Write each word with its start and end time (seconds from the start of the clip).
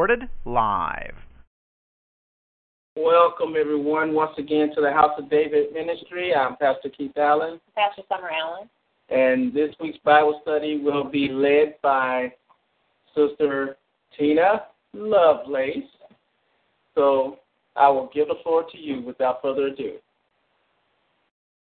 Recorded 0.00 0.30
live. 0.46 1.12
Welcome, 2.96 3.52
everyone, 3.60 4.14
once 4.14 4.32
again 4.38 4.70
to 4.74 4.80
the 4.80 4.90
House 4.90 5.10
of 5.18 5.28
David 5.28 5.74
Ministry. 5.74 6.34
I'm 6.34 6.56
Pastor 6.56 6.88
Keith 6.88 7.14
Allen. 7.18 7.60
Pastor 7.76 8.00
Summer 8.08 8.30
Allen. 8.30 8.70
And 9.10 9.52
this 9.52 9.74
week's 9.78 9.98
Bible 10.02 10.40
study 10.40 10.80
will 10.82 11.04
be 11.04 11.28
led 11.28 11.74
by 11.82 12.32
Sister 13.14 13.76
Tina 14.18 14.68
Lovelace. 14.94 15.84
So 16.94 17.36
I 17.76 17.90
will 17.90 18.08
give 18.14 18.28
the 18.28 18.36
floor 18.42 18.64
to 18.72 18.78
you 18.78 19.02
without 19.02 19.42
further 19.42 19.66
ado. 19.66 19.96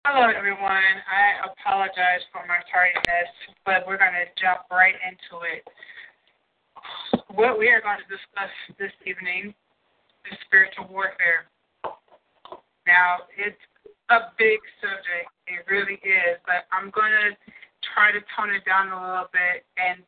Hello, 0.03 0.33
everyone. 0.35 0.61
I 0.65 1.45
apologize 1.45 2.25
for 2.33 2.41
my 2.47 2.57
tardiness, 2.73 3.29
but 3.67 3.85
we're 3.85 3.99
going 3.99 4.17
to 4.17 4.41
jump 4.41 4.61
right 4.71 4.95
into 5.05 5.45
it. 5.45 5.61
What 7.35 7.59
we 7.59 7.67
are 7.67 7.81
going 7.81 7.97
to 7.99 8.07
discuss 8.07 8.47
this 8.79 8.95
evening 9.05 9.53
is 10.31 10.37
spiritual 10.47 10.87
warfare. 10.89 11.51
Now, 12.87 13.27
it's 13.35 13.59
a 14.09 14.31
big 14.39 14.59
subject. 14.79 15.27
It 15.45 15.69
really 15.69 15.99
is, 15.99 16.39
but 16.45 16.63
I'm 16.71 16.91
going 16.91 17.11
to 17.11 17.35
try 17.93 18.13
to 18.13 18.19
tone 18.37 18.55
it 18.55 18.63
down 18.63 18.87
a 18.87 18.95
little 18.95 19.27
bit 19.33 19.67
and 19.75 19.99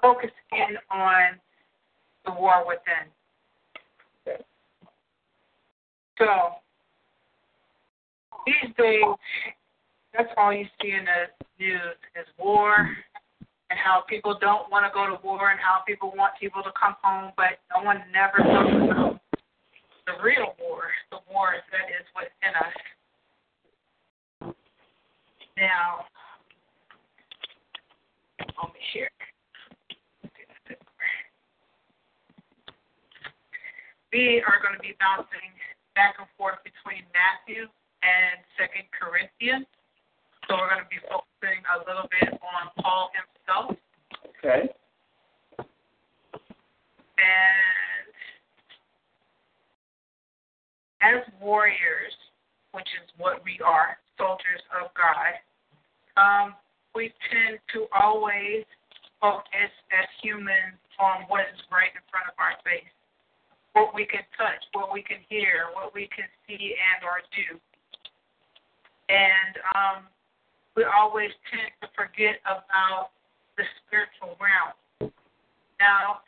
focus 0.00 0.30
in 0.52 0.78
on 0.92 1.42
the 2.24 2.30
war 2.30 2.62
within. 2.64 3.10
So, 6.18 6.62
these 8.46 8.70
days, 8.78 9.02
that's 10.14 10.30
all 10.36 10.52
you 10.52 10.66
see 10.80 10.92
in 10.92 11.04
the 11.04 11.26
news 11.58 11.98
is 12.14 12.26
war 12.38 12.90
and 13.70 13.78
how 13.78 14.02
people 14.08 14.36
don't 14.40 14.70
want 14.70 14.84
to 14.86 14.90
go 14.92 15.06
to 15.06 15.20
war 15.22 15.50
and 15.50 15.60
how 15.60 15.80
people 15.86 16.12
want 16.16 16.32
people 16.40 16.62
to 16.62 16.72
come 16.72 16.96
home, 17.02 17.32
but 17.36 17.60
no 17.74 17.84
one 17.84 18.02
never 18.12 18.38
talks 18.38 18.72
about 18.72 19.20
the 20.06 20.14
real 20.24 20.56
war, 20.58 20.88
the 21.10 21.18
war 21.30 21.52
that 21.70 21.86
is 21.92 22.06
within 22.16 22.56
us. 22.56 22.72
Now, 25.56 26.06
let 28.40 28.72
me 28.72 28.80
share. 28.94 29.10
We 34.12 34.40
are 34.48 34.56
going 34.64 34.72
to 34.72 34.80
be 34.80 34.96
bouncing 34.96 35.52
back 35.94 36.16
and 36.16 36.26
forth 36.38 36.56
between 36.64 37.04
Matthew 37.12 37.68
and 38.00 38.40
Second 38.56 38.88
Corinthians. 38.96 39.68
So 40.48 40.56
we're 40.56 40.72
going 40.72 40.82
to 40.82 40.88
be 40.88 41.00
focusing 41.04 41.60
a 41.68 41.78
little 41.84 42.08
bit 42.08 42.32
on 42.40 42.72
Paul 42.80 43.10
himself. 43.12 43.76
Okay. 44.40 44.72
And 47.18 48.12
as 51.04 51.22
warriors, 51.40 52.16
which 52.72 52.88
is 52.96 53.06
what 53.18 53.44
we 53.44 53.60
are, 53.64 53.98
soldiers 54.16 54.64
of 54.80 54.88
God, 54.96 55.36
um, 56.16 56.54
we 56.94 57.12
tend 57.30 57.60
to 57.74 57.86
always 57.92 58.64
focus 59.20 59.72
as 59.92 60.08
humans 60.22 60.80
on 60.98 61.28
what 61.28 61.44
is 61.52 61.60
right 61.70 61.92
in 61.92 62.02
front 62.10 62.26
of 62.26 62.34
our 62.40 62.56
face 62.64 62.88
what 63.78 63.94
we 63.94 64.04
can 64.06 64.26
touch, 64.34 64.58
what 64.72 64.92
we 64.92 65.02
can 65.02 65.18
hear, 65.28 65.70
what 65.74 65.94
we 65.94 66.08
can 66.10 66.26
see 66.46 66.74
and 66.74 67.00
or 67.06 67.22
do. 67.30 67.54
And 69.08 69.54
um, 69.78 69.98
we 70.78 70.86
always 70.86 71.34
tend 71.50 71.74
to 71.82 71.90
forget 71.98 72.38
about 72.46 73.10
the 73.58 73.66
spiritual 73.82 74.38
realm. 74.38 75.10
Now, 75.82 76.22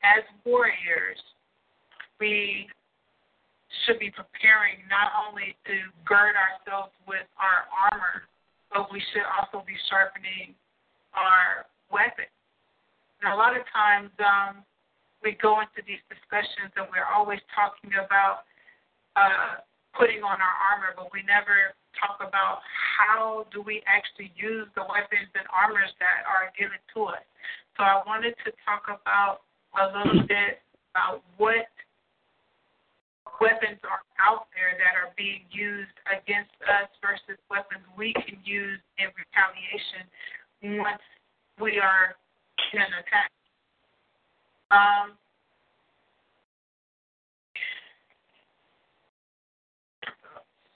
as 0.00 0.24
warriors, 0.48 1.20
we 2.16 2.72
should 3.84 4.00
be 4.00 4.08
preparing 4.08 4.80
not 4.88 5.12
only 5.28 5.52
to 5.68 5.76
gird 6.08 6.40
ourselves 6.40 6.96
with 7.04 7.28
our 7.36 7.68
armor, 7.68 8.24
but 8.72 8.88
we 8.88 9.04
should 9.12 9.28
also 9.28 9.60
be 9.60 9.76
sharpening 9.92 10.56
our 11.12 11.68
weapons. 11.92 12.32
And 13.20 13.28
a 13.28 13.36
lot 13.36 13.52
of 13.52 13.68
times, 13.68 14.08
um, 14.24 14.64
we 15.20 15.36
go 15.36 15.60
into 15.60 15.84
these 15.84 16.00
discussions 16.08 16.72
and 16.80 16.88
we're 16.88 17.04
always 17.12 17.44
talking 17.52 17.92
about 17.92 18.48
uh, 19.20 19.60
putting 19.92 20.24
on 20.24 20.40
our 20.40 20.56
armor, 20.72 20.96
but 20.96 21.12
we 21.12 21.20
never 21.28 21.76
talk 22.00 22.18
about 22.22 22.62
how 22.98 23.46
do 23.52 23.62
we 23.62 23.82
actually 23.86 24.32
use 24.36 24.66
the 24.74 24.82
weapons 24.86 25.30
and 25.34 25.44
armors 25.50 25.92
that 25.98 26.24
are 26.26 26.50
given 26.58 26.78
to 26.94 27.12
us. 27.14 27.24
So 27.76 27.84
I 27.84 28.02
wanted 28.06 28.34
to 28.46 28.50
talk 28.66 28.86
about 28.86 29.42
a 29.78 29.86
little 29.92 30.26
bit 30.26 30.62
about 30.94 31.22
what 31.36 31.70
weapons 33.40 33.78
are 33.86 34.02
out 34.18 34.50
there 34.54 34.74
that 34.78 34.98
are 34.98 35.14
being 35.16 35.46
used 35.50 35.94
against 36.10 36.54
us 36.66 36.90
versus 37.02 37.38
weapons 37.50 37.82
we 37.96 38.12
can 38.14 38.38
use 38.42 38.80
in 38.98 39.06
retaliation 39.14 40.82
once 40.82 41.02
we 41.60 41.78
are 41.78 42.14
in 42.74 42.80
an 42.80 42.92
attack. 42.98 43.30
Um, 44.70 45.14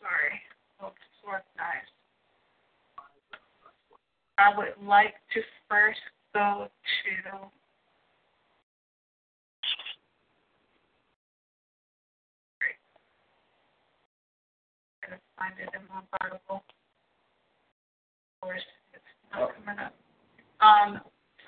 sorry, 0.01 0.42
oh, 1.25 1.31
sword 1.31 1.43
knives. 1.57 1.91
I 4.39 4.57
would 4.57 4.87
like 4.87 5.15
to 5.35 5.41
first 5.69 6.01
go 6.35 6.67
to 6.69 7.51
I'm 15.05 15.19
find 15.37 15.53
it 15.61 15.69
in 15.75 15.83
my 15.89 16.01
Bible. 16.19 16.39
Of 16.49 16.63
course, 18.41 18.61
it's 18.95 19.05
not 19.33 19.51
coming 19.65 19.79
up. 19.79 19.95
Um, 20.61 21.01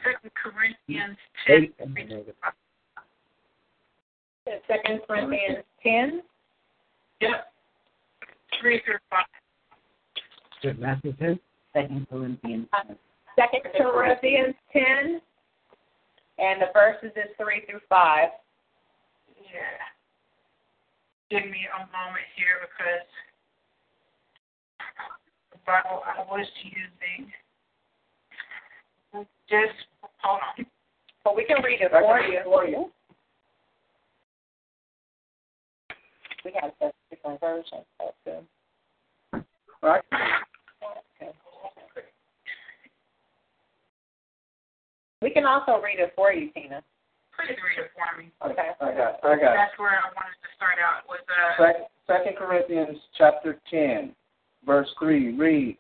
Second 0.05 0.31
Corinthians 0.35 1.17
10. 1.47 1.73
Second 4.69 5.01
Corinthians 5.07 5.65
10. 5.83 6.23
Yep. 7.21 7.53
3 8.61 8.83
through 8.85 8.99
5. 9.11 9.25
Is 10.65 10.77
Matthew 10.79 11.13
10? 11.15 11.39
Second 11.73 12.07
Corinthians 12.09 12.67
10. 12.87 12.97
Second 13.37 13.61
Corinthians 13.77 14.55
10. 14.73 15.21
And 16.39 16.63
the 16.63 16.67
verses 16.73 17.13
is 17.17 17.31
3 17.37 17.63
through 17.69 17.81
5. 17.89 18.29
Yeah. 19.37 19.61
Give 21.31 21.51
me 21.51 21.67
a 21.69 21.79
moment 21.79 22.25
here 22.37 22.65
because 22.65 23.07
the 25.53 25.59
Bible 25.67 26.03
I 26.05 26.23
was 26.31 26.47
using 26.63 27.31
just 29.49 29.87
hold 30.19 30.41
on. 30.59 30.67
Well, 31.25 31.37
we 31.37 31.45
can 31.45 31.63
read 31.63 31.81
it 31.81 31.91
for 31.91 32.21
you. 32.21 32.41
For 32.45 32.67
you. 32.67 32.91
We 36.45 36.53
have 36.61 36.73
a 36.81 36.93
different 37.11 37.41
version. 37.41 37.79
That's 37.99 38.13
uh, 38.27 38.41
good. 39.33 39.45
Right. 39.83 40.03
Okay. 40.13 41.33
We 45.23 45.31
can 45.31 45.45
also 45.45 45.81
read 45.83 46.01
it 46.01 46.13
for 46.17 46.33
you, 46.33 46.51
Tina. 46.51 46.83
Please 47.37 47.57
read 47.59 47.85
it 47.85 47.91
for 47.95 48.21
me. 48.21 48.31
Okay. 48.45 48.71
I 48.81 48.93
got. 48.93 49.25
I 49.25 49.35
got. 49.37 49.55
That's 49.57 49.79
where 49.79 49.91
I 49.91 50.07
wanted 50.15 50.39
to 50.43 50.51
start 50.57 50.79
out 50.79 51.03
with 51.09 51.21
uh 51.29 51.67
Second, 51.67 51.87
Second 52.07 52.37
Corinthians 52.37 52.99
chapter 53.19 53.59
ten, 53.71 54.15
verse 54.65 54.89
three 54.99 55.37
reads, 55.37 55.79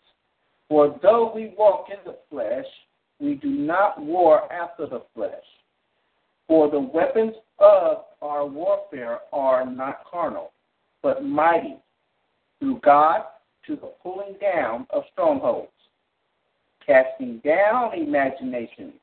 "For 0.68 0.98
though 1.02 1.32
we 1.34 1.54
walk 1.56 1.86
in 1.90 1.98
the 2.04 2.18
flesh, 2.30 2.66
we 3.20 3.34
do 3.34 3.50
not 3.50 4.00
war 4.00 4.52
after 4.52 4.86
the 4.86 5.02
flesh. 5.14 5.44
For 6.48 6.70
the 6.70 6.80
weapons 6.80 7.34
of 7.58 8.04
our 8.20 8.46
warfare 8.46 9.20
are 9.32 9.64
not 9.64 10.04
carnal, 10.10 10.52
but 11.02 11.24
mighty 11.24 11.76
through 12.58 12.80
God 12.80 13.22
to 13.66 13.76
the 13.76 13.92
pulling 14.02 14.34
down 14.40 14.86
of 14.90 15.04
strongholds, 15.12 15.70
casting 16.84 17.38
down 17.38 17.94
imaginations 17.94 18.94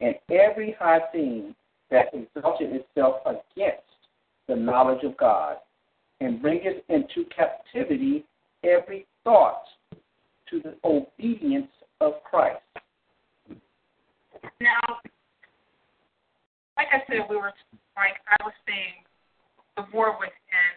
and 0.00 0.14
every 0.30 0.76
high 0.78 1.00
thing 1.12 1.54
that 1.90 2.06
exalted 2.12 2.72
itself 2.72 3.16
against 3.26 3.82
the 4.46 4.56
knowledge 4.56 5.04
of 5.04 5.16
God, 5.16 5.56
and 6.20 6.40
bringeth 6.42 6.82
into 6.88 7.24
captivity 7.34 8.24
every 8.64 9.06
thought 9.24 9.62
to 10.50 10.60
the 10.60 10.74
obedience 10.84 11.70
of 12.00 12.14
Christ. 12.24 12.62
Now, 14.60 14.80
like 16.76 16.88
I 16.90 17.02
said, 17.06 17.28
we 17.28 17.36
were 17.36 17.52
like 17.96 18.18
I 18.26 18.36
was 18.42 18.54
saying, 18.66 19.02
the 19.76 19.84
war 19.94 20.14
within. 20.18 20.70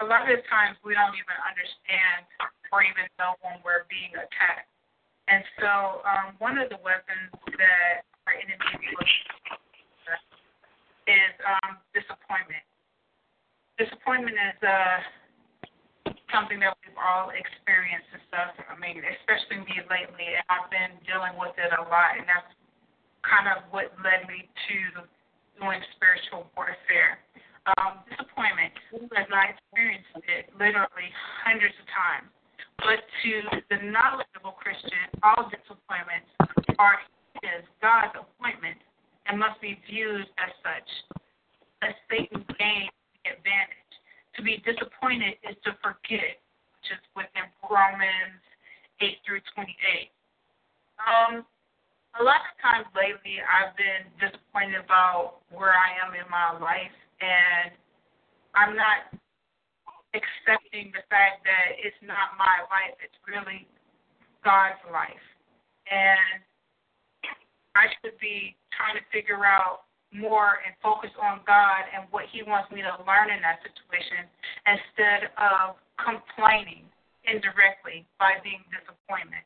A 0.00 0.04
lot 0.04 0.28
of 0.28 0.36
the 0.36 0.44
times 0.52 0.76
we 0.84 0.92
don't 0.92 1.16
even 1.16 1.36
understand 1.40 2.28
or 2.68 2.84
even 2.84 3.08
know 3.16 3.32
when 3.40 3.56
we're 3.64 3.88
being 3.88 4.12
attacked. 4.12 4.68
And 5.28 5.40
so, 5.56 6.04
um, 6.04 6.36
one 6.38 6.60
of 6.60 6.68
the 6.68 6.76
weapons 6.84 7.32
that 7.56 8.04
our 8.26 8.34
enemy 8.34 8.58
is 11.06 11.34
um, 11.46 11.78
disappointment. 11.94 12.62
Disappointment 13.78 14.34
is 14.34 14.58
uh, 14.66 14.98
something 16.34 16.58
that 16.58 16.74
we've 16.82 16.98
all 16.98 17.30
experienced 17.30 18.10
and 18.10 18.22
stuff. 18.26 18.50
I 18.66 18.74
mean, 18.74 18.98
especially 19.22 19.62
me 19.62 19.78
lately, 19.86 20.34
I've 20.50 20.66
been 20.74 20.98
dealing 21.06 21.38
with 21.38 21.54
it 21.54 21.70
a 21.70 21.82
lot, 21.86 22.18
and 22.18 22.26
that's 22.26 22.50
kind 23.22 23.46
of 23.46 23.62
what 23.70 23.94
led 24.02 24.26
me 24.26 24.50
to 24.50 24.76
doing 25.62 25.80
spiritual 25.94 26.50
warfare. 26.58 27.22
Um, 27.66 28.06
disappointment, 28.06 28.70
as 29.18 29.26
I 29.26 29.50
experienced 29.58 30.14
it 30.30 30.54
literally 30.54 31.10
hundreds 31.42 31.74
of 31.82 31.86
times. 31.90 32.30
But 32.78 33.02
to 33.02 33.32
the 33.74 33.78
knowledgeable 33.90 34.54
Christian, 34.54 35.10
all 35.26 35.50
disappointments 35.50 36.30
are 36.78 37.02
his, 37.42 37.64
God's 37.80 38.14
appointment, 38.16 38.78
and 39.26 39.38
must 39.38 39.60
be 39.60 39.78
viewed 39.88 40.26
as 40.38 40.52
such. 40.62 40.88
A 41.82 41.92
Satan 42.08 42.44
gains 42.56 42.94
the 43.22 43.36
advantage. 43.36 43.92
To 44.36 44.42
be 44.42 44.62
disappointed 44.64 45.40
is 45.44 45.56
to 45.64 45.76
forget, 45.80 46.40
which 46.76 46.88
is 46.92 47.02
within 47.16 47.48
Romans 47.64 48.40
8 49.00 49.16
through 49.24 49.40
28. 49.54 50.12
Um, 51.00 51.44
a 52.16 52.22
lot 52.24 52.40
of 52.40 52.54
times 52.64 52.88
lately, 52.96 53.40
I've 53.44 53.76
been 53.76 54.08
disappointed 54.16 54.80
about 54.80 55.44
where 55.52 55.76
I 55.76 56.00
am 56.00 56.16
in 56.16 56.24
my 56.32 56.56
life, 56.56 56.96
and 57.20 57.72
I'm 58.56 58.72
not 58.72 59.12
accepting 60.16 60.96
the 60.96 61.04
fact 61.12 61.44
that 61.44 61.76
it's 61.76 62.00
not 62.00 62.40
my 62.40 62.64
life, 62.72 62.96
it's 63.04 63.16
really 63.28 63.68
God's 64.40 64.80
life. 64.88 65.26
And 65.92 66.40
I 67.76 67.92
should 68.00 68.16
be 68.18 68.56
trying 68.72 68.96
to 68.96 69.04
figure 69.12 69.44
out 69.44 69.84
more 70.12 70.64
and 70.64 70.72
focus 70.80 71.12
on 71.20 71.44
God 71.46 71.84
and 71.92 72.08
what 72.10 72.24
He 72.32 72.42
wants 72.42 72.72
me 72.72 72.80
to 72.80 72.92
learn 73.04 73.28
in 73.28 73.44
that 73.44 73.60
situation 73.60 74.24
instead 74.64 75.28
of 75.36 75.76
complaining 76.00 76.88
indirectly 77.28 78.06
by 78.18 78.40
being 78.42 78.64
disappointed. 78.72 79.44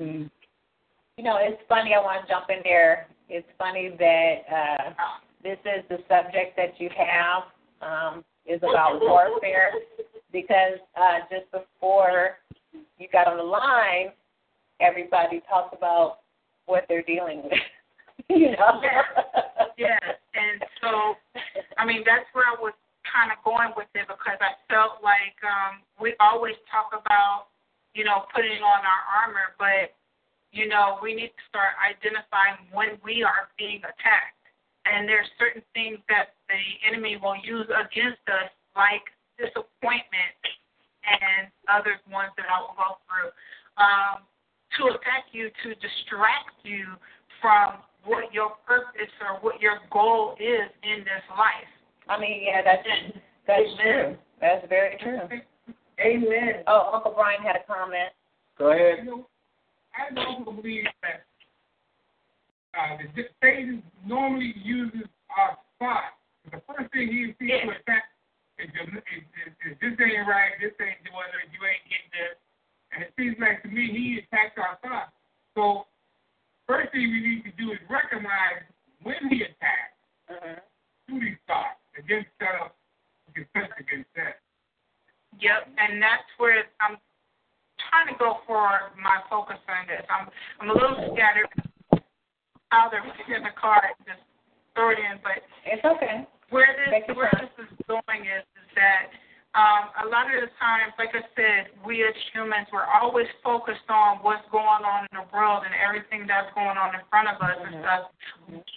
Mm. 0.00 0.30
You 1.16 1.24
know, 1.24 1.38
it's 1.38 1.60
funny. 1.68 1.94
I 1.94 2.00
want 2.00 2.24
to 2.24 2.28
jump 2.28 2.46
in 2.48 2.60
there. 2.64 3.06
It's 3.28 3.46
funny 3.58 3.94
that 3.98 4.34
uh, 4.50 4.90
this 5.42 5.58
is 5.64 5.84
the 5.88 5.98
subject 6.08 6.56
that 6.56 6.80
you 6.80 6.88
have 6.96 7.52
um, 7.82 8.24
is 8.46 8.58
about 8.58 9.00
warfare 9.00 9.72
because 10.32 10.80
uh, 10.96 11.20
just 11.30 11.50
before 11.52 12.38
you 12.98 13.06
got 13.12 13.28
on 13.28 13.36
the 13.36 13.42
line, 13.42 14.12
everybody 14.82 15.40
talks 15.48 15.74
about 15.76 16.18
what 16.66 16.84
they're 16.88 17.02
dealing 17.02 17.42
with. 17.44 17.62
you 18.28 18.50
know. 18.52 18.80
Yes. 18.82 19.04
yes. 19.78 20.02
And 20.34 20.62
so, 20.80 21.14
I 21.78 21.86
mean, 21.86 22.02
that's 22.04 22.26
where 22.32 22.44
I 22.44 22.56
was 22.60 22.74
kind 23.06 23.30
of 23.30 23.38
going 23.44 23.72
with 23.76 23.88
it 23.94 24.08
because 24.08 24.38
I 24.40 24.58
felt 24.66 25.02
like 25.02 25.36
um, 25.44 25.82
we 26.00 26.14
always 26.20 26.56
talk 26.70 26.90
about, 26.90 27.52
you 27.94 28.04
know, 28.04 28.24
putting 28.34 28.62
on 28.64 28.80
our 28.82 29.02
armor, 29.22 29.54
but 29.58 29.94
you 30.52 30.68
know, 30.68 31.00
we 31.00 31.16
need 31.16 31.32
to 31.32 31.44
start 31.48 31.72
identifying 31.80 32.60
when 32.76 33.00
we 33.00 33.24
are 33.24 33.48
being 33.56 33.80
attacked. 33.80 34.36
And 34.84 35.08
there's 35.08 35.28
certain 35.40 35.64
things 35.72 35.96
that 36.12 36.36
the 36.48 36.60
enemy 36.84 37.16
will 37.16 37.40
use 37.40 37.66
against 37.72 38.20
us, 38.28 38.52
like 38.76 39.04
disappointment 39.40 40.36
and 41.08 41.48
other 41.72 41.96
ones 42.12 42.36
that 42.36 42.46
I 42.52 42.60
will 42.60 42.76
go 42.76 43.00
through, 43.08 43.30
um, 43.80 44.28
to 44.78 44.86
attack 44.94 45.30
you, 45.32 45.50
to 45.62 45.68
distract 45.76 46.56
you 46.62 46.84
from 47.40 47.82
what 48.04 48.32
your 48.32 48.56
purpose 48.66 49.12
or 49.20 49.40
what 49.40 49.60
your 49.60 49.78
goal 49.90 50.34
is 50.40 50.70
in 50.82 51.04
this 51.04 51.24
life. 51.30 51.70
I 52.08 52.18
mean, 52.18 52.42
yeah, 52.42 52.62
that's 52.64 52.82
it. 52.86 53.22
that's 53.46 53.62
Amen. 53.62 53.76
true. 53.78 54.16
That's 54.40 54.66
very 54.68 54.98
true. 54.98 55.20
Amen. 56.00 56.64
Oh, 56.66 56.90
Uncle 56.94 57.14
Brian 57.14 57.42
had 57.42 57.56
a 57.56 57.64
comment. 57.66 58.10
Go 58.58 58.72
ahead. 58.72 59.06
I 59.94 60.08
also 60.18 60.50
believe 60.50 60.84
that 61.02 61.26
uh, 62.74 62.96
the 63.14 63.24
Satan 63.42 63.82
normally 64.04 64.54
uses 64.64 65.06
our 65.36 65.58
spot. 65.76 66.16
The 66.50 66.60
first 66.66 66.90
thing 66.92 67.08
he 67.08 67.34
sees 67.38 67.54
to 67.62 67.70
attack 67.70 68.10
is, 68.58 68.70
is, 68.72 68.88
is, 69.14 69.52
is 69.62 69.74
this 69.78 69.94
ain't 70.00 70.26
right, 70.26 70.56
this 70.58 70.74
ain't 70.80 71.04
doing 71.04 71.30
it, 71.38 71.52
you 71.52 71.60
ain't 71.62 71.84
getting 71.86 72.12
this. 72.16 72.34
And 72.92 73.02
it 73.02 73.12
seems 73.16 73.36
like 73.40 73.62
to 73.62 73.68
me 73.68 73.88
he 73.88 74.20
attacks 74.20 74.56
our 74.60 74.76
thoughts. 74.84 75.12
So 75.56 75.88
first 76.68 76.92
thing 76.92 77.08
we 77.08 77.20
need 77.20 77.42
to 77.44 77.52
do 77.56 77.72
is 77.72 77.80
recognize 77.88 78.64
when 79.02 79.18
he 79.28 79.42
attacks 79.42 79.96
uh-huh. 80.28 80.60
through 81.08 81.20
these 81.20 81.40
thoughts 81.48 81.80
and 81.96 82.04
then 82.08 82.24
set 82.38 82.54
up 82.60 82.76
defense 83.34 83.72
against 83.80 84.08
that. 84.16 84.44
Yep, 85.40 85.72
and 85.80 85.96
that's 85.96 86.28
where 86.36 86.68
I'm 86.84 87.00
trying 87.88 88.12
to 88.12 88.16
go 88.20 88.44
for 88.46 88.92
my 89.00 89.24
focus 89.32 89.56
on 89.68 89.88
this. 89.88 90.04
I'm 90.12 90.28
I'm 90.60 90.68
a 90.68 90.76
little 90.76 91.16
scattered 91.16 91.48
out 92.72 92.92
there 92.92 93.04
in 93.04 93.42
the 93.42 93.56
car 93.56 93.80
just 94.04 94.20
throw 94.74 94.90
it 94.92 95.00
in, 95.00 95.20
but 95.24 95.40
it's 95.64 95.84
okay. 95.84 96.28
Where 96.50 96.68
this 96.76 97.16
where 97.16 97.32
this 97.40 97.52
is 97.64 97.72
going 97.88 98.28
is 98.28 98.44
is 98.60 98.68
that 98.76 99.08
um, 99.52 99.92
a 100.00 100.08
lot 100.08 100.32
of 100.32 100.40
the 100.40 100.48
times, 100.56 100.96
like 100.96 101.12
I 101.12 101.20
said, 101.36 101.76
we 101.84 102.00
as 102.08 102.16
humans, 102.32 102.72
we're 102.72 102.88
always 102.88 103.28
focused 103.44 103.84
on 103.92 104.24
what's 104.24 104.48
going 104.48 104.80
on 104.80 105.04
in 105.12 105.20
the 105.20 105.28
world 105.28 105.68
and 105.68 105.76
everything 105.76 106.24
that's 106.24 106.48
going 106.56 106.80
on 106.80 106.96
in 106.96 107.04
front 107.12 107.28
of 107.28 107.36
us 107.36 107.60
mm-hmm. 107.60 107.68
and 107.68 107.84
stuff. 107.84 108.02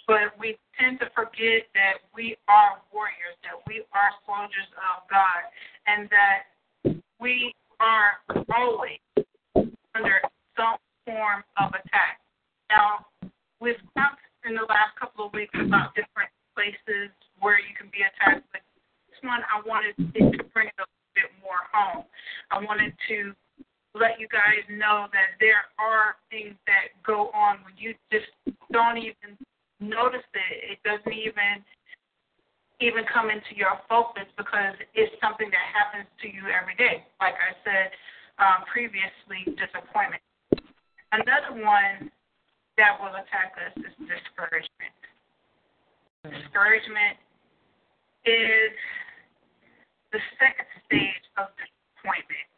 But 0.04 0.36
we 0.36 0.60
tend 0.76 1.00
to 1.00 1.08
forget 1.16 1.64
that 1.72 2.04
we 2.12 2.36
are 2.44 2.76
warriors, 2.92 3.40
that 3.40 3.56
we 3.64 3.88
are 3.96 4.12
soldiers 4.28 4.68
of 4.76 5.08
God, 5.08 5.40
and 5.88 6.12
that 6.12 6.52
we 7.24 7.56
are 7.80 8.20
always 8.52 9.00
under 9.96 10.20
some 10.60 10.76
form 11.08 11.40
of 11.56 11.72
attack. 11.72 12.20
Now, 12.68 13.08
we've 13.64 13.80
talked 13.96 14.20
in 14.44 14.52
the 14.52 14.68
last 14.68 14.92
couple 15.00 15.24
of 15.24 15.32
weeks 15.32 15.56
about 15.56 15.96
different 15.96 16.28
places 16.52 17.08
where 17.40 17.56
you 17.56 17.72
can 17.72 17.88
be 17.88 18.04
attacked, 18.04 18.44
but 18.52 18.60
one 19.22 19.40
I 19.46 19.60
wanted 19.66 19.96
to 19.96 20.44
bring 20.52 20.68
it 20.68 20.78
a 20.80 20.86
bit 21.14 21.30
more 21.40 21.62
home. 21.72 22.04
I 22.50 22.58
wanted 22.60 22.92
to 23.08 23.32
let 23.96 24.20
you 24.20 24.28
guys 24.28 24.60
know 24.68 25.08
that 25.12 25.40
there 25.40 25.72
are 25.80 26.20
things 26.28 26.54
that 26.68 26.92
go 27.00 27.32
on 27.32 27.64
when 27.64 27.72
you 27.80 27.96
just 28.12 28.28
don't 28.70 28.98
even 28.98 29.40
notice 29.80 30.26
it. 30.36 30.76
It 30.76 30.78
doesn't 30.84 31.12
even 31.12 31.64
even 32.80 33.08
come 33.08 33.32
into 33.32 33.56
your 33.56 33.80
focus 33.88 34.28
because 34.36 34.76
it's 34.92 35.12
something 35.16 35.48
that 35.48 35.64
happens 35.72 36.04
to 36.20 36.28
you 36.28 36.44
every 36.52 36.76
day. 36.76 37.08
Like 37.24 37.32
I 37.40 37.56
said 37.64 37.88
um, 38.36 38.68
previously, 38.68 39.48
disappointment. 39.56 40.20
Another 41.12 41.56
one 41.56 42.12
that 42.76 43.00
will 43.00 43.16
attack 43.16 43.56
us 43.56 43.72
is 43.80 43.96
discouragement. 43.96 44.92
Discouragement 46.28 47.16
is 48.28 48.76
the 50.16 50.24
second 50.40 50.64
stage 50.88 51.24
of 51.36 51.52
disappointment. 51.60 52.48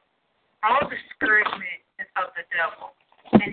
All 0.62 0.86
discouragement 0.86 1.82
is 1.98 2.06
of 2.14 2.30
the 2.38 2.46
devil. 2.54 2.94
And 3.34 3.50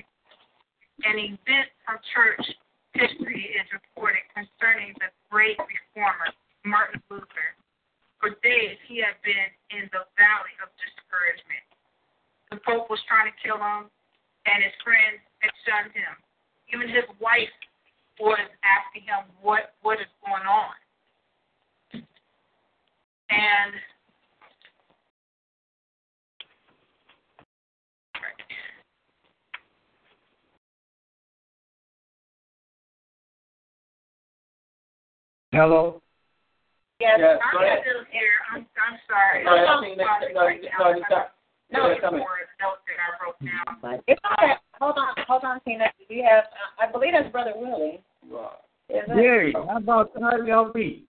an 1.10 1.18
event 1.34 1.74
from 1.82 1.98
church 2.14 2.46
history 2.94 3.50
is 3.58 3.66
reported 3.74 4.22
concerning 4.38 4.94
the 5.02 5.10
great 5.34 5.58
reformer 5.58 6.30
Martin 6.70 7.02
Luther. 7.10 7.58
For 8.22 8.38
days, 8.46 8.78
he 8.86 9.02
had 9.02 9.18
been 9.26 9.50
in 9.74 9.90
the 9.90 10.06
valley 10.22 10.54
of 10.62 10.70
discouragement. 10.78 11.66
The 12.54 12.62
Pope 12.62 12.86
was 12.94 13.02
trying 13.10 13.34
to 13.34 13.38
kill 13.42 13.58
him, 13.58 13.90
and 14.46 14.62
his 14.62 14.78
friends 14.86 15.18
had 15.42 15.50
shunned 15.66 15.98
him. 15.98 16.14
Even 16.70 16.94
his 16.94 17.10
wife 17.18 17.50
was 18.22 18.38
asking 18.62 19.10
him 19.10 19.26
what 19.42 19.74
what 19.82 19.98
is 19.98 20.14
going 20.22 20.46
on. 20.46 20.78
And 23.34 23.74
Hello. 35.56 36.02
Yes, 37.00 37.16
Yes, 37.20 37.40
I'm 37.42 37.80
still 37.80 38.04
here. 38.12 38.36
I'm 38.54 38.66
I'm 38.76 39.00
sorry. 39.08 39.44
Go. 39.44 39.52
I'm 39.52 39.64
No, 39.64 40.06
sorry 40.06 40.34
no, 40.34 40.42
right 40.42 40.62
no, 40.62 40.70
now. 40.70 40.92
no, 40.92 41.00
no. 41.10 41.24
No, 41.72 41.90
Yeah, 41.90 42.00
come 42.02 42.16
in. 42.16 42.22
for 42.22 42.28
that 42.60 43.00
I 43.00 43.24
wrote 43.24 43.40
down. 43.40 44.02
It's 44.08 44.22
okay. 44.34 44.54
Hold 44.80 44.96
on, 44.98 45.16
hold 45.28 45.44
on, 45.44 45.60
Tina. 45.66 45.86
We 46.10 46.26
have, 46.30 46.44
uh, 46.44 46.88
I 46.88 46.92
believe 46.92 47.14
that's 47.14 47.32
Brother 47.32 47.54
Willie. 47.56 48.02
Is 48.90 49.04
it? 49.08 49.16
Yay. 49.18 49.54
How 49.54 49.78
about 49.78 50.12
how 50.20 50.38
y'all 50.44 50.72
be? 50.74 51.06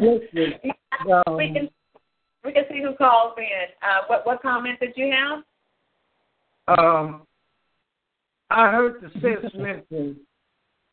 Listen, 0.00 0.54
we 1.36 1.52
can 1.52 1.68
we 2.44 2.52
can 2.52 2.64
see 2.70 2.82
who 2.82 2.94
calls 2.94 3.34
in. 3.38 3.44
Uh, 3.82 4.02
what 4.06 4.26
what 4.26 4.42
comment 4.42 4.78
did 4.80 4.92
you 4.96 5.12
have? 5.12 6.78
um, 6.78 7.22
I 8.50 8.70
heard 8.70 9.00
the 9.02 9.10
sis 9.20 9.50
mention 9.54 10.16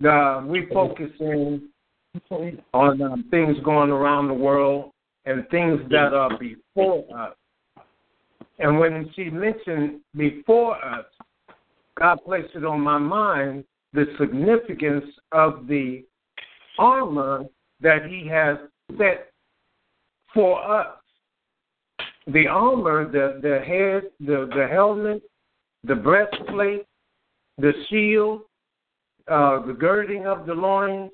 uh, 0.07 0.41
we 0.45 0.65
focusing 0.73 1.69
on 2.73 3.01
um, 3.01 3.25
things 3.31 3.57
going 3.63 3.89
around 3.89 4.27
the 4.27 4.33
world 4.33 4.91
and 5.25 5.47
things 5.49 5.79
that 5.89 6.13
are 6.13 6.37
before 6.37 7.05
us. 7.17 7.35
And 8.59 8.79
when 8.79 9.09
she 9.15 9.29
mentioned 9.29 10.01
before 10.15 10.83
us, 10.83 11.05
God 11.99 12.19
placed 12.25 12.55
it 12.55 12.65
on 12.65 12.81
my 12.81 12.97
mind 12.97 13.63
the 13.93 14.05
significance 14.19 15.05
of 15.31 15.67
the 15.67 16.03
armor 16.77 17.45
that 17.81 18.05
He 18.07 18.27
has 18.27 18.57
set 18.97 19.31
for 20.33 20.63
us. 20.63 20.97
The 22.27 22.47
armor, 22.47 23.11
the 23.11 23.39
the 23.41 23.59
head, 23.59 24.03
the 24.19 24.49
the 24.55 24.67
helmet, 24.71 25.21
the 25.83 25.95
breastplate, 25.95 26.85
the 27.57 27.73
shield, 27.89 28.41
uh, 29.27 29.65
the 29.65 29.73
girding 29.73 30.25
of 30.25 30.45
the 30.45 30.53
loins. 30.53 31.11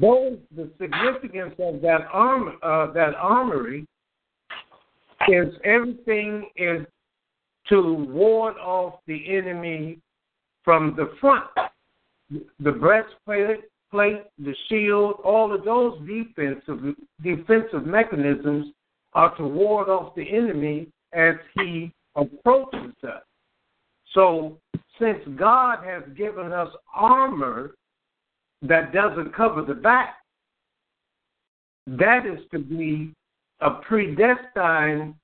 Those 0.00 0.38
the 0.56 0.70
significance 0.80 1.54
of 1.58 1.80
that 1.82 2.06
armor, 2.12 2.54
uh, 2.62 2.92
that 2.92 3.14
armory, 3.14 3.86
is 5.28 5.48
everything 5.64 6.48
is 6.56 6.86
to 7.68 8.06
ward 8.10 8.56
off 8.56 8.94
the 9.06 9.36
enemy 9.36 9.98
from 10.64 10.94
the 10.96 11.12
front. 11.20 11.44
The 12.60 12.72
breastplate, 12.72 13.60
plate, 13.90 14.24
the 14.38 14.54
shield, 14.68 15.20
all 15.24 15.54
of 15.54 15.64
those 15.64 15.98
defensive 16.06 16.96
defensive 17.22 17.86
mechanisms 17.86 18.72
are 19.12 19.36
to 19.36 19.44
ward 19.44 19.88
off 19.88 20.14
the 20.14 20.28
enemy 20.28 20.88
as 21.12 21.34
he 21.54 21.92
approaches 22.16 22.94
us. 23.04 23.22
So, 24.14 24.58
since 24.98 25.18
God 25.36 25.84
has 25.84 26.02
given 26.16 26.52
us 26.52 26.68
armor 26.94 27.74
that 28.62 28.92
doesn't 28.92 29.34
cover 29.34 29.62
the 29.62 29.74
back, 29.74 30.16
that 31.86 32.24
is 32.26 32.38
to 32.52 32.58
be 32.58 33.12
a 33.60 33.70
predestined, 33.70 35.14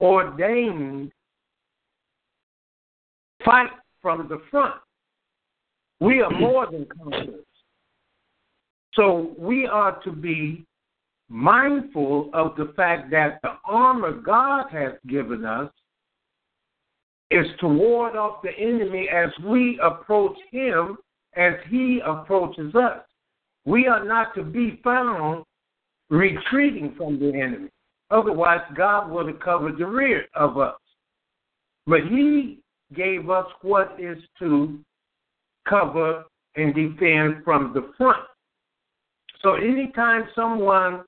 ordained 0.00 1.12
fight 3.44 3.70
from 4.00 4.28
the 4.28 4.40
front. 4.50 4.74
We 6.00 6.20
are 6.20 6.30
more 6.30 6.66
than 6.70 6.86
conquerors. 6.86 7.44
So 8.94 9.34
we 9.38 9.66
are 9.66 10.02
to 10.02 10.10
be 10.10 10.64
mindful 11.28 12.30
of 12.34 12.56
the 12.56 12.72
fact 12.76 13.10
that 13.10 13.38
the 13.42 13.52
armor 13.64 14.12
God 14.12 14.66
has 14.70 14.92
given 15.06 15.44
us 15.44 15.70
is 17.30 17.46
to 17.60 17.68
ward 17.68 18.16
off 18.16 18.42
the 18.42 18.50
enemy 18.58 19.08
as 19.08 19.30
we 19.44 19.80
approach 19.82 20.36
him 20.50 20.98
as 21.36 21.54
he 21.68 22.00
approaches 22.04 22.74
us. 22.74 23.00
We 23.64 23.86
are 23.86 24.04
not 24.04 24.34
to 24.34 24.42
be 24.42 24.80
found 24.82 25.44
retreating 26.10 26.94
from 26.96 27.18
the 27.18 27.28
enemy. 27.28 27.68
Otherwise, 28.10 28.60
God 28.76 29.10
would 29.10 29.28
have 29.28 29.40
covered 29.40 29.78
the 29.78 29.86
rear 29.86 30.26
of 30.34 30.58
us. 30.58 30.76
But 31.86 32.00
he 32.10 32.58
gave 32.94 33.30
us 33.30 33.46
what 33.62 33.96
is 33.98 34.18
to 34.38 34.78
cover 35.68 36.24
and 36.56 36.74
defend 36.74 37.42
from 37.44 37.72
the 37.72 37.92
front. 37.96 38.26
So 39.40 39.54
anytime 39.54 40.28
someone 40.34 41.02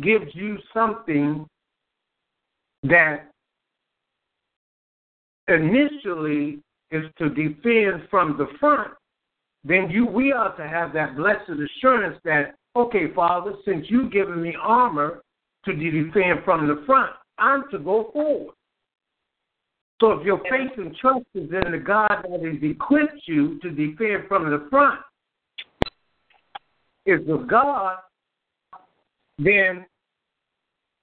gives 0.00 0.34
you 0.34 0.58
something 0.72 1.46
that 2.82 3.30
initially 5.48 6.60
is 6.90 7.04
to 7.18 7.28
defend 7.28 8.08
from 8.10 8.36
the 8.38 8.48
front, 8.58 8.92
then 9.66 9.90
you 9.90 10.06
we 10.06 10.32
ought 10.32 10.56
to 10.56 10.68
have 10.68 10.92
that 10.92 11.16
blessed 11.16 11.50
assurance 11.50 12.18
that, 12.24 12.54
okay, 12.76 13.12
Father, 13.14 13.54
since 13.64 13.86
you've 13.88 14.12
given 14.12 14.40
me 14.40 14.54
armor 14.60 15.22
to 15.64 15.72
defend 15.72 16.44
from 16.44 16.68
the 16.68 16.84
front, 16.86 17.12
I'm 17.38 17.64
to 17.72 17.78
go 17.78 18.10
forward. 18.12 18.54
So 20.00 20.12
if 20.12 20.24
your 20.24 20.38
faith 20.50 20.76
and 20.76 20.94
trust 20.96 21.24
is 21.34 21.50
in 21.50 21.72
the 21.72 21.78
God 21.78 22.22
that 22.22 22.42
has 22.42 22.62
equipped 22.62 23.22
you 23.26 23.58
to 23.60 23.70
defend 23.70 24.28
from 24.28 24.50
the 24.50 24.66
front, 24.70 25.00
is 27.06 27.20
of 27.28 27.48
God, 27.48 27.96
then 29.38 29.86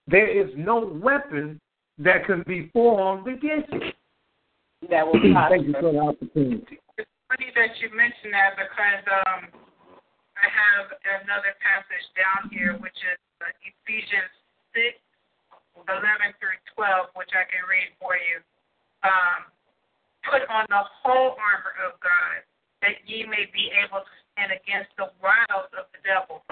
there 0.08 0.28
is 0.28 0.52
no 0.56 1.00
weapon 1.02 1.60
that 1.98 2.26
can 2.26 2.44
be 2.46 2.70
formed 2.74 3.28
against 3.28 3.72
you. 3.72 3.82
That 4.90 5.06
will 5.06 5.14
Thank 5.50 5.68
you 5.68 5.74
for 5.80 5.94
the 5.94 6.00
opportunity. 6.00 6.80
Funny 7.34 7.50
that 7.58 7.74
you 7.82 7.90
mentioned 7.98 8.30
that 8.30 8.54
because 8.54 9.02
um, 9.10 9.50
I 10.38 10.46
have 10.54 10.86
another 11.26 11.58
passage 11.66 12.06
down 12.14 12.46
here, 12.54 12.78
which 12.78 12.94
is 12.94 13.18
uh, 13.42 13.50
Ephesians 13.66 14.30
6, 14.78 14.94
11 15.90 16.38
through 16.38 16.62
12, 16.78 17.10
which 17.18 17.34
I 17.34 17.50
can 17.50 17.66
read 17.66 17.90
for 17.98 18.14
you. 18.22 18.38
Um, 19.02 19.50
Put 20.30 20.46
on 20.46 20.70
the 20.70 20.86
whole 21.02 21.34
armor 21.34 21.74
of 21.90 21.98
God, 22.06 22.46
that 22.86 23.02
ye 23.10 23.26
may 23.26 23.50
be 23.50 23.74
able 23.82 24.06
to 24.06 24.16
stand 24.38 24.54
against 24.54 24.94
the 25.02 25.10
wiles 25.18 25.74
of 25.74 25.90
the 25.90 26.06
devil. 26.06 26.46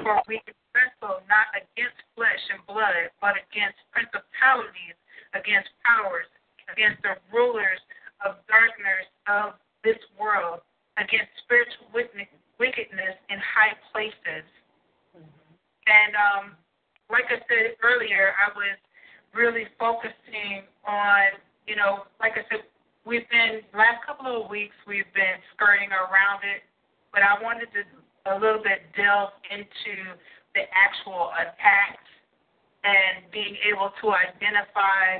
For 0.00 0.16
we 0.32 0.40
wrestle 0.72 1.20
not 1.28 1.52
against 1.52 2.00
flesh 2.16 2.40
and 2.48 2.64
blood, 2.64 3.12
but 3.20 3.36
against 3.36 3.76
principalities, 3.92 4.96
against 5.36 5.68
powers, 5.84 6.24
against 6.72 7.04
the 7.04 7.20
rulers 7.28 7.84
of 8.24 8.40
darkness 8.48 9.06
of 9.28 9.60
this 9.84 9.98
world, 10.18 10.60
against 10.96 11.32
spiritual 11.44 11.88
wickedness 11.92 13.16
in 13.30 13.38
high 13.40 13.74
places. 13.90 14.44
And 15.16 16.12
um, 16.14 16.44
like 17.10 17.26
I 17.32 17.40
said 17.48 17.76
earlier, 17.82 18.36
I 18.38 18.52
was 18.54 18.76
really 19.34 19.66
focusing 19.80 20.68
on, 20.86 21.40
you 21.66 21.76
know, 21.76 22.04
like 22.20 22.36
I 22.36 22.44
said, 22.52 22.68
we've 23.04 23.28
been 23.32 23.64
last 23.74 24.04
couple 24.06 24.28
of 24.30 24.50
weeks 24.50 24.76
we've 24.86 25.08
been 25.16 25.40
skirting 25.56 25.90
around 25.90 26.44
it, 26.44 26.62
but 27.10 27.24
I 27.24 27.40
wanted 27.42 27.72
to 27.74 27.82
a 28.30 28.38
little 28.38 28.62
bit 28.62 28.86
delve 28.94 29.34
into 29.50 30.14
the 30.54 30.62
actual 30.70 31.34
attacks 31.34 32.06
and 32.84 33.26
being 33.32 33.56
able 33.66 33.90
to 34.02 34.14
identify 34.14 35.18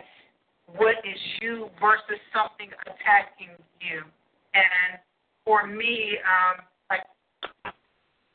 what 0.79 1.03
is 1.03 1.19
you 1.41 1.69
versus 1.81 2.21
something 2.31 2.71
attacking 2.87 3.59
you. 3.83 4.07
And 4.55 5.01
for 5.45 5.67
me, 5.67 6.19
um, 6.23 6.65
like 6.91 7.05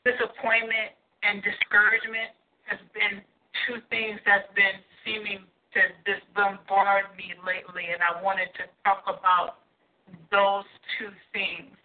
disappointment 0.04 0.94
and 1.22 1.42
discouragement 1.42 2.34
has 2.66 2.78
been 2.92 3.22
two 3.66 3.80
things 3.90 4.20
that's 4.26 4.48
been 4.54 4.78
seeming 5.04 5.46
to 5.72 5.80
just 6.08 6.24
bombard 6.34 7.12
me 7.16 7.36
lately, 7.44 7.92
and 7.92 8.00
I 8.00 8.20
wanted 8.22 8.48
to 8.56 8.64
talk 8.84 9.04
about 9.04 9.60
those 10.32 10.64
two 10.96 11.12
things 11.32 11.76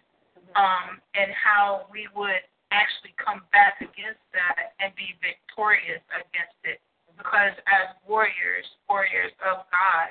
um, 0.56 1.00
and 1.12 1.28
how 1.36 1.86
we 1.92 2.08
would 2.16 2.40
actually 2.72 3.14
come 3.20 3.44
back 3.52 3.78
against 3.78 4.22
that 4.32 4.74
and 4.80 4.90
be 4.96 5.14
victorious 5.20 6.02
against 6.10 6.58
it. 6.64 6.80
Because 7.14 7.54
as 7.70 7.94
warriors, 8.02 8.66
warriors 8.90 9.30
of 9.46 9.62
God, 9.70 10.08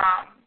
um, 0.00 0.39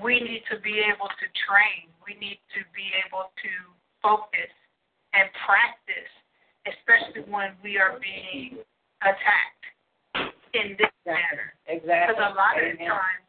we 0.00 0.20
need 0.20 0.42
to 0.48 0.56
be 0.60 0.80
able 0.80 1.10
to 1.10 1.26
train. 1.44 1.90
We 2.06 2.16
need 2.16 2.40
to 2.56 2.60
be 2.72 2.88
able 3.04 3.28
to 3.28 3.52
focus 4.00 4.52
and 5.12 5.28
practice, 5.44 6.12
especially 6.64 7.28
when 7.28 7.52
we 7.60 7.76
are 7.76 8.00
being 8.00 8.62
attacked 9.04 9.66
in 10.54 10.78
this 10.80 10.92
manner. 11.04 11.52
Exactly. 11.68 12.16
Because 12.16 12.20
a 12.20 12.32
lot 12.32 12.56
of 12.56 12.72
times, 12.78 13.24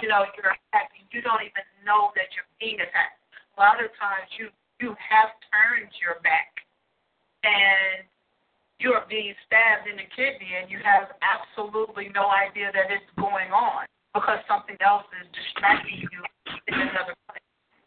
you 0.00 0.08
know, 0.08 0.24
you're 0.38 0.54
attacked 0.54 0.96
and 0.96 1.08
you 1.12 1.20
don't 1.20 1.44
even 1.44 1.66
know 1.84 2.14
that 2.16 2.32
you're 2.32 2.48
being 2.56 2.80
attacked. 2.80 3.20
A 3.56 3.60
lot 3.60 3.80
of 3.82 3.92
times 4.00 4.28
you 4.36 4.48
you 4.80 4.92
have 5.00 5.32
turned 5.48 5.88
your 6.04 6.20
back 6.20 6.52
and 7.40 8.04
you 8.76 8.92
are 8.92 9.08
being 9.08 9.32
stabbed 9.48 9.88
in 9.88 9.96
the 9.96 10.04
kidney 10.12 10.52
and 10.60 10.68
you 10.68 10.76
have 10.84 11.16
absolutely 11.24 12.12
no 12.12 12.28
idea 12.28 12.68
that 12.76 12.92
it's 12.92 13.08
going 13.16 13.48
on 13.56 13.88
because 14.20 14.40
something 14.48 14.76
else 14.84 15.04
is 15.20 15.28
distracting 15.32 16.08
you 16.10 16.20
in 16.68 16.74
another 16.80 17.14
place. 17.28 17.42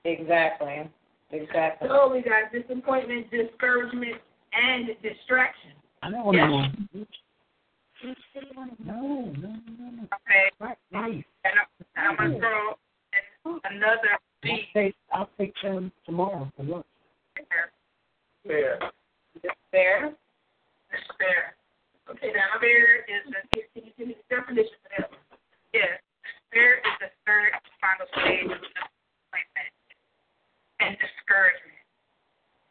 Exactly. 0.05 0.89
Exactly. 1.31 1.87
So 1.87 2.11
we 2.11 2.21
got 2.21 2.51
disappointment, 2.51 3.29
discouragement, 3.29 4.17
and 4.53 4.87
distraction. 5.01 5.71
No, 6.09 6.31
Yes. 6.33 6.49
no. 6.49 7.05
No, 8.01 8.13
no, 8.85 9.31
no, 9.35 9.85
no. 9.91 10.03
Okay. 10.03 10.49
Right, 10.59 10.77
nice. 10.91 11.23
And 11.43 11.53
I'm, 11.59 11.67
I'm 11.97 12.15
going 12.15 12.31
to 12.31 12.39
throw 12.39 13.59
in 13.69 13.75
another 13.75 14.17
I'll 14.45 14.57
take, 14.73 14.95
I'll 15.11 15.29
take 15.37 15.53
them 15.61 15.91
tomorrow 16.05 16.49
for 16.55 16.63
lunch. 16.63 16.85
there. 17.35 17.71
Fair. 18.47 18.79
Despair. 19.35 20.13
Despair. 20.91 21.55
Okay, 22.09 22.31
now 22.33 22.55
despair 22.55 23.03
is 23.03 23.27
the, 23.27 23.59
can 23.73 23.83
you 23.85 23.91
give 23.97 24.07
me 24.07 24.15
the 24.29 24.35
definition 24.35 24.71
for 24.81 24.89
that? 25.01 25.11
Yes. 25.73 25.99
Despair 26.49 26.81
is 26.81 26.97
the 26.97 27.09
third 27.29 27.53
and 27.53 27.61
final 27.77 28.09
stage 28.09 28.49
of 28.49 28.57
disappointment 28.57 29.73
and 30.81 30.97
discouragement. 30.97 31.77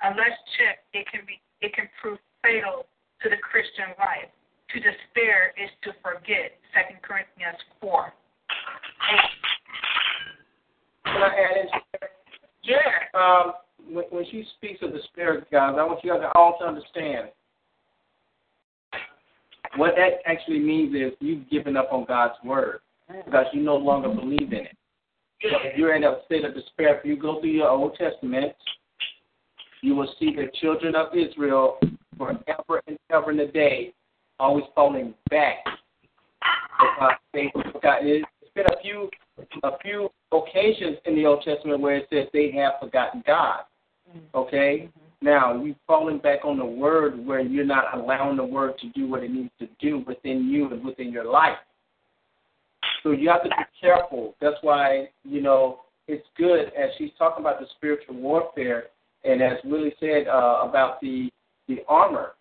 Unless 0.02 0.35
checked, 0.58 0.82
it 0.94 1.06
can 1.06 1.23
be 1.23 1.38
it 1.62 1.70
can 1.75 1.87
prove 2.02 2.18
fatal 2.42 2.90
to 3.23 3.30
the 3.30 3.38
Christian 3.38 3.94
life. 3.99 4.30
To 4.75 4.76
despair 4.82 5.54
is 5.54 5.70
to 5.87 5.94
forget. 6.02 6.58
Second 6.75 6.99
Corinthians 7.06 7.62
four. 7.78 8.11
Can 11.06 11.23
I 11.23 11.30
add 11.30 11.56
in? 11.62 11.68
Yeah. 12.66 13.06
Um, 13.14 13.62
when, 13.94 14.04
when 14.11 14.25
she 14.26 14.44
speaks 14.58 14.82
of 14.82 14.90
the 14.90 15.06
spirit, 15.06 15.47
guys, 15.52 15.76
I 15.78 15.85
want 15.87 16.02
you 16.02 16.11
guys 16.11 16.26
all 16.35 16.58
to 16.58 16.66
understand 16.66 17.30
what 19.76 19.94
that 19.94 20.18
actually 20.26 20.58
means 20.58 20.94
is 20.97 21.12
you've 21.20 21.49
given 21.49 21.76
up 21.76 21.92
on 21.92 22.04
God's 22.06 22.35
word 22.42 22.80
because 23.25 23.47
you 23.53 23.62
no 23.62 23.77
longer 23.77 24.09
believe 24.09 24.53
in 24.53 24.67
it. 24.67 24.77
If 25.41 25.79
you're 25.79 25.95
in 25.95 26.05
a 26.05 26.19
state 26.27 26.45
of 26.45 26.55
despair, 26.55 26.99
if 26.99 27.05
you 27.05 27.17
go 27.17 27.41
through 27.41 27.50
your 27.50 27.69
Old 27.69 27.97
Testament, 27.97 28.55
you 29.83 29.95
will 29.95 30.12
see 30.19 30.35
the 30.35 30.49
children 30.61 30.95
of 30.97 31.09
Israel 31.15 31.79
forever 32.17 32.83
and 32.87 32.99
ever 33.11 33.31
and 33.31 33.41
a 33.41 33.53
day 33.53 33.93
always 34.41 34.65
falling 34.75 35.15
back. 35.31 35.59
Because 36.79 37.12
they 37.33 37.50
forgot. 37.73 38.00
It's 38.03 38.27
been 38.55 38.67
a 38.67 38.83
few 38.83 39.09
a 39.62 39.71
few 39.83 40.09
occasions 40.33 40.99
in 41.05 41.15
the 41.15 41.27
Old 41.27 41.43
Testament 41.43 41.81
where 41.81 41.97
it 41.97 42.09
says 42.11 42.27
they 42.33 42.50
have 42.53 42.75
forgotten 42.81 43.23
God. 43.27 43.61
Mm-hmm. 44.09 44.37
Okay? 44.37 44.88
Mm-hmm. 44.88 45.27
Now, 45.27 45.62
you're 45.62 45.75
falling 45.87 46.19
back 46.19 46.45
on 46.45 46.59
the 46.59 46.65
word 46.65 47.25
where 47.25 47.41
you're 47.41 47.65
not 47.65 47.97
allowing 47.97 48.37
the 48.37 48.45
word 48.45 48.79
to 48.79 48.88
do 48.91 49.09
what 49.09 49.25
it 49.25 49.31
needs 49.31 49.50
to 49.59 49.69
do 49.81 50.05
within 50.07 50.49
you 50.49 50.71
and 50.71 50.85
within 50.85 51.11
your 51.11 51.25
life. 51.25 51.59
So 53.09 53.12
you 53.12 53.31
have 53.31 53.43
to 53.45 53.49
be 53.49 53.55
careful. 53.81 54.35
That's 54.38 54.59
why, 54.61 55.09
you 55.25 55.41
know, 55.41 55.81
it's 56.09 56.27
good 56.37 56.67
as 56.79 56.91
she's 56.99 57.09
talking 57.17 57.43
about 57.43 57.59
the 57.59 57.65
spiritual 57.75 58.17
warfare 58.17 58.88
and 59.25 59.41
as 59.41 59.57
Willie 59.65 59.95
said 59.99 60.29
uh, 60.29 60.59
about 60.62 61.00
the 61.00 61.31
the 61.69 61.79
armor. 61.88 62.33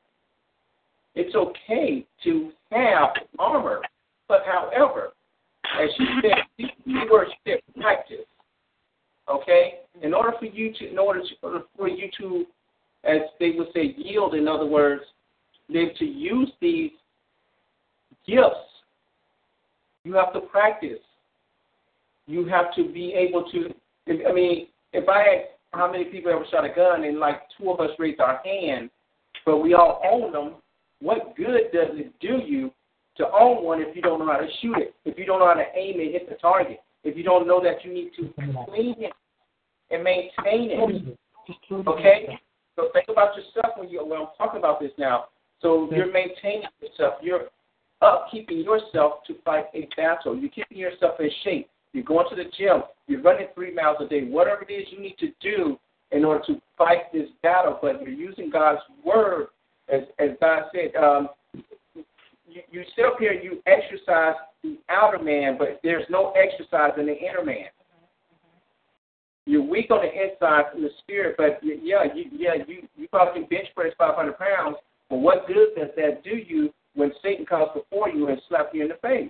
It's 1.16 1.34
okay 1.36 2.06
to 2.26 2.52
have 2.74 3.12
armor, 3.40 3.80
but 4.28 4.42
however, 4.46 5.14
as 5.82 5.90
she 5.98 6.06
said, 6.22 6.68
these 6.86 6.96
words 7.10 7.32
said 7.46 7.60
practice. 7.80 8.28
Okay? 9.30 9.76
In 10.02 10.14
order 10.14 10.34
for 10.38 10.48
you 10.48 10.74
to 10.80 10.92
in 10.92 11.00
order 11.00 11.22
to, 11.22 11.64
for 11.78 11.88
you 11.88 12.10
to 12.20 12.46
as 13.06 13.22
they 13.40 13.52
would 13.52 13.68
say 13.74 13.96
yield, 13.98 14.36
in 14.36 14.50
other 14.50 14.66
words, 14.66 15.04
then 15.70 15.92
to 15.98 16.04
use 16.04 16.52
these 16.60 16.92
gifts, 18.28 18.67
you 20.08 20.14
have 20.14 20.32
to 20.34 20.40
practice. 20.40 21.00
You 22.28 22.46
have 22.46 22.74
to 22.76 22.88
be 22.92 23.14
able 23.14 23.50
to 23.52 23.74
I 24.10 24.32
mean, 24.32 24.68
if 24.94 25.10
I 25.10 25.18
had 25.18 25.42
how 25.74 25.92
many 25.92 26.06
people 26.06 26.32
ever 26.32 26.46
shot 26.50 26.64
a 26.64 26.74
gun 26.74 27.04
and 27.04 27.20
like 27.20 27.42
two 27.58 27.70
of 27.70 27.82
us 27.82 27.90
raised 28.00 28.22
our 28.22 28.40
hand, 28.44 28.90
but 29.46 29.58
we 29.58 29.74
all 29.74 30.02
own 30.10 30.32
them, 30.32 30.56
what 31.02 31.36
good 31.36 31.72
does 31.74 31.90
it 31.92 32.14
do 32.22 32.40
you 32.46 32.72
to 33.18 33.26
own 33.28 33.66
one 33.66 33.82
if 33.82 33.96
you 33.96 34.02
don't 34.02 34.20
know 34.20 34.32
how 34.32 34.38
to 34.38 34.48
shoot 34.62 34.78
it, 34.78 34.96
if 35.04 35.18
you 35.18 35.26
don't 35.26 35.40
know 35.40 35.48
how 35.48 35.56
to 35.56 35.66
aim 35.76 36.00
and 36.00 36.12
hit 36.12 36.30
the 36.30 36.36
target, 36.36 36.80
if 37.04 37.18
you 37.18 37.24
don't 37.24 37.48
know 37.48 37.62
that 37.62 37.84
you 37.84 37.94
need 37.94 38.12
to 38.16 38.34
clean 38.66 38.96
it 39.00 39.14
and 39.92 40.04
maintain 40.04 40.72
it? 40.72 41.18
Okay? 41.72 42.40
So 42.76 42.90
think 42.94 43.08
about 43.10 43.36
yourself 43.36 43.74
when 43.78 43.90
you 43.90 44.06
when 44.06 44.20
I'm 44.20 44.28
talking 44.38 44.60
about 44.60 44.80
this 44.80 44.92
now. 44.98 45.26
So 45.62 45.90
you're 45.92 46.12
maintaining 46.12 46.70
yourself. 46.82 47.16
You're 47.22 47.48
upkeeping 48.02 48.64
yourself 48.64 49.24
to 49.28 49.36
fight 49.44 49.66
a 49.74 49.88
battle. 49.96 50.38
You're 50.38 50.50
keeping 50.50 50.78
yourself 50.78 51.20
in 51.20 51.30
shape. 51.44 51.70
You're 51.94 52.04
going 52.04 52.28
to 52.30 52.36
the 52.36 52.46
gym. 52.58 52.84
You're 53.08 53.22
running 53.22 53.48
three 53.56 53.74
miles 53.74 53.98
a 54.02 54.08
day. 54.08 54.24
Whatever 54.24 54.66
it 54.68 54.72
is 54.72 54.88
you 54.92 55.00
need 55.00 55.18
to 55.20 55.30
do 55.42 55.80
in 56.12 56.24
order 56.24 56.44
to 56.48 56.62
fight 56.78 57.12
this 57.12 57.30
battle, 57.42 57.80
but 57.82 58.02
you're 58.02 58.12
using 58.12 58.50
God's 58.50 58.82
word, 59.04 59.48
as 59.92 60.02
as 60.20 60.30
God 60.40 60.64
said. 60.74 60.96
Um, 60.96 61.30
you, 62.48 62.62
you 62.72 62.84
sit 62.96 63.06
up 63.06 63.18
here, 63.20 63.32
and 63.32 63.44
you 63.44 63.62
exercise 63.66 64.36
the 64.64 64.78
outer 64.90 65.20
man, 65.20 65.58
but 65.58 65.80
there's 65.84 66.06
no 66.10 66.32
exercise 66.32 66.92
in 66.98 67.08
the 67.08 67.18
inner 67.18 67.44
man. 67.44 67.68
You're 69.46 69.64
weak 69.64 69.92
on 69.92 70.02
the 70.02 70.12
inside 70.12 70.72
from 70.72 70.84
the 70.84 70.90
spirit, 71.00 71.36
but 71.38 71.60
yeah, 71.64 72.04
you 72.14 72.26
yeah 72.34 72.64
you 72.68 72.88
you 72.96 73.08
probably 73.08 73.42
can 73.42 73.50
bench 73.50 73.68
press 73.76 73.94
500 73.98 74.38
pounds, 74.38 74.78
but 75.10 75.18
what 75.18 75.48
good 75.48 75.70
does 75.76 75.90
that 75.96 76.24
do 76.24 76.36
you 76.36 76.74
when 76.98 77.12
Satan 77.22 77.46
comes 77.46 77.70
before 77.76 78.10
you 78.10 78.28
and 78.28 78.42
slaps 78.50 78.70
you 78.74 78.82
in 78.82 78.90
the 78.90 78.96
face? 78.96 79.30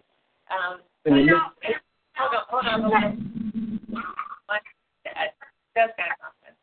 Um, 0.49 0.79
And 1.05 1.17
you 1.17 1.23
you- 1.25 1.75
hold 2.15 2.33
on, 2.33 2.43
hold 2.47 2.65
on, 2.65 2.81
hold 2.81 2.93
on. 2.93 3.39
That- 5.03 5.35
That's 5.75 5.95
kind 5.95 6.11
of 6.11 6.17
something. 6.19 6.55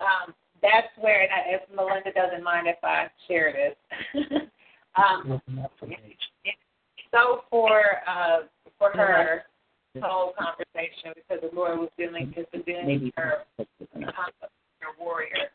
Um, 0.00 0.34
that's 0.60 0.88
where, 0.98 1.22
and 1.22 1.32
I- 1.32 1.54
if 1.54 1.68
Melinda 1.70 2.12
doesn't 2.12 2.42
mind 2.42 2.66
if 2.66 2.76
I 2.82 3.08
share 3.26 3.52
this. 3.52 3.76
um, 4.96 5.40
so 7.10 7.44
for 7.48 8.02
uh, 8.06 8.40
for 8.78 8.90
her 8.92 9.44
whole 10.02 10.34
conversation, 10.38 11.14
because 11.14 11.40
the 11.48 11.56
Lord 11.56 11.78
was 11.78 11.88
dealing, 11.96 12.32
has 12.36 12.46
been 12.52 12.62
dealing 12.62 13.04
with 13.04 13.14
her 13.16 13.44
concept 13.56 14.42
of 14.42 14.50
a 14.98 15.02
warrior, 15.02 15.50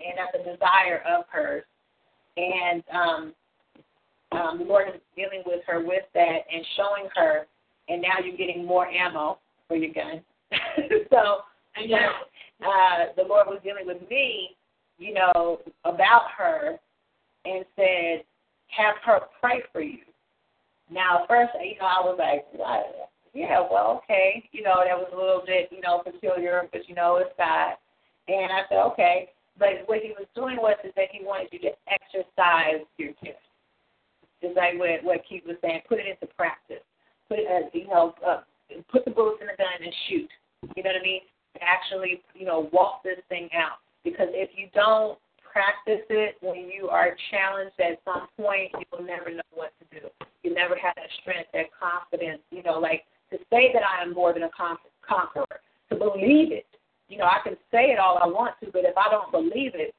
and 0.00 0.18
at 0.18 0.32
the 0.32 0.50
desire 0.50 1.02
of 1.08 1.24
hers, 1.30 1.64
and 2.36 2.82
um, 2.92 3.34
um, 4.32 4.58
the 4.58 4.64
Lord 4.64 4.88
is 4.88 5.00
dealing 5.16 5.42
with 5.46 5.60
her 5.66 5.84
with 5.84 6.04
that 6.14 6.38
and 6.52 6.64
showing 6.76 7.08
her, 7.16 7.46
and 7.88 8.00
now 8.00 8.24
you're 8.24 8.36
getting 8.36 8.64
more 8.64 8.86
ammo 8.86 9.38
for 9.68 9.76
your 9.76 9.92
gun. 9.92 10.20
so, 11.10 11.38
you 11.80 11.88
know, 11.88 12.12
uh, 12.62 13.12
the 13.16 13.22
Lord 13.22 13.46
was 13.48 13.60
dealing 13.64 13.86
with 13.86 14.08
me, 14.08 14.56
you 14.98 15.14
know, 15.14 15.60
about 15.84 16.30
her, 16.36 16.78
and 17.44 17.64
said, 17.76 18.24
have 18.68 18.96
her 19.04 19.20
pray 19.40 19.62
for 19.72 19.80
you. 19.80 19.98
Now, 20.90 21.24
first, 21.28 21.52
you 21.62 21.78
know, 21.80 21.86
I 21.86 22.00
was 22.00 22.16
like, 22.18 22.46
what? 22.52 23.10
yeah, 23.34 23.60
well, 23.60 24.02
okay. 24.02 24.48
You 24.52 24.62
know, 24.62 24.82
that 24.84 24.96
was 24.96 25.08
a 25.12 25.16
little 25.16 25.42
bit, 25.46 25.68
you 25.70 25.80
know, 25.80 26.02
peculiar, 26.04 26.62
but 26.72 26.88
you 26.88 26.94
know, 26.94 27.16
it's 27.16 27.30
God. 27.38 27.74
And 28.28 28.52
I 28.52 28.62
said, 28.68 28.78
okay. 28.92 29.30
But 29.58 29.86
what 29.86 30.00
he 30.00 30.12
was 30.18 30.26
doing 30.34 30.56
was 30.56 30.76
is 30.84 30.92
that 30.96 31.08
he 31.12 31.24
wanted 31.24 31.48
you 31.52 31.58
to 31.60 31.70
exercise 31.86 32.86
your 32.96 33.10
gift. 33.22 33.38
Just 34.42 34.56
like 34.56 34.78
what 34.78 35.02
what 35.02 35.20
Keith 35.28 35.44
was 35.46 35.56
saying, 35.60 35.82
put 35.88 35.98
it 35.98 36.06
into 36.06 36.32
practice. 36.34 36.82
Put 37.28 37.40
as 37.40 37.64
you 37.72 37.86
know, 37.88 38.14
uh, 38.26 38.40
put 38.90 39.04
the 39.04 39.10
bullets 39.10 39.40
in 39.40 39.46
the 39.46 39.56
gun 39.56 39.82
and 39.82 39.94
shoot. 40.08 40.28
You 40.76 40.82
know 40.82 40.90
what 40.90 41.00
I 41.00 41.04
mean? 41.04 41.20
Actually, 41.60 42.22
you 42.34 42.46
know, 42.46 42.68
walk 42.72 43.02
this 43.02 43.18
thing 43.28 43.48
out. 43.54 43.78
Because 44.04 44.28
if 44.32 44.50
you 44.56 44.68
don't 44.74 45.18
practice 45.52 46.04
it 46.08 46.36
when 46.40 46.70
you 46.70 46.88
are 46.88 47.16
challenged 47.30 47.78
at 47.80 48.00
some 48.04 48.28
point, 48.36 48.72
you'll 48.72 49.04
never 49.06 49.30
know 49.30 49.50
what 49.52 49.72
to 49.80 50.00
do. 50.00 50.06
You 50.42 50.54
never 50.54 50.74
have 50.76 50.94
that 50.96 51.10
strength, 51.20 51.50
that 51.52 51.66
confidence. 51.76 52.40
You 52.50 52.62
know, 52.62 52.78
like 52.78 53.04
to 53.30 53.38
say 53.50 53.70
that 53.72 53.82
I 53.82 54.02
am 54.02 54.14
more 54.14 54.32
than 54.32 54.44
a 54.44 54.50
conqueror, 55.06 55.60
to 55.90 55.96
believe 55.96 56.52
it. 56.52 56.66
You 57.08 57.18
know, 57.18 57.24
I 57.24 57.38
can 57.42 57.56
say 57.70 57.90
it 57.90 57.98
all 57.98 58.18
I 58.22 58.26
want 58.26 58.54
to, 58.62 58.70
but 58.72 58.84
if 58.84 58.96
I 58.96 59.10
don't 59.10 59.30
believe 59.32 59.72
it, 59.74 59.94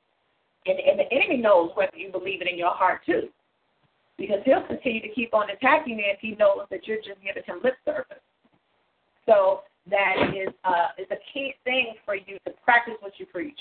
and, 0.65 0.79
and 0.79 0.99
the 0.99 1.11
enemy 1.11 1.37
knows 1.37 1.71
whether 1.75 1.97
you 1.97 2.11
believe 2.11 2.41
it 2.41 2.47
in 2.47 2.57
your 2.57 2.73
heart 2.73 3.01
too, 3.05 3.29
because 4.21 4.39
he'll 4.45 4.61
continue 4.61 5.01
to 5.01 5.09
keep 5.09 5.33
on 5.33 5.49
attacking 5.49 5.97
you 5.97 6.05
if 6.05 6.19
he 6.21 6.37
knows 6.37 6.69
that 6.69 6.85
you're 6.85 7.01
just 7.01 7.17
giving 7.25 7.41
him 7.41 7.57
lip 7.63 7.73
service. 7.83 8.21
So 9.25 9.65
that 9.89 10.29
is 10.29 10.53
uh, 10.63 10.93
is 11.01 11.09
a 11.09 11.17
key 11.33 11.55
thing 11.63 11.97
for 12.05 12.15
you 12.15 12.37
to 12.45 12.53
practice 12.63 12.93
what 13.01 13.13
you 13.17 13.25
preach 13.25 13.57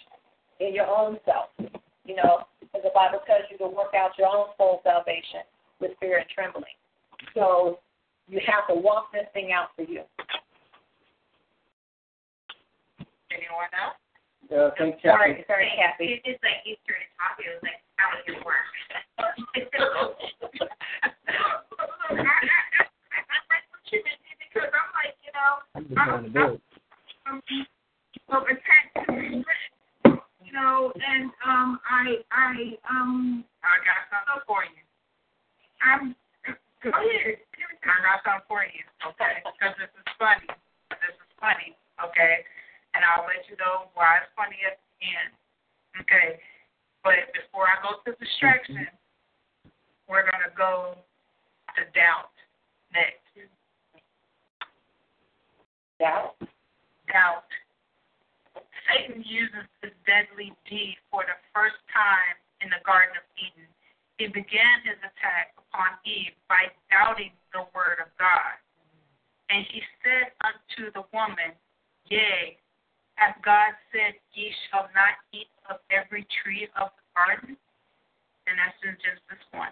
in 0.60 0.74
your 0.74 0.86
own 0.86 1.16
self. 1.24 1.48
You 2.04 2.16
know, 2.16 2.44
because 2.60 2.84
the 2.84 2.92
Bible 2.94 3.24
tells 3.26 3.48
you 3.50 3.56
to 3.58 3.68
work 3.72 3.96
out 3.96 4.12
your 4.18 4.28
own 4.28 4.52
soul 4.58 4.80
salvation 4.84 5.48
with 5.80 5.92
fear 5.98 6.18
and 6.18 6.28
trembling. 6.28 6.76
So 7.34 7.78
you 8.28 8.40
have 8.44 8.68
to 8.68 8.74
walk 8.74 9.12
this 9.12 9.26
thing 9.32 9.52
out 9.52 9.72
for 9.76 9.82
you. 9.82 10.04
Anyone 13.32 13.72
else? 13.72 13.96
Uh, 14.50 14.74
thank 14.76 14.98
you. 15.00 15.10
Sorry, 15.10 15.44
sorry, 15.46 15.70
Kathy. 15.78 16.18
It's 16.18 16.26
just 16.26 16.42
like 16.42 16.66
you 16.66 16.74
started 16.82 17.06
talking, 17.14 17.46
it 17.46 17.54
was 17.54 17.62
like, 17.62 17.80
how 18.00 18.16
it 18.16 18.24
can. 18.24 18.40
I'm 25.74 25.86
trying 25.94 26.24
to 26.24 26.30
build. 26.30 26.60
Um, 27.26 27.42
um, 28.28 29.44
you 30.44 30.52
know, 30.52 30.92
and 30.96 31.30
um, 31.46 31.78
I, 31.86 32.18
I, 32.32 32.50
um, 32.90 33.44
I 33.62 33.78
got 33.84 34.08
something 34.10 34.42
for 34.46 34.64
you. 34.64 34.82
I'm. 35.84 36.16
Go 36.82 36.90
ahead. 36.90 37.36
I 37.84 37.96
got 38.04 38.24
something 38.24 38.48
for 38.48 38.64
you, 38.64 38.84
okay? 39.04 39.44
Because 39.44 39.76
this 39.76 39.92
is 39.92 40.08
funny. 40.16 40.48
This 41.00 41.12
is 41.12 41.30
funny, 41.36 41.76
okay? 42.00 42.44
And 42.96 43.04
I'll 43.04 43.28
let 43.28 43.44
you 43.48 43.56
know 43.60 43.92
why 43.94 44.24
it's 44.24 44.32
funny 44.32 44.56
at 44.64 44.80
the 44.80 45.06
end, 45.06 45.32
okay? 46.02 46.40
But 47.02 47.32
before 47.32 47.64
I 47.64 47.80
go 47.80 47.96
to 48.04 48.12
distraction, 48.18 48.86
we're 50.08 50.22
going 50.22 50.44
to 50.44 50.54
go 50.56 50.98
to 51.76 51.82
doubt 51.96 52.34
next. 52.92 53.24
Doubt? 55.98 56.36
Doubt. 57.08 57.48
Satan 58.88 59.22
uses 59.24 59.68
this 59.80 59.94
deadly 60.04 60.52
deed 60.68 60.96
for 61.10 61.22
the 61.24 61.36
first 61.54 61.78
time 61.92 62.36
in 62.60 62.68
the 62.68 62.80
Garden 62.84 63.16
of 63.16 63.26
Eden. 63.38 63.68
He 64.18 64.28
began 64.28 64.84
his 64.84 65.00
attack 65.00 65.56
upon 65.56 65.96
Eve 66.04 66.36
by 66.48 66.68
doubting 66.92 67.32
the 67.56 67.64
word 67.72 68.04
of 68.04 68.12
God. 68.20 68.56
And 69.48 69.64
he 69.72 69.80
said 70.04 70.36
unto 70.44 70.92
the 70.92 71.04
woman, 71.12 71.56
Yea, 72.12 72.59
hath 73.20 73.36
God 73.44 73.76
said, 73.92 74.16
Ye 74.32 74.48
shall 74.72 74.88
not 74.96 75.20
eat 75.36 75.52
of 75.68 75.76
every 75.92 76.24
tree 76.40 76.64
of 76.80 76.88
the 76.96 77.04
garden? 77.12 77.52
And 78.48 78.56
that's 78.56 78.80
in 78.80 78.96
Genesis 78.96 79.44
1. 79.52 79.68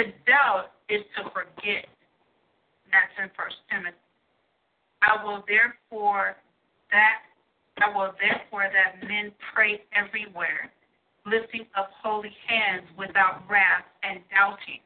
To 0.00 0.02
doubt 0.24 0.72
is 0.88 1.04
to 1.20 1.28
forget. 1.36 1.84
That's 2.88 3.12
in 3.20 3.28
First 3.36 3.60
Timothy. 3.68 4.00
I 5.04 5.20
will 5.20 5.44
therefore 5.44 6.40
that 6.90 7.28
I 7.80 7.88
will 7.92 8.12
therefore 8.16 8.68
that 8.72 9.06
men 9.06 9.32
pray 9.52 9.80
everywhere, 9.92 10.72
lifting 11.26 11.66
up 11.76 11.90
holy 12.02 12.32
hands 12.48 12.88
without 12.96 13.44
wrath 13.48 13.84
and 14.02 14.20
doubting. 14.32 14.80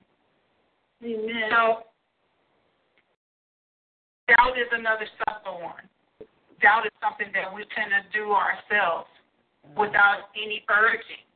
Amen. 1.03 1.51
So 1.51 1.87
doubt 4.27 4.59
is 4.59 4.70
another 4.72 5.07
subtle 5.22 5.62
one. 5.62 5.87
Doubt 6.62 6.87
is 6.87 6.97
something 7.05 7.29
that 7.37 7.53
we 7.53 7.64
tend 7.77 7.92
to 7.92 8.03
do 8.16 8.33
ourselves 8.33 9.09
without 9.77 10.33
any 10.33 10.64
urging. 10.71 11.27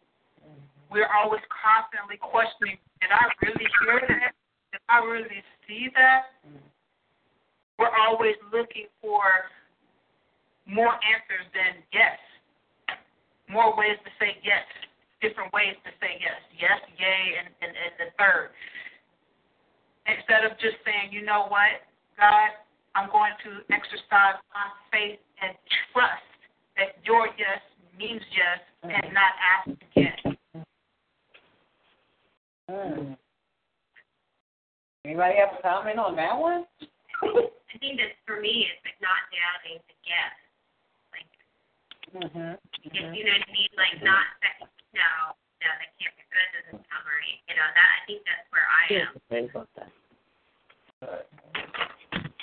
We're 0.88 1.10
always 1.12 1.44
constantly 1.50 2.16
questioning, 2.18 2.80
did 2.98 3.12
I 3.12 3.24
really 3.44 3.68
hear 3.84 4.00
that? 4.00 4.32
Did 4.72 4.82
I 4.88 4.98
really 5.04 5.42
see 5.66 5.90
that? 5.94 6.34
We're 7.78 7.94
always 7.94 8.36
looking 8.52 8.88
for 9.00 9.22
more 10.66 10.94
answers 11.00 11.46
than 11.52 11.80
yes. 11.92 12.18
More 13.48 13.74
ways 13.76 13.98
to 14.04 14.10
say 14.18 14.38
yes. 14.44 14.66
Different 15.20 15.52
ways 15.52 15.74
to 15.84 15.90
say 16.00 16.16
yes. 16.16 16.38
Yes, 16.54 16.80
yay, 16.96 17.40
and, 17.40 17.48
and, 17.60 17.72
and 17.72 17.92
the 17.98 18.08
third. 18.16 18.54
Instead 20.06 20.48
of 20.48 20.56
just 20.58 20.80
saying, 20.82 21.12
you 21.12 21.22
know 21.22 21.46
what, 21.48 21.84
God, 22.16 22.56
I'm 22.94 23.10
going 23.10 23.32
to 23.46 23.50
exercise 23.72 24.38
my 24.50 24.66
faith 24.90 25.20
and 25.42 25.54
trust 25.92 26.26
that 26.76 26.98
your 27.04 27.28
yes 27.38 27.62
means 27.98 28.22
yes 28.34 28.60
and 28.82 29.14
not 29.14 29.32
ask 29.38 29.70
again. 29.70 30.20
Mm. 32.70 33.16
Anybody 35.04 35.34
have 35.38 35.58
a 35.58 35.62
comment 35.62 35.98
on 35.98 36.16
that 36.16 36.36
one? 36.36 36.66
I 37.22 37.78
think 37.78 37.96
that 38.02 38.18
for 38.26 38.40
me, 38.40 38.66
it's 38.66 38.82
like 38.84 38.98
not 38.98 39.22
doubting 39.30 39.78
the 39.86 39.96
guess. 40.02 40.36
Like, 41.14 41.30
Mm-hmm. 42.10 42.58
if 42.90 43.06
you 43.14 43.22
know 43.22 43.34
what 43.38 43.46
I 43.46 43.52
mean, 43.54 43.70
like 43.78 44.02
not 44.02 44.26
second. 44.42 44.66
No, 44.90 45.30
no, 45.62 45.68
that 45.78 45.90
can't 45.94 46.10
be. 46.18 46.26
That 46.34 46.50
doesn't 46.58 46.82
sound 46.82 47.06
right. 47.06 47.38
You 47.46 47.54
know 47.54 47.70
that. 47.70 47.86
I 47.86 48.00
think 48.06 48.20
that's 48.26 48.46
where 48.50 48.66
I 48.66 48.82
am. 48.98 49.14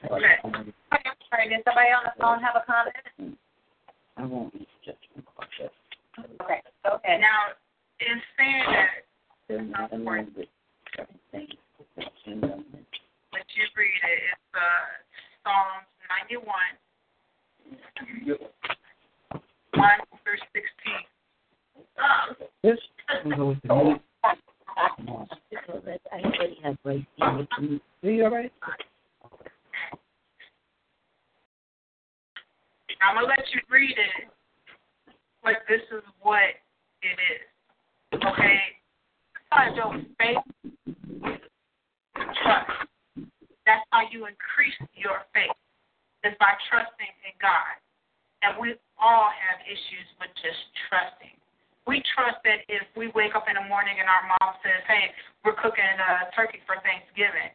Okay. 0.05 0.37
Okay, 0.43 1.09
sorry, 1.29 1.49
did 1.49 1.63
somebody 1.65 1.89
on 1.89 2.03
the 2.05 2.13
phone 2.21 2.39
have 2.41 2.55
a 2.55 2.63
comment? 2.65 3.37
I 4.17 4.25
won't 4.25 4.53
use 4.53 4.67
judgment 4.85 5.25
call. 5.25 5.45
Okay, 6.41 6.61
go 6.83 6.99
ahead. 7.03 7.21
Now, 7.21 7.57
in 7.99 8.21
saying 8.37 8.63
that, 8.67 8.89
They're 9.47 9.61
not 9.61 9.91
in 9.93 10.05
line 10.05 10.31
with 10.35 10.47
everything. 10.97 11.57
let 11.97 12.09
you 13.55 13.65
read 13.75 14.01
it. 14.03 14.19
It's 14.33 14.53
uh, 14.53 14.59
Psalms 15.43 15.85
91, 16.29 16.45
1 19.73 19.89
through 20.23 20.41
16. 20.53 21.07
This 22.63 22.79
will 23.25 23.35
go 23.35 23.45
with 23.49 23.61
the 23.63 23.73
music. 23.73 24.01
I 26.11 26.19
already 26.21 26.57
have 26.63 26.77
right 26.83 27.05
here. 27.15 27.47
Do 28.03 28.09
you 28.09 28.23
all 28.25 28.31
right? 28.31 28.51
I'm 33.01 33.15
going 33.15 33.25
to 33.25 33.29
let 33.29 33.45
you 33.53 33.61
read 33.77 33.93
it, 33.93 34.25
but 35.45 35.61
this 35.69 35.85
is 35.93 36.01
what 36.25 36.57
it 37.05 37.17
is. 37.29 37.45
Okay? 38.17 38.81
By 39.53 39.69
your 39.77 39.93
faith 40.17 40.41
trust. 42.41 42.89
That's 43.69 43.85
how 43.93 44.09
you 44.09 44.25
increase 44.25 44.73
your 44.97 45.21
faith, 45.29 45.53
is 46.25 46.33
by 46.41 46.57
trusting 46.73 47.13
in 47.21 47.35
God. 47.37 47.77
And 48.41 48.57
we 48.57 48.73
all 48.97 49.29
have 49.29 49.61
issues 49.69 50.09
with 50.17 50.33
just 50.41 50.57
trusting. 50.89 51.37
We 51.85 52.01
trust 52.17 52.41
that 52.49 52.65
if 52.65 52.81
we 52.97 53.13
wake 53.13 53.37
up 53.37 53.45
in 53.45 53.61
the 53.61 53.65
morning 53.69 54.01
and 54.01 54.09
our 54.09 54.25
mom 54.25 54.57
says, 54.65 54.81
hey, 54.89 55.13
we're 55.45 55.55
cooking 55.61 55.85
uh, 56.01 56.33
turkey 56.33 56.65
for 56.65 56.81
Thanksgiving, 56.81 57.53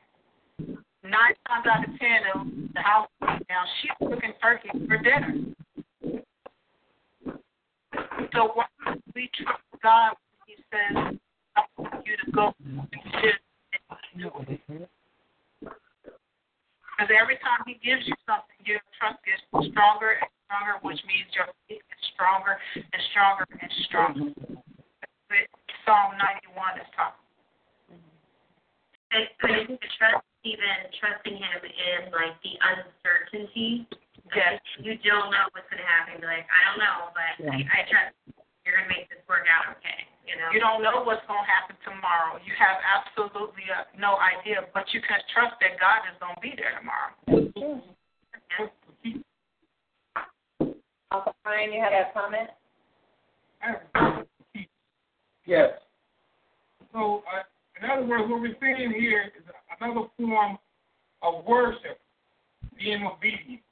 nine 1.02 1.34
times 1.50 1.66
out 1.66 1.82
of 1.82 1.90
ten, 1.98 2.70
the 2.70 2.80
house 2.80 3.10
now 3.50 3.66
she's 3.82 3.90
cooking 3.98 4.32
turkey 4.38 4.70
for 4.86 4.98
dinner. 5.02 5.52
So 8.34 8.52
why 8.54 8.64
would 8.86 9.02
we 9.14 9.28
trust 9.36 9.60
God 9.82 10.16
when 10.16 10.56
He 10.56 10.56
says, 10.72 11.18
"I 11.56 11.62
want 11.76 12.06
you 12.06 12.16
to 12.24 12.30
go 12.32 12.54
and 12.64 12.88
do 14.16 14.30
Because 15.60 17.10
every 17.12 17.36
time 17.36 17.60
He 17.66 17.71
gives 17.82 18.06
you 18.06 18.14
something, 18.24 18.56
your 18.64 18.80
trust 18.96 19.18
gets 19.26 19.42
stronger 19.50 20.22
and 20.22 20.30
stronger, 20.46 20.78
which 20.86 21.02
means 21.04 21.28
your 21.34 21.50
faith 21.68 21.82
gets 21.82 22.04
stronger 22.14 22.56
and 22.74 23.02
stronger 23.10 23.44
and 23.50 23.72
stronger. 23.90 24.26
But 25.28 25.44
Psalm 25.84 26.16
91 26.16 26.78
is 26.78 26.88
talking. 26.94 27.18
I, 29.12 29.28
I 29.44 29.48
think 29.68 29.76
the 29.76 29.90
trust, 30.00 30.24
even 30.46 30.88
trusting 30.96 31.36
him 31.36 31.60
in 31.60 32.08
like 32.16 32.38
the 32.40 32.56
uncertainty. 32.56 33.84
Yes. 34.32 34.56
You 34.80 34.96
don't 35.04 35.28
know 35.28 35.52
what's 35.52 35.68
going 35.68 35.82
to 35.82 35.88
happen. 35.88 36.16
You're 36.16 36.32
like, 36.32 36.48
I 36.48 36.60
don't 36.72 36.80
know, 36.80 37.12
but 37.12 37.36
I, 37.52 37.60
I 37.60 37.80
trust 37.84 38.16
you're 38.64 38.78
going 38.78 38.88
to 38.88 38.92
make 38.94 39.10
this 39.10 39.20
work 39.26 39.44
out 39.50 39.74
okay. 39.76 40.06
You 40.24 40.38
know. 40.38 40.48
You 40.54 40.62
don't 40.62 40.80
know 40.80 41.02
what's 41.02 41.26
going 41.26 41.42
to 41.42 41.50
happen 41.50 41.74
tomorrow. 41.82 42.38
You 42.46 42.54
have 42.54 42.78
absolutely 42.78 43.66
uh, 43.68 43.90
no 43.98 44.16
idea, 44.22 44.70
but 44.72 44.86
you 44.94 45.02
can 45.02 45.18
trust 45.34 45.58
that 45.58 45.76
God 45.82 46.06
is 46.06 46.16
going 46.22 46.38
to 46.38 46.42
be 46.42 46.54
there 46.54 46.78
tomorrow. 46.78 47.10
Uncle 51.10 51.34
Brian, 51.42 51.72
you 51.74 51.82
have 51.82 51.92
a 51.92 52.06
comment? 52.14 52.48
Yes. 55.44 55.70
So, 56.92 57.22
uh, 57.26 57.42
in 57.82 57.90
other 57.90 58.06
saying 58.76 58.92
here 58.98 59.32
is 59.36 59.44
another 59.80 60.06
form 60.16 60.58
of 61.22 61.44
worship, 61.46 61.98
being 62.78 63.06
obedient. 63.06 63.62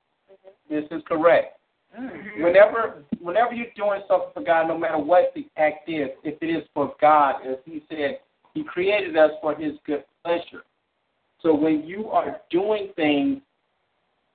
This 0.68 0.84
is 0.90 1.02
correct. 1.06 1.58
Mm-hmm. 1.98 2.42
Whenever 2.44 3.02
whenever 3.20 3.52
you're 3.52 3.66
doing 3.76 4.00
something 4.06 4.30
for 4.32 4.42
God, 4.44 4.68
no 4.68 4.78
matter 4.78 4.98
what 4.98 5.32
the 5.34 5.46
act 5.56 5.88
is, 5.88 6.10
if 6.22 6.40
it 6.40 6.46
is 6.46 6.62
for 6.72 6.94
God, 7.00 7.46
as 7.46 7.56
He 7.64 7.82
said, 7.88 8.20
He 8.54 8.62
created 8.62 9.16
us 9.16 9.30
for 9.40 9.54
His 9.54 9.72
good 9.84 10.04
pleasure. 10.24 10.62
So 11.42 11.54
when 11.54 11.82
you 11.84 12.08
are 12.10 12.40
doing 12.50 12.90
things 12.94 13.40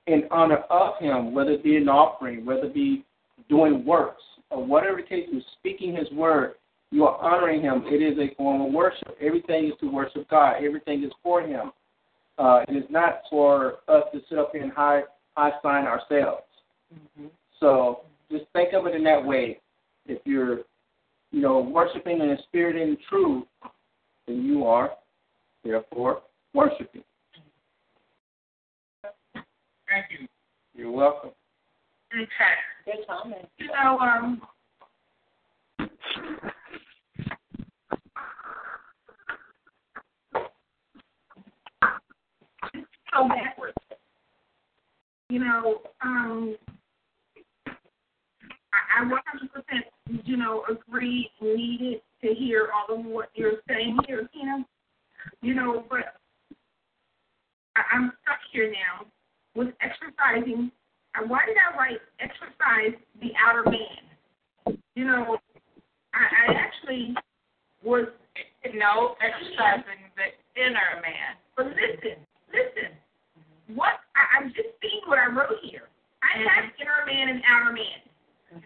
in 0.06 0.24
honor 0.30 0.58
of 0.68 0.98
Him, 1.00 1.32
whether 1.32 1.52
it 1.52 1.64
be 1.64 1.76
an 1.76 1.88
offering, 1.88 2.44
whether 2.44 2.66
it 2.66 2.74
be 2.74 3.04
doing 3.48 3.86
works, 3.86 4.22
or 4.50 4.64
whatever 4.64 4.96
the 4.96 5.02
case, 5.02 5.26
you're 5.32 5.40
speaking 5.58 5.96
His 5.96 6.10
word, 6.12 6.54
you 6.90 7.04
are 7.04 7.16
honoring 7.18 7.62
Him. 7.62 7.84
It 7.86 8.02
is 8.02 8.18
a 8.18 8.34
form 8.36 8.62
of 8.62 8.72
worship. 8.72 9.16
Everything 9.20 9.66
is 9.66 9.72
to 9.80 9.90
worship 9.90 10.28
God. 10.28 10.56
Everything 10.64 11.02
is 11.02 11.12
for 11.22 11.42
Him. 11.42 11.72
Uh, 12.38 12.62
it 12.68 12.76
is 12.76 12.84
not 12.90 13.22
for 13.30 13.78
us 13.88 14.04
to 14.12 14.20
sit 14.28 14.38
up 14.38 14.50
here 14.52 14.62
and 14.62 14.72
high 14.72 15.02
high 15.36 15.52
sign 15.62 15.84
ourselves. 15.84 16.42
So 17.60 18.00
just 18.30 18.44
think 18.52 18.72
of 18.72 18.86
it 18.86 18.94
in 18.94 19.04
that 19.04 19.24
way. 19.24 19.60
If 20.06 20.22
you're, 20.24 20.58
you 21.32 21.42
know, 21.42 21.58
worshiping 21.60 22.20
in 22.20 22.28
the 22.28 22.38
spirit 22.48 22.76
and 22.76 22.96
truth, 23.08 23.44
then 24.26 24.44
you 24.44 24.64
are, 24.64 24.92
therefore, 25.64 26.22
worshiping. 26.54 27.02
Thank 29.32 30.06
you. 30.18 30.26
You're 30.74 30.90
welcome. 30.90 31.30
Okay. 32.14 32.26
Good 32.84 33.06
comment. 33.06 33.48
You 33.58 33.68
know, 33.68 33.98
um, 33.98 34.40
go 43.16 43.28
backwards. 43.28 43.74
you 45.28 45.40
know, 45.40 45.80
um, 46.02 46.56
I, 47.66 49.02
I 49.02 49.04
100%, 49.04 50.20
you 50.24 50.36
know, 50.36 50.64
agree, 50.70 51.30
needed 51.40 52.00
to 52.22 52.34
hear 52.34 52.68
all 52.72 52.98
of 52.98 53.04
what 53.04 53.30
you're 53.34 53.60
saying 53.68 53.98
here, 54.06 54.28
Tina. 54.32 54.64
You 55.42 55.54
know, 55.54 55.84
but 55.88 56.14
I, 57.76 57.82
I'm 57.92 58.12
stuck 58.22 58.38
here 58.52 58.70
now 58.70 59.06
with 59.54 59.68
exercising. 59.80 60.70
Why 61.26 61.40
did 61.46 61.56
I 61.56 61.76
write 61.76 62.00
exercise 62.20 63.00
the 63.20 63.30
outer 63.42 63.64
man? 63.64 64.78
You 64.94 65.04
know, 65.04 65.38
I, 66.14 66.52
I 66.52 66.54
actually 66.54 67.14
was 67.82 68.06
no 68.74 69.16
exercising 69.20 70.10
the 70.16 70.60
inner 70.60 71.00
man. 71.00 71.36
But 71.56 71.66
listen, 71.66 72.20
listen. 72.52 72.92
What 73.74 73.98
I, 74.14 74.22
I'm 74.38 74.48
just 74.54 74.70
seeing 74.82 75.02
what 75.10 75.18
I 75.18 75.26
wrote 75.30 75.58
here. 75.62 75.88
I 76.22 76.38
Mm-hmm. 76.38 76.48
have 76.48 76.64
inner 76.82 77.00
man 77.06 77.26
and 77.32 77.40
outer 77.48 77.72
man, 77.72 78.00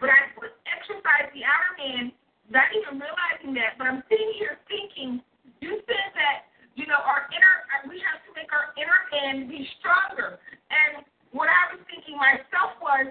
but 0.01 0.09
I 0.09 0.27
put 0.35 0.51
exercise 0.67 1.29
the 1.31 1.45
outer 1.45 1.73
man, 1.79 2.11
not 2.49 2.67
even 2.75 2.97
realizing 2.99 3.53
that. 3.55 3.77
But 3.77 3.87
I'm 3.87 4.01
sitting 4.09 4.33
here 4.35 4.57
thinking, 4.67 5.21
you 5.61 5.79
said 5.87 6.07
that 6.17 6.49
you 6.75 6.83
know 6.89 6.97
our 6.99 7.29
inner, 7.31 7.55
uh, 7.77 7.87
we 7.87 8.01
have 8.03 8.19
to 8.27 8.31
make 8.35 8.49
our 8.51 8.73
inner 8.75 8.99
man 9.13 9.47
be 9.47 9.63
stronger. 9.79 10.41
And 10.73 11.05
what 11.31 11.47
I 11.47 11.75
was 11.75 11.79
thinking 11.87 12.17
myself 12.19 12.75
was, 12.83 13.07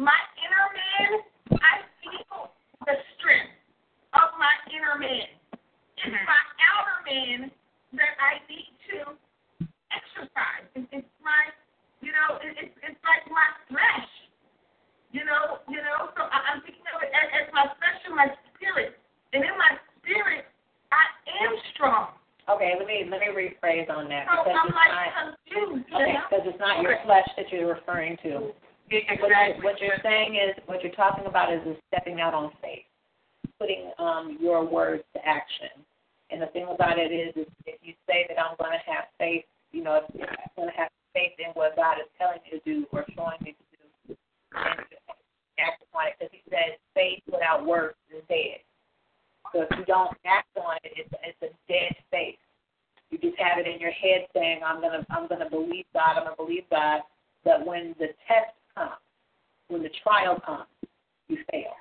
my 0.00 0.18
inner 0.42 0.66
man, 0.72 1.10
I 1.62 1.74
feel 2.02 2.50
the 2.88 2.96
strength 3.20 3.52
of 4.16 4.32
my 4.40 4.54
inner 4.74 4.96
man. 4.98 5.28
It's 6.02 6.08
my 6.26 6.42
outer 6.72 6.98
man 7.06 7.38
that 7.94 8.12
I 8.18 8.40
need 8.50 8.72
to 8.90 9.14
exercise. 9.92 10.66
It, 10.74 10.88
it's 10.90 11.12
my, 11.22 11.52
you 12.02 12.10
know, 12.10 12.40
it, 12.42 12.56
it's 12.58 12.74
it's 12.82 12.98
like 13.06 13.22
my 13.30 13.46
flesh. 13.70 14.10
You 15.12 15.22
know, 15.28 15.60
you 15.68 15.78
know. 15.78 16.10
So 16.16 16.24
I, 16.24 16.38
I'm 16.50 16.60
thinking 16.64 16.82
of 16.90 17.04
it 17.04 17.12
as, 17.12 17.28
as 17.44 17.46
my 17.54 17.68
flesh 17.78 18.00
and 18.08 18.16
my 18.16 18.28
spirit. 18.56 18.96
And 19.36 19.44
in 19.44 19.54
my 19.60 19.76
spirit, 20.00 20.48
I 20.90 21.04
am 21.44 21.52
strong. 21.76 22.16
Okay, 22.50 22.74
let 22.74 22.88
me 22.88 23.04
let 23.06 23.20
me 23.20 23.28
rephrase 23.30 23.86
on 23.92 24.08
that 24.10 24.26
So 24.26 24.42
because 24.42 24.56
I'm 24.58 24.72
it's 24.72 24.74
like 24.74 24.90
not 24.90 25.38
confused. 25.46 25.86
you 25.86 25.94
okay 25.94 26.12
know? 26.16 26.24
because 26.26 26.44
it's 26.50 26.58
not 26.60 26.82
your 26.82 26.96
flesh 27.04 27.28
that 27.36 27.46
you're 27.52 27.68
referring 27.70 28.16
to. 28.24 28.50
What, 28.92 29.30
you, 29.30 29.64
what 29.64 29.80
you're 29.80 30.02
saying 30.02 30.36
is 30.36 30.52
what 30.66 30.82
you're 30.82 30.92
talking 30.92 31.24
about 31.24 31.48
is, 31.52 31.62
is 31.64 31.76
stepping 31.88 32.20
out 32.20 32.34
on 32.34 32.52
faith, 32.60 32.84
putting 33.56 33.88
um, 33.98 34.36
your 34.40 34.66
words 34.68 35.00
to 35.14 35.20
action. 35.24 35.70
And 36.28 36.42
the 36.42 36.48
thing 36.52 36.66
about 36.68 36.98
it 36.98 37.08
is, 37.08 37.32
is 37.36 37.48
if 37.64 37.80
you 37.80 37.94
say 38.04 38.26
that 38.28 38.36
I'm 38.36 38.52
going 38.60 38.72
to 38.76 38.84
have 38.92 39.08
faith, 39.16 39.44
you 39.72 39.80
know, 39.82 39.96
if 40.04 40.04
I'm 40.12 40.36
going 40.56 40.68
to 40.68 40.76
have 40.76 40.92
faith 41.16 41.32
in 41.40 41.52
what 41.56 41.72
God 41.76 42.04
is 42.04 42.08
telling 42.20 42.40
me 42.44 42.58
to 42.58 42.60
do 42.68 42.84
or 42.92 43.06
showing 43.16 43.40
me 43.40 43.56
to 43.56 43.64
do, 43.72 44.12
and 44.60 44.76
to 44.92 44.96
act 45.56 45.80
upon 45.88 46.12
it, 46.12 46.14
because 46.20 46.32
He 46.36 46.42
said 46.52 46.76
faith 46.92 47.24
without 47.32 47.64
works 47.64 47.96
is 48.12 48.20
dead. 48.28 48.60
So 49.56 49.64
if 49.64 49.72
you 49.78 49.84
don't 49.88 50.12
act 50.28 50.52
on 50.60 50.76
it, 50.84 50.92
it's, 51.00 51.12
it's 51.24 51.40
a 51.40 51.52
dead 51.64 51.96
faith. 52.10 52.36
You 53.08 53.16
just 53.16 53.40
have 53.40 53.56
it 53.56 53.64
in 53.68 53.80
your 53.80 53.92
head 53.92 54.28
saying, 54.36 54.60
"I'm 54.64 54.80
gonna, 54.80 55.04
I'm 55.08 55.28
gonna 55.28 55.48
believe 55.48 55.84
God. 55.92 56.16
I'm 56.20 56.24
gonna 56.24 56.36
believe 56.36 56.64
God." 56.70 57.00
But 57.44 57.64
when 57.66 57.94
the 57.98 58.08
test 58.28 58.56
comes, 58.74 58.96
when 59.68 59.82
the 59.82 59.90
trial 60.02 60.40
comes, 60.46 60.64
you 61.28 61.36
fail. 61.50 61.76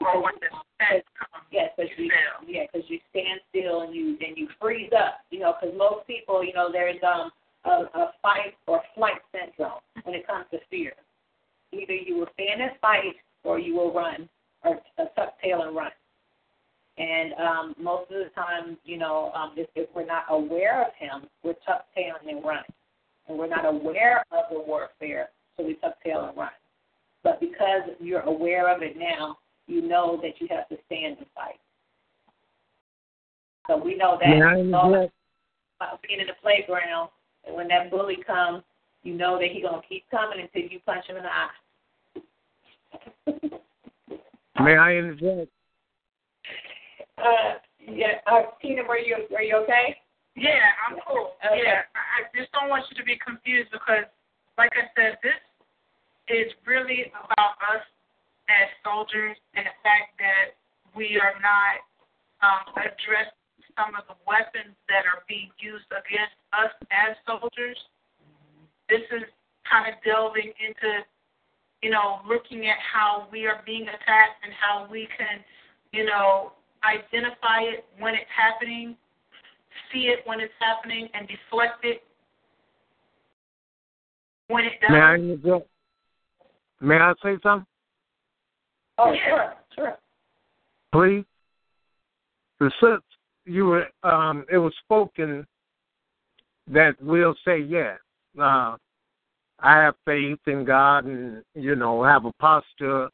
Or 0.00 0.22
when 0.22 0.34
the 0.40 0.50
test 0.78 1.06
comes, 1.18 1.46
Yes, 1.50 1.70
because 1.76 1.90
you, 1.98 2.08
fail. 2.10 2.46
yeah, 2.48 2.62
because 2.70 2.88
you 2.88 2.98
stand 3.10 3.40
still 3.50 3.82
and 3.82 3.94
you 3.94 4.16
and 4.24 4.36
you 4.36 4.48
freeze 4.60 4.90
up. 4.96 5.18
You 5.30 5.40
know, 5.40 5.54
because 5.60 5.74
most 5.76 6.06
people, 6.06 6.44
you 6.44 6.52
know, 6.52 6.70
there's 6.70 7.02
um 7.02 7.30
a, 7.64 7.86
a 7.98 8.12
fight 8.22 8.54
or 8.66 8.82
flight 8.94 9.18
syndrome 9.32 9.80
when 10.04 10.14
it 10.14 10.26
comes 10.26 10.46
to 10.52 10.58
fear. 10.70 10.92
Either 11.72 11.94
you 11.94 12.16
will 12.18 12.28
stand 12.34 12.60
and 12.62 12.72
fight, 12.80 13.16
or 13.44 13.58
you 13.58 13.74
will 13.74 13.92
run, 13.92 14.28
or 14.64 14.78
uh, 14.98 15.04
tuck 15.16 15.40
tail 15.42 15.62
and 15.62 15.74
run. 15.74 15.90
And 16.98 17.32
um, 17.34 17.74
most 18.02 18.20
of 18.20 18.24
the 18.24 18.30
time, 18.34 18.76
you 18.84 18.98
know, 18.98 19.30
um, 19.34 19.52
if, 19.56 19.68
if 19.74 19.88
we're 19.94 20.06
not 20.06 20.24
aware 20.28 20.82
of 20.82 20.92
him, 20.98 21.28
we're 21.42 21.54
tuck 21.66 21.86
tailing 21.94 22.36
and 22.36 22.44
running. 22.44 22.64
And 23.28 23.38
we're 23.38 23.48
not 23.48 23.64
aware 23.64 24.24
of 24.32 24.44
the 24.50 24.58
warfare, 24.58 25.30
so 25.56 25.64
we 25.64 25.74
tuck 25.74 25.94
tail 26.02 26.24
and 26.24 26.36
run. 26.36 26.50
But 27.22 27.40
because 27.40 27.82
you're 28.00 28.22
aware 28.22 28.74
of 28.74 28.82
it 28.82 28.96
now, 28.96 29.38
you 29.68 29.86
know 29.86 30.18
that 30.22 30.40
you 30.40 30.48
have 30.50 30.68
to 30.70 30.76
stand 30.86 31.18
and 31.18 31.26
fight. 31.34 31.60
So 33.68 33.76
we 33.76 33.94
know 33.94 34.18
that. 34.20 34.28
I 34.28 34.56
So, 34.56 35.08
uh, 35.80 35.96
being 36.06 36.20
in 36.20 36.26
the 36.26 36.32
playground, 36.42 37.10
and 37.46 37.54
when 37.54 37.68
that 37.68 37.90
bully 37.90 38.18
comes, 38.26 38.64
you 39.04 39.14
know 39.14 39.38
that 39.38 39.48
he's 39.52 39.62
gonna 39.62 39.82
keep 39.88 40.04
coming 40.10 40.40
until 40.40 40.68
you 40.68 40.80
punch 40.84 41.06
him 41.06 41.16
in 41.16 41.22
the 41.22 41.30
eye. 41.30 41.48
May 44.62 44.76
I 44.76 44.96
interject? 44.96 45.50
uh, 47.18 47.54
yeah, 47.88 48.22
uh, 48.26 48.52
Tina, 48.60 48.82
were 48.84 48.98
you 48.98 49.26
were 49.30 49.42
you 49.42 49.56
okay? 49.64 49.96
Yeah, 50.36 50.64
I'm 50.88 50.96
cool. 51.06 51.36
Okay. 51.44 51.60
Yeah, 51.62 51.84
I, 51.92 52.24
I 52.24 52.30
just 52.32 52.50
don't 52.52 52.70
want 52.72 52.84
you 52.88 52.96
to 52.96 53.04
be 53.04 53.20
confused 53.20 53.68
because, 53.70 54.08
like 54.56 54.72
I 54.72 54.88
said, 54.96 55.18
this 55.20 55.36
is 56.32 56.52
really 56.64 57.12
about 57.12 57.60
us 57.68 57.84
as 58.48 58.68
soldiers 58.80 59.36
and 59.54 59.66
the 59.66 59.76
fact 59.84 60.16
that 60.18 60.56
we 60.96 61.20
are 61.20 61.36
not 61.40 61.84
um, 62.40 62.64
addressing 62.80 63.36
some 63.76 63.96
of 63.96 64.04
the 64.08 64.16
weapons 64.28 64.76
that 64.88 65.08
are 65.08 65.24
being 65.28 65.48
used 65.60 65.88
against 65.92 66.36
us 66.52 66.72
as 66.92 67.16
soldiers. 67.24 67.76
This 68.88 69.04
is 69.12 69.24
kind 69.64 69.88
of 69.88 69.96
delving 70.04 70.52
into, 70.60 71.04
you 71.80 71.90
know, 71.90 72.20
looking 72.28 72.68
at 72.68 72.76
how 72.80 73.28
we 73.32 73.46
are 73.46 73.64
being 73.64 73.88
attacked 73.88 74.44
and 74.44 74.52
how 74.52 74.88
we 74.90 75.08
can, 75.16 75.40
you 75.92 76.04
know, 76.04 76.52
identify 76.84 77.62
it 77.62 77.84
when 77.98 78.14
it's 78.14 78.30
happening 78.34 78.96
see 79.92 80.08
it 80.08 80.20
when 80.24 80.40
it's 80.40 80.52
happening 80.58 81.08
and 81.14 81.28
deflect 81.28 81.84
it 81.84 82.02
when 84.48 84.64
it 84.64 84.72
does. 84.80 84.90
May 84.90 85.00
I 85.00 85.14
interject? 85.14 85.68
May 86.80 86.96
I 86.96 87.12
say 87.22 87.36
something, 87.42 87.66
Oh, 88.98 89.14
sure, 89.24 89.54
sure. 89.74 89.98
please? 90.92 91.24
The 92.58 92.70
since 92.80 93.02
you 93.44 93.66
were, 93.66 93.86
um, 94.02 94.44
it 94.50 94.58
was 94.58 94.72
spoken 94.84 95.46
that 96.68 96.94
we'll 97.00 97.34
say 97.44 97.58
yes. 97.58 97.98
Uh, 98.38 98.76
I 99.60 99.76
have 99.76 99.94
faith 100.04 100.40
in 100.46 100.64
God, 100.64 101.04
and 101.04 101.42
you 101.54 101.76
know, 101.76 102.02
have 102.02 102.24
a 102.24 102.32
posture 102.40 103.08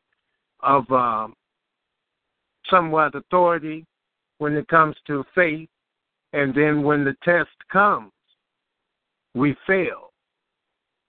of 0.60 0.90
um, 0.90 1.34
somewhat 2.70 3.14
authority 3.14 3.84
when 4.38 4.54
it 4.54 4.68
comes 4.68 4.96
to 5.06 5.24
faith, 5.34 5.68
and 6.32 6.54
then 6.54 6.82
when 6.82 7.04
the 7.04 7.16
test 7.24 7.50
comes, 7.72 8.12
we 9.34 9.56
fail. 9.66 10.10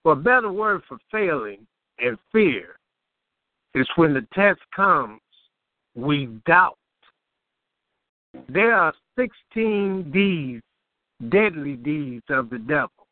Well, 0.03 0.13
a 0.13 0.17
better 0.17 0.51
word 0.51 0.81
for 0.87 0.97
failing 1.11 1.67
and 1.99 2.17
fear 2.31 2.77
is 3.75 3.87
when 3.95 4.13
the 4.13 4.25
test 4.33 4.59
comes, 4.75 5.21
we 5.95 6.27
doubt. 6.45 6.77
There 8.47 8.73
are 8.73 8.93
16 9.17 10.11
deeds, 10.11 10.63
deadly 11.29 11.75
deeds 11.75 12.25
of 12.29 12.49
the 12.49 12.59
devil. 12.59 13.07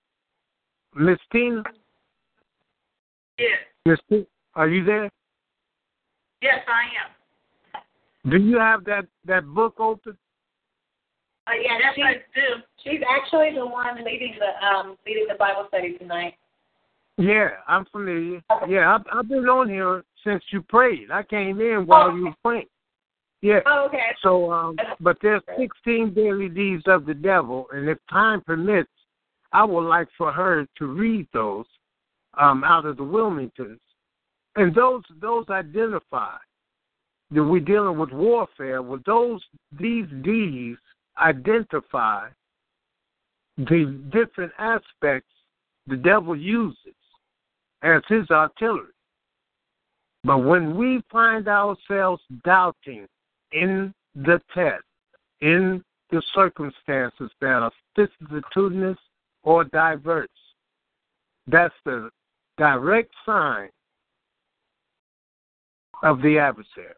Miss 0.96 1.20
Tina, 1.32 1.64
Yes, 3.38 3.60
Miss 3.86 4.00
Tina, 4.10 4.26
are 4.56 4.68
you 4.68 4.84
there? 4.84 5.12
yes, 6.42 6.60
I 6.68 6.84
am. 7.06 7.17
Do 8.30 8.38
you 8.38 8.58
have 8.58 8.84
that, 8.86 9.06
that 9.26 9.46
book 9.46 9.80
open? 9.80 10.18
Uh, 11.48 11.52
yeah, 11.62 11.78
Yes, 11.80 11.94
she, 11.96 12.02
I 12.02 12.14
do. 12.36 12.62
she's 12.84 13.02
actually 13.10 13.52
the 13.56 13.66
one 13.66 14.04
leading 14.04 14.36
the 14.38 14.68
um 14.68 14.98
leading 15.06 15.28
the 15.30 15.36
Bible 15.36 15.66
study 15.70 15.98
tonight. 15.98 16.34
Yeah, 17.18 17.50
I'm 17.68 17.86
familiar. 17.86 18.42
Yeah, 18.68 18.96
I've, 18.96 19.06
I've 19.12 19.30
been 19.30 19.46
on 19.46 19.70
here 19.70 20.04
since 20.26 20.44
you 20.52 20.62
prayed. 20.62 21.10
I 21.12 21.24
came 21.24 21.62
in 21.62 21.88
while 21.88 22.16
you 22.16 22.26
were 22.26 22.36
praying. 22.44 22.68
Yeah. 23.42 23.60
Oh, 23.66 23.86
okay. 23.88 24.10
So, 24.22 24.52
um, 24.52 24.76
but 25.00 25.18
there's 25.22 25.42
16 25.58 26.14
daily 26.14 26.50
deeds 26.50 26.84
of 26.86 27.06
the 27.06 27.14
devil, 27.14 27.68
and 27.72 27.88
if 27.88 27.98
time 28.10 28.42
permits, 28.42 28.90
I 29.54 29.64
would 29.64 29.88
like 29.88 30.10
for 30.18 30.32
her 30.32 30.68
to 30.78 30.86
read 30.86 31.28
those 31.34 31.66
um, 32.40 32.64
out 32.64 32.86
of 32.86 32.98
the 32.98 33.04
Willmingtons, 33.04 33.80
and 34.56 34.76
those 34.76 35.04
those 35.22 35.46
identify 35.50 36.36
that 37.32 37.44
we're 37.44 37.60
dealing 37.60 37.98
with 37.98 38.12
warfare. 38.12 38.82
Well, 38.82 39.00
those 39.06 39.42
these 39.80 40.08
deeds 40.24 40.80
identify 41.20 42.30
the 43.58 44.02
different 44.12 44.52
aspects 44.60 45.32
the 45.88 45.98
devil 45.98 46.36
uses 46.36 46.96
as 47.82 48.02
his 48.08 48.30
artillery. 48.30 48.94
But 50.24 50.40
when 50.40 50.78
we 50.78 51.02
find 51.12 51.48
ourselves 51.48 52.22
doubting 52.44 53.08
in 53.52 53.94
the 54.16 54.42
test, 54.54 54.84
in 55.42 55.84
the 56.12 56.22
circumstances 56.34 57.32
that 57.42 57.48
are 57.48 57.72
vicissitudinous 57.98 58.98
or 59.44 59.64
diverse, 59.66 60.28
That's 61.48 61.74
the 61.86 62.10
direct 62.58 63.14
sign 63.26 63.70
of 66.04 66.22
the 66.22 66.38
adversary. 66.40 66.94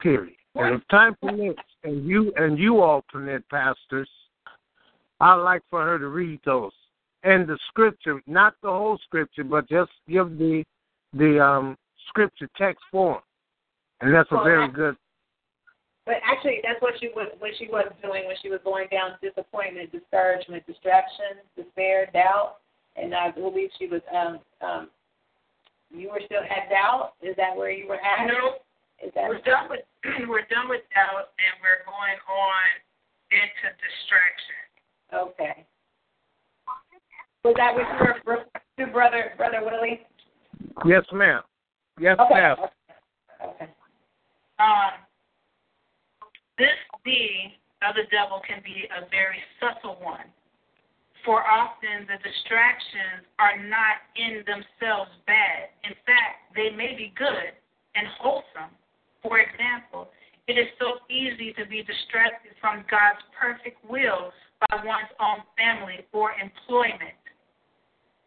Period. 0.00 0.34
And 0.54 0.76
if 0.76 0.88
time 0.88 1.16
permits, 1.20 1.60
and 1.84 2.06
you 2.06 2.32
and 2.36 2.58
you 2.58 2.80
all 2.80 3.04
permit, 3.12 3.48
pastors, 3.50 4.08
I'd 5.20 5.34
like 5.36 5.62
for 5.70 5.84
her 5.84 5.98
to 5.98 6.08
read 6.08 6.40
those 6.44 6.72
and 7.26 7.46
the 7.46 7.58
scripture, 7.68 8.22
not 8.26 8.54
the 8.62 8.68
whole 8.68 8.98
scripture, 9.04 9.44
but 9.44 9.68
just 9.68 9.90
give 10.08 10.38
the 10.38 10.64
the 11.12 11.42
um, 11.42 11.76
scripture 12.08 12.48
text 12.56 12.82
form, 12.90 13.20
and 14.00 14.14
that's 14.14 14.28
a 14.30 14.42
very 14.44 14.68
good. 14.70 14.96
But 16.04 16.16
actually, 16.24 16.60
that's 16.62 16.80
what 16.80 16.94
she 17.00 17.08
was 17.08 17.28
what 17.38 17.50
she 17.58 17.66
was 17.66 17.90
doing 18.00 18.26
when 18.26 18.36
she 18.42 18.48
was 18.48 18.60
going 18.64 18.86
down 18.92 19.18
disappointment, 19.20 19.90
discouragement, 19.90 20.64
distraction, 20.66 21.42
despair, 21.56 22.08
doubt, 22.12 22.58
and 22.94 23.12
I 23.14 23.32
believe 23.32 23.70
she 23.78 23.88
was 23.88 24.02
um 24.14 24.38
um. 24.66 24.88
You 25.90 26.10
were 26.10 26.20
still 26.26 26.42
at 26.42 26.68
doubt. 26.68 27.12
Is 27.22 27.36
that 27.36 27.56
where 27.56 27.70
you 27.70 27.86
were 27.86 27.94
at? 27.94 28.26
No. 28.26 28.56
Is 29.04 29.12
that 29.14 29.28
we're 29.28 29.42
done 29.42 29.68
with 29.68 29.84
we're 30.28 30.48
done 30.48 30.68
with 30.68 30.82
doubt, 30.94 31.32
and 31.36 31.54
we're 31.60 31.84
going 31.84 32.18
on 32.28 32.66
into 33.30 33.66
distraction. 33.76 34.60
Okay. 35.12 35.66
Was 37.44 37.54
that 37.58 37.74
what 37.74 37.86
you 37.86 38.22
were 38.26 38.42
to, 38.78 38.92
brother, 38.92 39.32
brother 39.36 39.60
Willie? 39.62 40.00
Yes, 40.84 41.04
ma'am. 41.12 41.42
Yes, 42.00 42.16
okay. 42.18 42.34
ma'am. 42.34 42.56
Okay. 43.44 43.68
Um, 44.58 44.98
this 46.58 46.74
D 47.04 47.54
of 47.86 47.94
the 47.94 48.08
devil 48.10 48.40
can 48.46 48.62
be 48.64 48.88
a 48.90 49.08
very 49.10 49.38
subtle 49.60 50.00
one. 50.02 50.26
For 51.24 51.42
often 51.42 52.06
the 52.06 52.18
distractions 52.22 53.26
are 53.38 53.58
not 53.58 54.02
in 54.16 54.42
themselves 54.46 55.10
bad. 55.26 55.70
In 55.84 55.94
fact, 56.06 56.54
they 56.54 56.70
may 56.70 56.94
be 56.96 57.12
good 57.18 57.52
and 57.94 58.06
wholesome. 58.18 58.72
For 59.26 59.40
example, 59.42 60.06
it 60.46 60.54
is 60.54 60.70
so 60.78 61.02
easy 61.10 61.52
to 61.58 61.66
be 61.66 61.82
distracted 61.82 62.54
from 62.60 62.86
God's 62.86 63.18
perfect 63.34 63.82
will 63.82 64.30
by 64.70 64.78
one's 64.86 65.10
own 65.18 65.42
family 65.58 66.06
or 66.14 66.30
employment. 66.38 67.18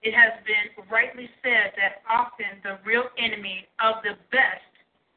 It 0.04 0.12
has 0.12 0.36
been 0.44 0.76
rightly 0.92 1.30
said 1.40 1.72
that 1.80 2.04
often 2.04 2.60
the 2.64 2.84
real 2.84 3.08
enemy 3.18 3.64
of 3.80 4.04
the 4.04 4.20
best 4.32 4.68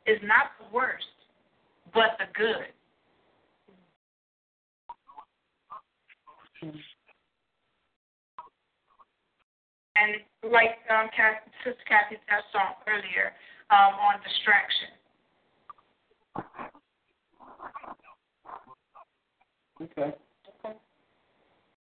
is 0.07 0.23
not 0.23 0.55
the 0.63 0.71
worst, 0.71 1.11
but 1.93 2.15
the 2.23 2.31
good. 2.39 2.71
And 9.99 10.23
like 10.47 10.79
um, 10.91 11.11
Sister 11.67 11.83
Kathy 11.91 12.23
touched 12.31 12.55
on 12.55 12.79
earlier 12.87 13.35
um, 13.71 13.99
on 13.99 14.23
distraction. 14.23 15.02
Okay. 19.83 20.15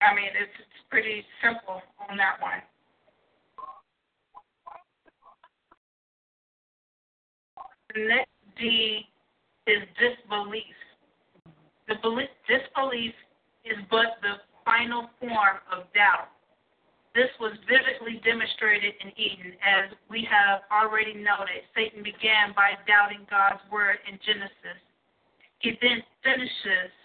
I 0.01 0.15
mean, 0.15 0.31
it's, 0.39 0.51
it's 0.59 0.83
pretty 0.89 1.25
simple 1.43 1.81
on 2.09 2.17
that 2.17 2.41
one. 2.41 2.61
The 7.93 8.07
next 8.07 8.29
D 8.59 9.05
is 9.67 9.83
disbelief. 9.97 10.63
The 11.87 11.95
belief, 12.01 12.29
disbelief 12.47 13.13
is 13.65 13.77
but 13.89 14.21
the 14.21 14.35
final 14.63 15.09
form 15.19 15.57
of 15.71 15.91
doubt. 15.93 16.29
This 17.19 17.35
was 17.35 17.51
vividly 17.67 18.23
demonstrated 18.23 18.95
in 19.03 19.11
Eden, 19.19 19.51
as 19.59 19.91
we 20.07 20.23
have 20.31 20.63
already 20.71 21.11
noted. 21.11 21.67
Satan 21.75 21.99
began 21.99 22.55
by 22.55 22.79
doubting 22.87 23.27
God's 23.27 23.59
word 23.67 23.99
in 24.07 24.15
Genesis. 24.23 24.79
He 25.59 25.75
then 25.83 25.99
finishes 26.23 26.95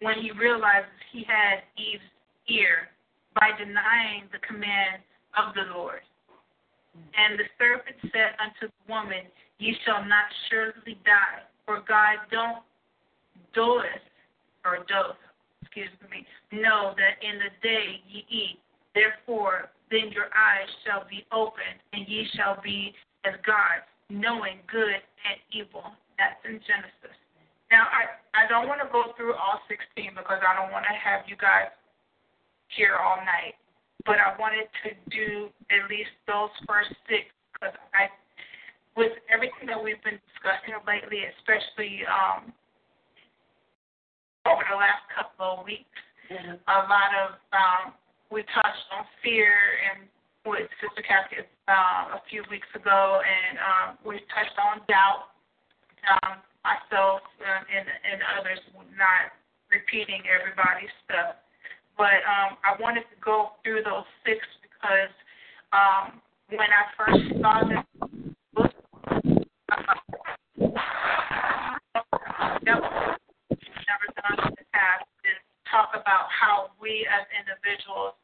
when 0.00 0.24
he 0.24 0.32
realizes 0.32 0.88
he 1.12 1.20
had 1.28 1.68
Eve's 1.76 2.08
ear 2.48 2.88
by 3.36 3.52
denying 3.60 4.24
the 4.32 4.40
command 4.40 5.04
of 5.36 5.52
the 5.52 5.68
Lord. 5.76 6.00
And 6.96 7.36
the 7.36 7.44
serpent 7.60 8.00
said 8.08 8.40
unto 8.40 8.72
the 8.72 8.84
woman, 8.88 9.28
Ye 9.60 9.76
shall 9.84 10.00
not 10.00 10.32
surely 10.48 10.96
die, 11.04 11.44
for 11.68 11.84
God 11.84 12.24
don't 12.32 12.64
doeth 13.52 14.08
or 14.64 14.80
doth, 14.88 15.20
excuse 15.60 15.92
me, 16.08 16.24
know 16.56 16.96
that 16.96 17.20
in 17.20 17.36
the 17.36 17.52
day 17.60 18.00
ye 18.08 18.24
eat, 18.32 18.64
therefore 18.94 19.70
then 19.90 20.10
your 20.10 20.32
eyes 20.32 20.70
shall 20.82 21.04
be 21.06 21.22
opened, 21.30 21.78
and 21.92 22.08
ye 22.08 22.26
shall 22.34 22.58
be 22.64 22.94
as 23.22 23.38
gods, 23.46 23.86
knowing 24.08 24.58
good 24.66 24.98
and 24.98 25.38
evil. 25.52 25.94
That's 26.18 26.40
in 26.42 26.58
Genesis. 26.66 27.16
Now, 27.70 27.86
I, 27.90 28.18
I 28.34 28.42
don't 28.50 28.66
want 28.66 28.80
to 28.82 28.90
go 28.90 29.14
through 29.16 29.34
all 29.34 29.62
16 29.66 30.14
because 30.14 30.40
I 30.42 30.54
don't 30.54 30.70
want 30.70 30.86
to 30.86 30.94
have 30.94 31.26
you 31.26 31.34
guys 31.38 31.70
here 32.74 32.96
all 32.98 33.18
night. 33.22 33.58
But 34.06 34.20
I 34.20 34.36
wanted 34.36 34.68
to 34.84 34.90
do 35.08 35.48
at 35.72 35.88
least 35.88 36.12
those 36.28 36.52
first 36.68 36.92
six 37.08 37.30
because 37.54 37.74
I, 37.96 38.12
with 38.98 39.16
everything 39.32 39.66
that 39.72 39.80
we've 39.80 40.00
been 40.04 40.20
discussing 40.28 40.76
lately, 40.84 41.24
especially 41.40 42.04
um, 42.04 42.52
over 44.44 44.62
the 44.68 44.76
last 44.76 45.02
couple 45.08 45.58
of 45.58 45.64
weeks, 45.64 45.98
mm-hmm. 46.28 46.60
a 46.60 46.78
lot 46.84 47.10
of 47.16 47.28
um, 47.56 47.84
we 48.34 48.42
touched 48.50 48.88
on 48.90 49.06
fear 49.22 49.54
and 49.86 50.10
with 50.44 50.66
Sister 50.82 51.00
Kathy 51.06 51.46
uh, 51.70 52.18
a 52.18 52.20
few 52.28 52.42
weeks 52.50 52.68
ago, 52.74 53.22
and 53.22 53.56
um, 53.56 53.88
we 54.04 54.18
touched 54.34 54.58
on 54.58 54.82
doubt. 54.90 55.32
Um, 56.04 56.42
myself 56.64 57.20
um, 57.44 57.62
and, 57.68 57.84
and 57.84 58.20
others, 58.40 58.58
not 58.96 59.36
repeating 59.68 60.24
everybody's 60.24 60.90
stuff. 61.04 61.36
But 61.96 62.24
um, 62.24 62.56
I 62.64 62.74
wanted 62.80 63.04
to 63.12 63.16
go 63.20 63.60
through 63.62 63.84
those 63.84 64.08
six 64.24 64.40
because 64.64 65.12
um, 65.70 66.18
when 66.50 66.66
I 66.72 66.82
first 66.96 67.20
saw 67.38 67.62
this 67.68 67.84
book, 68.56 68.72
never 73.84 74.08
done 74.16 74.40
in 74.48 74.56
the 74.56 74.66
past 74.72 75.06
is 75.22 75.38
talk 75.70 75.92
about 75.92 76.26
how 76.32 76.72
we 76.80 77.06
as 77.06 77.28
individuals, 77.36 78.16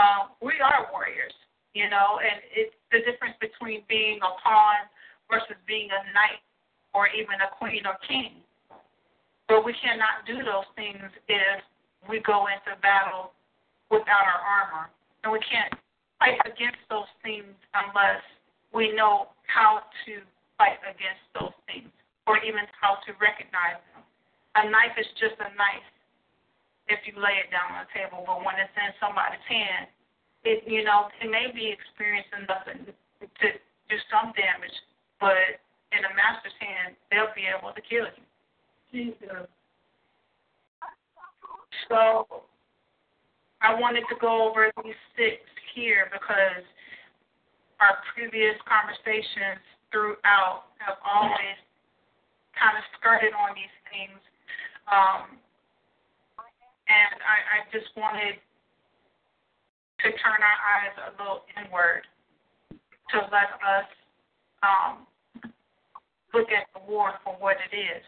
um, 0.00 0.32
we 0.40 0.56
are 0.64 0.88
warriors, 0.88 1.36
you 1.76 1.92
know, 1.92 2.16
and 2.24 2.40
it's 2.56 2.72
the 2.88 3.04
difference 3.04 3.36
between 3.36 3.84
being 3.84 4.16
a 4.24 4.32
pawn 4.40 4.88
versus 5.28 5.60
being 5.68 5.92
a 5.92 6.00
knight 6.16 6.40
or 6.96 7.06
even 7.12 7.36
a 7.44 7.52
queen 7.60 7.84
or 7.84 8.00
king. 8.08 8.40
But 9.46 9.62
we 9.62 9.76
cannot 9.76 10.24
do 10.24 10.40
those 10.40 10.66
things 10.72 11.04
if 11.28 11.60
we 12.08 12.24
go 12.24 12.48
into 12.48 12.72
battle 12.80 13.36
without 13.92 14.24
our 14.24 14.40
armor. 14.40 14.88
And 15.22 15.28
we 15.32 15.42
can't 15.44 15.74
fight 16.16 16.40
against 16.48 16.80
those 16.88 17.10
things 17.20 17.52
unless 17.76 18.24
we 18.72 18.94
know 18.96 19.36
how 19.44 19.84
to 20.06 20.24
fight 20.56 20.80
against 20.86 21.24
those 21.36 21.52
things 21.68 21.92
or 22.24 22.40
even 22.40 22.64
how 22.80 22.96
to 23.04 23.10
recognize 23.20 23.82
them. 23.92 24.02
A 24.56 24.64
knife 24.70 24.96
is 24.96 25.06
just 25.20 25.36
a 25.42 25.50
knife 25.58 25.88
if 26.90 27.06
you 27.06 27.14
lay 27.14 27.38
it 27.38 27.48
down 27.54 27.70
on 27.72 27.86
the 27.86 27.90
table, 27.94 28.26
but 28.26 28.42
when 28.42 28.58
it's 28.58 28.74
in 28.74 28.90
somebody's 28.98 29.42
hand, 29.46 29.86
it 30.42 30.66
you 30.66 30.82
know, 30.82 31.06
it 31.22 31.30
may 31.30 31.48
be 31.54 31.70
experiencing 31.70 32.44
nothing 32.50 32.90
to 33.22 33.46
do 33.88 33.96
some 34.10 34.34
damage, 34.34 34.74
but 35.22 35.62
in 35.94 36.02
a 36.02 36.12
master's 36.14 36.56
hand, 36.58 36.98
they'll 37.10 37.34
be 37.34 37.46
able 37.46 37.70
to 37.74 37.82
kill 37.82 38.10
you. 38.10 38.24
Jesus. 38.90 39.46
So 41.88 42.26
I 43.62 43.74
wanted 43.74 44.06
to 44.08 44.16
go 44.20 44.48
over 44.48 44.70
these 44.82 44.98
six 45.14 45.42
here 45.74 46.10
because 46.10 46.64
our 47.78 47.98
previous 48.14 48.56
conversations 48.66 49.62
throughout 49.90 50.70
have 50.78 50.98
always 51.02 51.58
kind 52.56 52.76
of 52.76 52.84
skirted 52.98 53.32
on 53.34 53.54
these 53.54 53.74
things. 53.90 54.18
Um, 54.90 55.38
and 56.90 57.22
I, 57.22 57.38
I 57.54 57.58
just 57.70 57.86
wanted 57.94 58.34
to 60.02 60.08
turn 60.18 60.40
our 60.42 60.60
eyes 60.74 60.94
a 61.06 61.10
little 61.14 61.46
inward 61.54 62.02
to 63.14 63.18
let 63.30 63.54
us 63.62 63.88
um, 64.66 65.06
look 66.34 66.50
at 66.50 66.66
the 66.74 66.82
war 66.90 67.14
for 67.22 67.34
what 67.38 67.56
it 67.62 67.74
is 67.74 68.02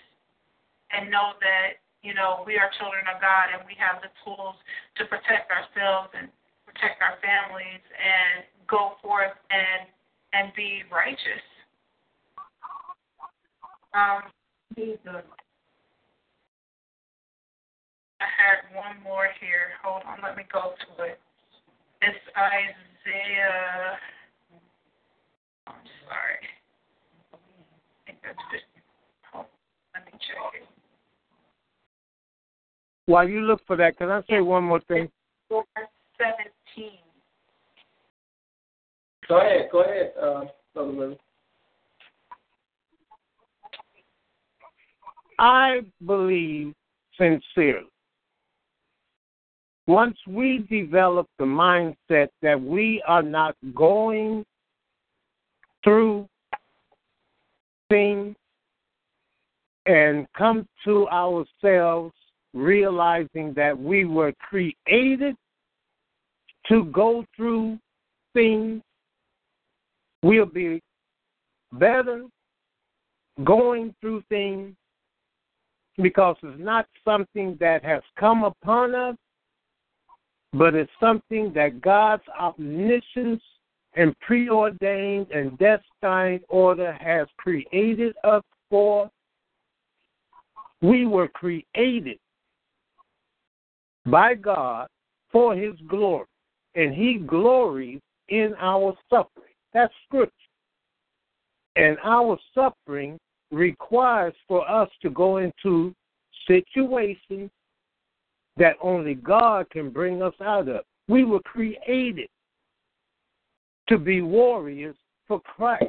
and 0.90 1.10
know 1.10 1.38
that, 1.38 1.78
you 2.02 2.14
know, 2.14 2.42
we 2.46 2.58
are 2.58 2.70
children 2.78 3.06
of 3.06 3.22
God 3.22 3.54
and 3.54 3.62
we 3.66 3.78
have 3.78 4.02
the 4.02 4.10
tools 4.26 4.58
to 4.98 5.06
protect 5.06 5.50
ourselves 5.50 6.10
and 6.18 6.26
protect 6.66 6.98
our 7.02 7.18
families 7.22 7.82
and 7.94 8.44
go 8.66 8.98
forth 9.02 9.36
and 9.50 9.86
and 10.32 10.50
be 10.56 10.80
righteous. 10.90 11.44
Um, 13.92 14.32
I 18.22 18.26
had 18.38 18.76
one 18.76 19.02
more 19.02 19.26
here. 19.40 19.74
Hold 19.82 20.02
on, 20.06 20.18
let 20.22 20.36
me 20.36 20.44
go 20.52 20.74
to 20.78 21.02
it. 21.02 21.18
It's 22.02 22.18
Isaiah. 22.36 23.98
I'm 25.66 25.74
sorry. 26.06 26.46
I 27.34 27.36
think 28.06 28.18
that's 28.22 28.38
it. 28.54 28.62
Oh, 29.34 29.46
let 29.94 30.06
me 30.06 30.12
check 30.12 30.62
it. 30.62 30.68
While 33.06 33.28
you 33.28 33.40
look 33.40 33.60
for 33.66 33.74
that, 33.76 33.98
can 33.98 34.08
I 34.10 34.22
say 34.30 34.40
one 34.40 34.62
more 34.64 34.80
thing? 34.86 35.10
Four 35.48 35.64
seventeen. 36.16 36.98
Go 39.28 39.40
ahead. 39.40 39.68
Go 39.72 39.82
ahead, 39.82 40.12
uh, 40.20 40.44
Brother 40.74 40.92
Willie. 40.92 41.18
I 45.40 45.80
believe 46.06 46.72
sincerely. 47.18 47.88
Once 49.86 50.16
we 50.28 50.64
develop 50.70 51.26
the 51.38 51.44
mindset 51.44 52.28
that 52.40 52.60
we 52.60 53.02
are 53.06 53.22
not 53.22 53.56
going 53.74 54.44
through 55.82 56.26
things 57.90 58.36
and 59.86 60.26
come 60.36 60.66
to 60.84 61.08
ourselves 61.08 62.14
realizing 62.54 63.52
that 63.54 63.76
we 63.76 64.04
were 64.04 64.32
created 64.38 65.34
to 66.68 66.84
go 66.92 67.24
through 67.36 67.76
things, 68.34 68.80
we'll 70.22 70.46
be 70.46 70.80
better 71.72 72.24
going 73.44 73.94
through 74.00 74.22
things 74.28 74.74
because 75.96 76.36
it's 76.42 76.60
not 76.60 76.86
something 77.04 77.56
that 77.60 77.84
has 77.84 78.02
come 78.18 78.44
upon 78.44 78.94
us, 78.94 79.16
but 80.52 80.74
it's 80.74 80.90
something 81.00 81.52
that 81.54 81.80
God's 81.80 82.22
omniscience 82.38 83.42
and 83.94 84.18
preordained 84.20 85.30
and 85.30 85.58
destined 85.58 86.40
order 86.48 86.92
has 86.92 87.26
created 87.38 88.14
us 88.24 88.42
for. 88.70 89.10
We 90.80 91.06
were 91.06 91.28
created 91.28 92.18
by 94.06 94.34
God 94.34 94.88
for 95.30 95.54
His 95.54 95.74
glory, 95.88 96.26
and 96.74 96.94
He 96.94 97.18
glories 97.18 98.00
in 98.28 98.54
our 98.58 98.94
suffering. 99.08 99.54
That's 99.72 99.92
scripture. 100.06 100.32
And 101.76 101.96
our 102.04 102.38
suffering 102.54 103.18
requires 103.50 104.34
for 104.48 104.68
us 104.68 104.88
to 105.02 105.10
go 105.10 105.38
into 105.38 105.94
situations 106.46 107.50
that 108.56 108.76
only 108.82 109.14
God 109.14 109.68
can 109.70 109.90
bring 109.90 110.22
us 110.22 110.34
out 110.44 110.68
of. 110.68 110.84
We 111.08 111.24
were 111.24 111.40
created 111.40 112.28
to 113.88 113.98
be 113.98 114.20
warriors 114.20 114.96
for 115.26 115.40
Christ. 115.40 115.86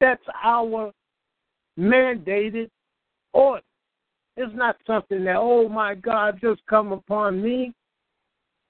That's 0.00 0.22
our 0.42 0.92
mandated 1.78 2.70
order. 3.32 3.62
It's 4.36 4.54
not 4.54 4.76
something 4.86 5.24
that, 5.24 5.36
oh 5.36 5.68
my 5.68 5.96
God, 5.96 6.38
just 6.40 6.60
come 6.68 6.92
upon 6.92 7.42
me. 7.42 7.72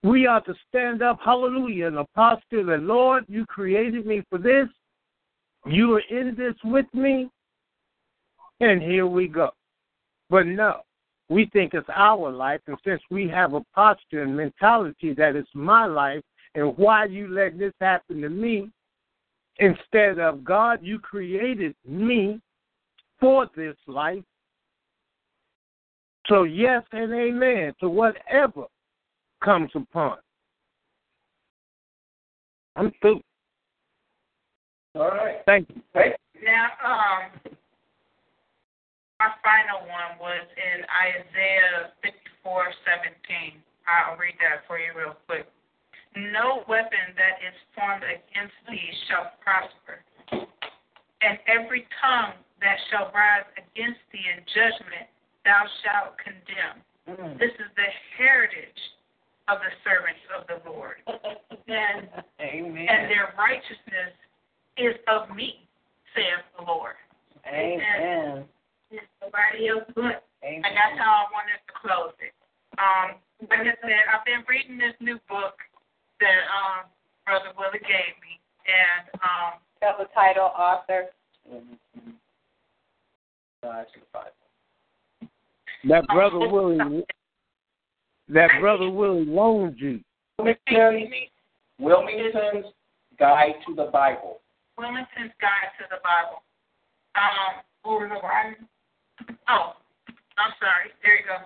We 0.02 0.26
are 0.26 0.40
to 0.42 0.54
stand 0.68 1.02
up, 1.02 1.18
hallelujah, 1.22 1.88
in 1.88 1.98
a 1.98 2.04
posture 2.14 2.64
that, 2.64 2.82
Lord, 2.82 3.24
you 3.28 3.44
created 3.46 4.06
me 4.06 4.22
for 4.30 4.38
this. 4.38 4.68
You 5.66 5.96
are 5.96 6.02
in 6.08 6.34
this 6.36 6.54
with 6.64 6.86
me, 6.94 7.28
and 8.60 8.80
here 8.80 9.06
we 9.06 9.28
go. 9.28 9.50
But 10.30 10.46
no, 10.46 10.80
we 11.28 11.46
think 11.52 11.74
it's 11.74 11.88
our 11.94 12.30
life, 12.30 12.60
and 12.66 12.76
since 12.84 13.02
we 13.10 13.28
have 13.28 13.54
a 13.54 13.60
posture 13.74 14.22
and 14.22 14.36
mentality 14.36 15.12
that 15.14 15.36
it's 15.36 15.50
my 15.54 15.84
life, 15.84 16.22
and 16.54 16.76
why 16.78 17.04
you 17.04 17.28
let 17.28 17.58
this 17.58 17.74
happen 17.80 18.22
to 18.22 18.28
me, 18.30 18.70
instead 19.58 20.18
of 20.18 20.42
God, 20.44 20.80
you 20.82 20.98
created 20.98 21.74
me 21.86 22.40
for 23.20 23.48
this 23.56 23.76
life. 23.86 24.22
So 26.28 26.44
yes 26.44 26.82
and 26.92 27.12
amen 27.12 27.74
to 27.80 27.88
whatever 27.88 28.64
comes 29.42 29.70
upon. 29.74 30.18
I'm 32.76 32.92
through. 33.00 33.20
All 34.94 35.08
right. 35.08 35.38
Thank 35.46 35.68
you. 35.70 35.82
Now, 36.44 36.68
um, 36.84 37.56
my 39.18 39.34
final 39.42 39.82
one 39.90 40.18
was 40.22 40.46
in 40.54 40.86
Isaiah 40.86 41.90
fifty-four 42.02 42.70
seventeen. 42.86 43.58
I'll 43.84 44.16
read 44.16 44.38
that 44.38 44.62
for 44.66 44.78
you 44.78 44.94
real 44.94 45.18
quick. 45.26 45.46
No 46.16 46.64
weapon 46.68 47.14
that 47.18 47.42
is 47.42 47.54
formed 47.74 48.02
against 48.02 48.56
thee 48.66 48.90
shall 49.06 49.34
prosper, 49.42 50.02
and 51.22 51.38
every 51.46 51.86
tongue 52.00 52.38
that 52.62 52.78
shall 52.90 53.10
rise 53.14 53.46
against 53.54 54.00
thee 54.10 54.24
in 54.24 54.42
judgment 54.50 55.06
thou 55.44 55.62
shalt 55.82 56.18
condemn. 56.18 56.78
Mm. 57.06 57.38
This 57.38 57.54
is 57.56 57.70
the 57.76 57.90
heritage 58.18 58.82
of 59.48 59.58
the 59.64 59.72
servants 59.80 60.20
of 60.36 60.44
the 60.46 60.58
Lord, 60.68 61.00
and 61.06 62.08
Amen. 62.40 62.86
and 62.88 63.10
their 63.10 63.32
righteousness 63.38 64.12
is 64.76 64.94
of 65.08 65.34
me, 65.34 65.66
saith 66.14 66.44
the 66.58 66.64
Lord. 66.64 66.94
Amen. 67.46 68.44
It's 68.90 69.04
nobody 69.20 69.68
else 69.68 69.88
but. 69.94 70.24
Amen. 70.44 70.62
And 70.64 70.72
that's 70.72 70.96
how 70.96 71.24
I 71.24 71.32
wanted 71.34 71.58
to 71.60 71.72
close 71.76 72.14
it. 72.22 72.32
Um, 72.78 73.18
like 73.50 73.66
I 73.66 73.74
said, 73.82 74.06
I've 74.06 74.24
been 74.24 74.46
reading 74.48 74.78
this 74.78 74.94
new 75.00 75.18
book 75.28 75.58
that 76.20 76.42
um 76.48 76.88
Brother 77.26 77.52
Willie 77.58 77.82
gave 77.84 78.16
me, 78.22 78.40
and 78.64 79.10
um, 79.20 79.60
Tell 79.80 79.94
the 79.98 80.06
title, 80.12 80.50
author. 80.58 81.06
That 85.88 86.06
brother 86.08 86.38
Willie, 86.38 87.04
that 88.28 88.50
brother 88.60 88.90
Willie 88.90 89.24
loaned 89.24 89.78
you. 89.78 90.00
Willmington's, 90.38 91.12
Willmington's 91.80 92.66
Guide 93.18 93.54
to 93.66 93.74
the 93.74 93.84
Bible. 93.92 94.40
Willmington's 94.76 95.32
Guide 95.40 95.70
to 95.78 95.84
the 95.90 95.98
Bible. 96.02 96.42
Um, 97.14 97.62
Who 97.84 98.04
is 98.04 98.10
the 98.10 98.26
writing? 98.26 98.66
Oh, 99.48 99.74
I'm 100.38 100.54
sorry. 100.60 100.92
There 101.02 101.16
you 101.18 101.24
go. 101.26 101.38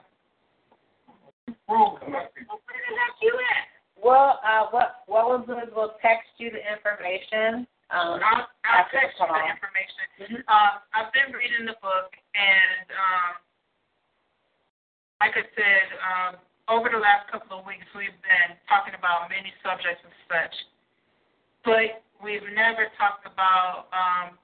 Well, 1.68 1.98
where 2.04 2.28
the 2.32 2.92
heck 2.96 3.16
you 3.20 3.32
at? 3.32 3.66
Well, 4.02 4.40
uh, 4.42 4.66
what 4.74 5.06
what 5.06 5.28
we'll 5.28 5.46
do 5.46 5.56
is 5.62 5.70
we'll 5.74 5.94
text 6.02 6.28
you 6.38 6.50
the 6.50 6.60
information. 6.60 7.66
Um, 7.92 8.18
I'll, 8.24 8.48
I'll 8.66 8.82
after 8.82 8.98
the 8.98 9.06
text 9.06 9.20
you 9.20 9.26
the 9.26 9.32
call. 9.32 9.46
information. 9.46 10.04
Mhm. 10.20 10.40
Um, 10.50 10.72
I've 10.92 11.12
been 11.14 11.30
reading 11.32 11.66
the 11.66 11.76
book, 11.80 12.10
and 12.34 12.86
um, 12.90 13.32
like 15.22 15.38
I 15.38 15.44
said, 15.54 15.86
um, 16.02 16.32
over 16.68 16.88
the 16.90 16.98
last 16.98 17.30
couple 17.30 17.58
of 17.60 17.66
weeks, 17.66 17.86
we've 17.94 18.16
been 18.26 18.58
talking 18.66 18.94
about 18.98 19.30
many 19.30 19.52
subjects 19.62 20.02
and 20.02 20.14
such, 20.26 20.54
but 21.64 22.02
we've 22.22 22.46
never 22.54 22.90
talked 22.98 23.22
about 23.26 23.86
um, 23.94 24.34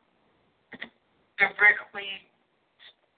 directly 1.39 2.31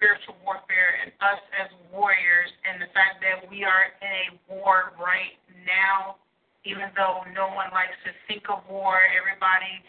spiritual 0.01 0.41
warfare 0.41 0.97
and 1.05 1.13
us 1.21 1.45
as 1.61 1.69
warriors, 1.93 2.49
and 2.65 2.81
the 2.81 2.89
fact 2.97 3.21
that 3.21 3.45
we 3.53 3.69
are 3.69 3.93
in 4.01 4.09
a 4.09 4.27
war 4.49 4.97
right 4.97 5.37
now. 5.69 6.17
Even 6.65 6.93
though 6.93 7.25
no 7.33 7.49
one 7.53 7.73
likes 7.73 7.97
to 8.05 8.13
think 8.29 8.45
of 8.53 8.61
war, 8.69 9.01
everybody 9.17 9.81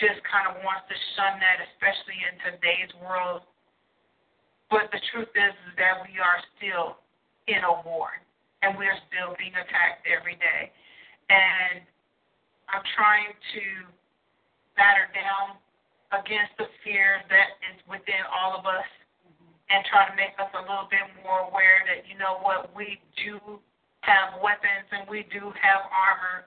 just 0.00 0.16
kind 0.24 0.48
of 0.48 0.56
wants 0.64 0.84
to 0.88 0.96
shun 1.16 1.40
that, 1.40 1.60
especially 1.72 2.16
in 2.24 2.36
today's 2.40 2.88
world. 3.04 3.44
But 4.72 4.88
the 4.92 5.00
truth 5.12 5.28
is, 5.36 5.52
is 5.68 5.74
that 5.76 6.00
we 6.04 6.16
are 6.16 6.40
still 6.56 7.00
in 7.48 7.60
a 7.64 7.74
war, 7.84 8.16
and 8.64 8.76
we 8.80 8.88
are 8.88 8.96
still 9.12 9.36
being 9.36 9.52
attacked 9.56 10.08
every 10.08 10.40
day. 10.40 10.72
And 11.28 11.84
I'm 12.72 12.84
trying 12.96 13.36
to 13.36 13.64
batter 14.76 15.12
down 15.12 15.60
against 16.16 16.56
the 16.56 16.68
fear 16.80 17.20
that 17.28 17.60
is 17.72 17.76
within 17.84 18.24
all 18.32 18.56
of 18.56 18.64
us, 18.64 18.88
and 19.70 19.82
try 19.90 20.06
to 20.06 20.14
make 20.14 20.34
us 20.38 20.50
a 20.54 20.62
little 20.62 20.86
bit 20.90 21.02
more 21.26 21.50
aware 21.50 21.82
that 21.90 22.06
you 22.06 22.14
know 22.18 22.38
what 22.42 22.70
we 22.74 23.02
do 23.18 23.38
have 24.06 24.38
weapons 24.38 24.86
and 24.94 25.08
we 25.10 25.26
do 25.34 25.50
have 25.58 25.82
armor 25.90 26.46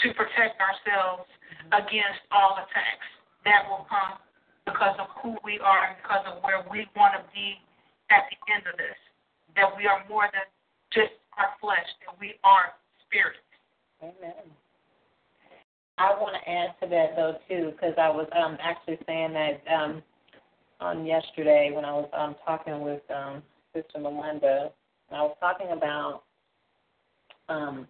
to 0.00 0.14
protect 0.14 0.56
ourselves 0.62 1.26
against 1.74 2.22
all 2.30 2.56
attacks 2.62 3.08
that 3.44 3.66
will 3.66 3.86
come 3.90 4.18
because 4.64 4.94
of 5.02 5.10
who 5.20 5.34
we 5.42 5.58
are 5.58 5.90
and 5.90 5.96
because 5.98 6.22
of 6.30 6.42
where 6.46 6.62
we 6.70 6.86
want 6.94 7.18
to 7.18 7.22
be 7.34 7.58
at 8.10 8.30
the 8.30 8.38
end 8.54 8.62
of 8.70 8.78
this. 8.78 8.98
That 9.58 9.68
we 9.76 9.84
are 9.90 10.06
more 10.08 10.30
than 10.32 10.46
just 10.94 11.12
our 11.36 11.50
flesh, 11.60 11.84
that 12.06 12.14
we 12.16 12.38
are 12.46 12.72
spirit. 13.04 13.42
Amen. 14.00 14.48
I 15.98 16.14
want 16.18 16.34
to 16.34 16.42
add 16.48 16.74
to 16.80 16.88
that 16.88 17.14
though 17.16 17.36
too, 17.48 17.72
because 17.72 17.94
I 17.98 18.08
was 18.08 18.26
um 18.32 18.56
actually 18.62 18.98
saying 19.06 19.34
that 19.34 19.60
um 19.68 20.02
on 20.82 21.06
yesterday 21.06 21.70
when 21.74 21.84
I 21.84 21.92
was 21.92 22.08
um 22.12 22.36
talking 22.44 22.80
with 22.80 23.02
um 23.14 23.42
Sister 23.74 23.98
Melinda, 23.98 24.70
and 25.08 25.18
I 25.18 25.22
was 25.22 25.36
talking 25.40 25.68
about 25.70 26.22
um 27.48 27.86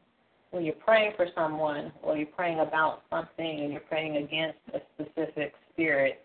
when 0.50 0.64
you're 0.64 0.74
praying 0.74 1.12
for 1.16 1.26
someone 1.34 1.92
or 2.02 2.16
you're 2.16 2.26
praying 2.26 2.60
about 2.60 3.02
something 3.10 3.60
and 3.60 3.72
you're 3.72 3.80
praying 3.80 4.18
against 4.18 4.58
a 4.74 4.80
specific 4.94 5.54
spirit, 5.72 6.22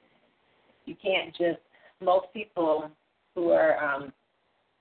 you 0.85 0.95
can't 1.01 1.35
just 1.35 1.59
most 2.01 2.27
people 2.33 2.89
who 3.33 3.51
are 3.51 3.83
um, 3.83 4.11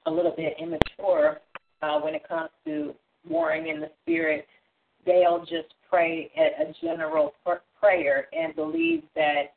a 0.06 0.10
little 0.10 0.34
bit 0.36 0.54
immature 0.58 1.40
uh, 1.82 2.00
when 2.00 2.14
it 2.14 2.26
comes 2.28 2.50
to 2.64 2.94
warring 3.28 3.68
in 3.68 3.80
the 3.80 3.90
spirit, 4.02 4.46
they'll 5.04 5.40
just 5.40 5.74
pray 5.88 6.30
a, 6.36 6.62
a 6.68 6.74
general 6.82 7.34
pr- 7.44 7.62
prayer 7.80 8.26
and 8.32 8.54
believe 8.56 9.02
that 9.14 9.54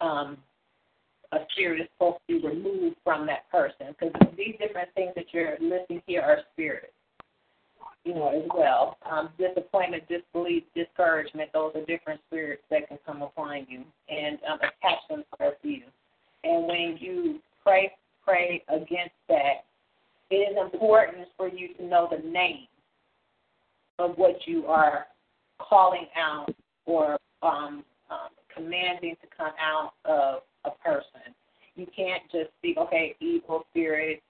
um, 0.00 0.36
a 1.32 1.38
spirit 1.52 1.80
is 1.82 1.88
supposed 1.94 2.18
to 2.28 2.40
be 2.40 2.46
removed 2.46 2.96
from 3.04 3.26
that 3.26 3.50
person 3.50 3.94
because 3.98 4.12
these 4.36 4.56
different 4.58 4.88
things 4.94 5.12
that 5.14 5.26
you're 5.32 5.56
listing 5.60 6.02
here 6.06 6.22
are 6.22 6.38
spirits, 6.52 6.92
you 8.04 8.14
know, 8.14 8.28
as 8.30 8.48
well. 8.54 8.96
Um, 9.10 9.30
disappointment, 9.38 10.04
disbelief, 10.08 10.64
discouragement, 10.74 11.50
those 11.52 11.72
are 11.74 11.84
different 11.84 12.20
spirits 12.28 12.62
that 12.70 12.88
can 12.88 12.98
come 13.06 13.22
upon 13.22 13.66
you 13.68 13.84
and 14.08 14.38
um, 14.50 14.58
attach 14.58 14.98
themselves 15.08 15.56
to 15.62 15.68
you. 15.68 15.84
And 16.42 16.66
when 16.66 16.96
you 16.98 17.40
pray, 17.62 17.92
pray 18.24 18.64
against 18.68 19.14
that, 19.28 19.64
it 20.30 20.34
is 20.34 20.72
important 20.72 21.28
for 21.36 21.48
you 21.48 21.74
to 21.74 21.84
know 21.84 22.08
the 22.10 22.28
name 22.28 22.66
of 23.98 24.16
what 24.16 24.46
you 24.46 24.66
are 24.66 25.06
calling 25.58 26.06
out 26.16 26.52
or 26.86 27.18
um, 27.42 27.84
um, 28.10 28.30
commanding 28.54 29.16
to 29.20 29.28
come 29.36 29.52
out 29.60 29.92
of 30.04 30.42
a 30.64 30.70
person. 30.70 31.34
You 31.76 31.86
can't 31.94 32.22
just 32.30 32.50
be, 32.62 32.74
okay, 32.78 33.16
evil 33.20 33.64
spirit, 33.70 34.22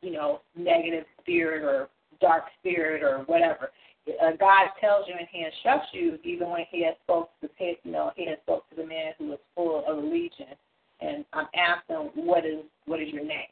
you 0.00 0.12
know, 0.12 0.40
negative 0.56 1.04
spirit 1.20 1.62
or 1.62 1.88
dark 2.20 2.44
spirit 2.60 3.02
or 3.02 3.24
whatever. 3.24 3.70
Uh, 4.08 4.30
God 4.38 4.68
tells 4.80 5.06
you 5.06 5.14
and 5.18 5.28
He 5.30 5.44
instructs 5.44 5.88
you, 5.92 6.18
even 6.24 6.50
when 6.50 6.64
He 6.70 6.84
has 6.84 6.94
spoke 7.04 7.30
to 7.40 7.48
the, 7.58 7.72
you 7.84 7.92
know, 7.92 8.10
He 8.16 8.26
has 8.28 8.38
spoke 8.42 8.68
to 8.70 8.76
the 8.76 8.86
man 8.86 9.12
who 9.18 9.28
was 9.28 9.38
full 9.54 9.84
of 9.86 9.96
religion, 9.96 10.54
and 11.00 11.24
I'm 11.32 11.46
asking, 11.54 12.10
what 12.14 12.44
is 12.44 12.64
what 12.86 13.00
is 13.00 13.08
your 13.12 13.24
name? 13.24 13.46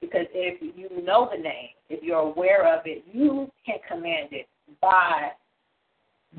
Because 0.00 0.26
if 0.32 0.60
you 0.60 1.02
know 1.02 1.28
the 1.30 1.40
name, 1.40 1.70
if 1.88 2.02
you're 2.02 2.18
aware 2.18 2.74
of 2.74 2.86
it, 2.86 3.04
you 3.12 3.50
can 3.64 3.76
command 3.88 4.30
it 4.32 4.48
by 4.80 5.30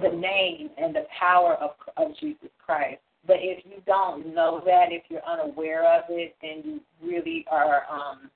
the 0.02 0.10
name 0.10 0.70
and 0.78 0.96
the 0.96 1.06
power 1.18 1.56
of, 1.56 1.72
of 1.98 2.18
Jesus 2.20 2.50
Christ. 2.64 3.00
But 3.26 3.38
if 3.40 3.66
you 3.66 3.82
don't 3.86 4.34
know 4.34 4.62
that, 4.66 4.88
if 4.92 5.04
you're 5.10 5.26
unaware 5.26 5.84
of 5.98 6.04
it, 6.10 6.36
then 6.42 6.62
you 6.66 6.82
really 7.02 7.46
are, 7.50 7.84
um, 7.90 8.30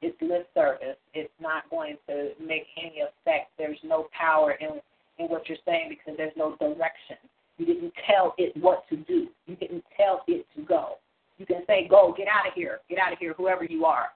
it's 0.00 0.16
lip 0.22 0.48
service. 0.54 0.96
It's 1.12 1.32
not 1.40 1.68
going 1.70 1.96
to 2.06 2.30
make 2.40 2.66
any 2.80 3.00
effect. 3.00 3.50
There's 3.58 3.78
no 3.82 4.06
power 4.16 4.52
in, 4.52 4.80
in 5.18 5.26
what 5.26 5.48
you're 5.48 5.58
saying 5.66 5.88
because 5.88 6.16
there's 6.16 6.36
no 6.36 6.54
direction. 6.56 7.16
You 7.56 7.66
didn't 7.66 7.92
tell 8.06 8.34
it 8.38 8.56
what 8.62 8.88
to 8.90 8.96
do. 8.96 9.26
You 9.46 9.56
didn't 9.56 9.84
tell 9.96 10.22
it 10.28 10.46
to 10.54 10.62
go. 10.62 10.94
You 11.38 11.46
can 11.46 11.62
say, 11.66 11.88
go, 11.88 12.14
get 12.16 12.28
out 12.28 12.46
of 12.46 12.54
here, 12.54 12.78
get 12.88 12.98
out 12.98 13.12
of 13.12 13.18
here, 13.18 13.34
whoever 13.36 13.64
you 13.64 13.84
are. 13.84 14.06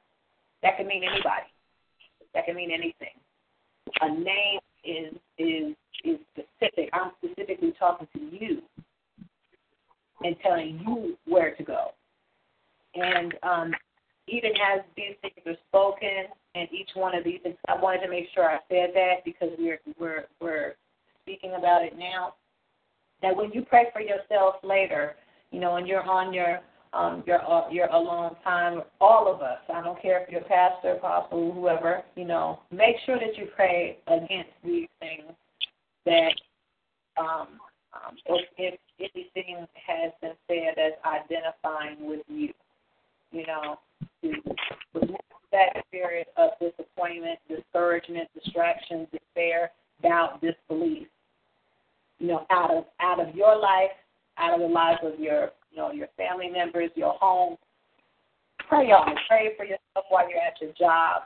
That 0.62 0.76
can 0.76 0.86
mean 0.86 1.02
anybody. 1.02 1.50
That 2.34 2.46
can 2.46 2.54
mean 2.54 2.70
anything. 2.70 3.18
A 4.00 4.08
name 4.08 4.60
is 4.84 5.14
is 5.38 5.74
is 6.04 6.18
specific. 6.32 6.90
I'm 6.92 7.12
specifically 7.18 7.74
talking 7.78 8.06
to 8.14 8.20
you 8.20 8.62
and 10.24 10.36
telling 10.42 10.80
you 10.86 11.16
where 11.26 11.54
to 11.54 11.62
go. 11.62 11.92
And 12.94 13.34
um, 13.42 13.72
even 14.28 14.50
as 14.52 14.82
these 14.96 15.16
things 15.20 15.34
are 15.46 15.56
spoken, 15.68 16.30
and 16.54 16.68
each 16.72 16.90
one 16.94 17.14
of 17.14 17.24
these 17.24 17.40
I 17.68 17.80
wanted 17.80 18.02
to 18.02 18.10
make 18.10 18.26
sure 18.34 18.48
I 18.48 18.58
said 18.68 18.90
that 18.94 19.24
because 19.24 19.48
we're 19.58 19.80
we're 19.98 20.26
we're 20.40 20.74
speaking 21.22 21.54
about 21.58 21.82
it 21.84 21.98
now. 21.98 22.34
That 23.22 23.36
when 23.36 23.52
you 23.52 23.62
pray 23.62 23.86
for 23.92 24.00
yourself 24.00 24.56
later, 24.62 25.14
you 25.50 25.60
know, 25.60 25.76
and 25.76 25.86
you're 25.86 26.02
on 26.02 26.34
your 26.34 26.60
um, 26.92 27.22
your 27.26 27.42
uh, 27.50 27.70
your 27.70 27.86
alone 27.86 28.36
time, 28.44 28.82
all 29.00 29.32
of 29.32 29.40
us. 29.40 29.58
I 29.72 29.82
don't 29.82 30.00
care 30.00 30.22
if 30.22 30.28
you're 30.28 30.42
pastor, 30.42 30.92
apostle, 30.92 31.52
whoever. 31.52 32.02
You 32.16 32.26
know, 32.26 32.60
make 32.70 32.96
sure 33.06 33.18
that 33.18 33.36
you 33.36 33.48
pray 33.56 33.98
against 34.06 34.50
these 34.64 34.88
things 35.00 35.32
that 36.04 36.34
um, 37.18 37.48
um, 37.94 38.16
if, 38.26 38.48
if 38.58 38.80
anything 39.02 39.66
has 39.86 40.12
been 40.20 40.32
said 40.46 40.78
as 40.78 40.92
identifying 41.04 42.08
with 42.08 42.20
you, 42.28 42.50
you 43.30 43.46
know, 43.46 43.78
to 44.22 44.32
remove 44.94 45.16
that 45.50 45.84
spirit 45.88 46.28
of 46.36 46.50
disappointment, 46.60 47.38
discouragement, 47.48 48.28
distraction, 48.34 49.06
despair, 49.12 49.70
doubt, 50.02 50.40
disbelief, 50.40 51.06
you 52.18 52.28
know, 52.28 52.46
out 52.50 52.70
of 52.70 52.84
out 53.00 53.20
of 53.20 53.34
your 53.34 53.58
life, 53.58 53.90
out 54.38 54.54
of 54.54 54.60
the 54.60 54.66
lives 54.66 55.00
of 55.02 55.18
your 55.18 55.50
you 55.70 55.76
know 55.76 55.92
your 55.92 56.08
family 56.16 56.48
members, 56.48 56.90
your 56.94 57.14
home. 57.20 57.56
Pray 58.68 58.86
on, 58.86 59.14
pray 59.28 59.50
for 59.56 59.64
yourself 59.64 60.06
while 60.08 60.28
you're 60.30 60.38
at 60.38 60.60
your 60.60 60.72
job, 60.78 61.22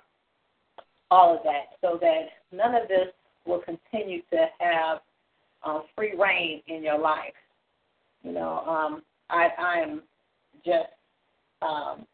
all 1.10 1.36
of 1.36 1.42
that, 1.44 1.76
so 1.80 1.98
that 2.00 2.28
none 2.50 2.74
of 2.74 2.88
this 2.88 3.08
will 3.46 3.60
continue 3.60 4.22
to 4.32 4.46
have 4.58 4.98
um, 5.64 5.84
free 5.94 6.14
rein 6.18 6.62
in 6.66 6.82
your 6.82 6.98
life. 6.98 7.34
You 8.26 8.32
know, 8.32 8.58
um, 8.66 9.02
I 9.30 9.48
I 9.56 9.78
am 9.78 10.02
just 10.64 10.88
um, 11.62 12.04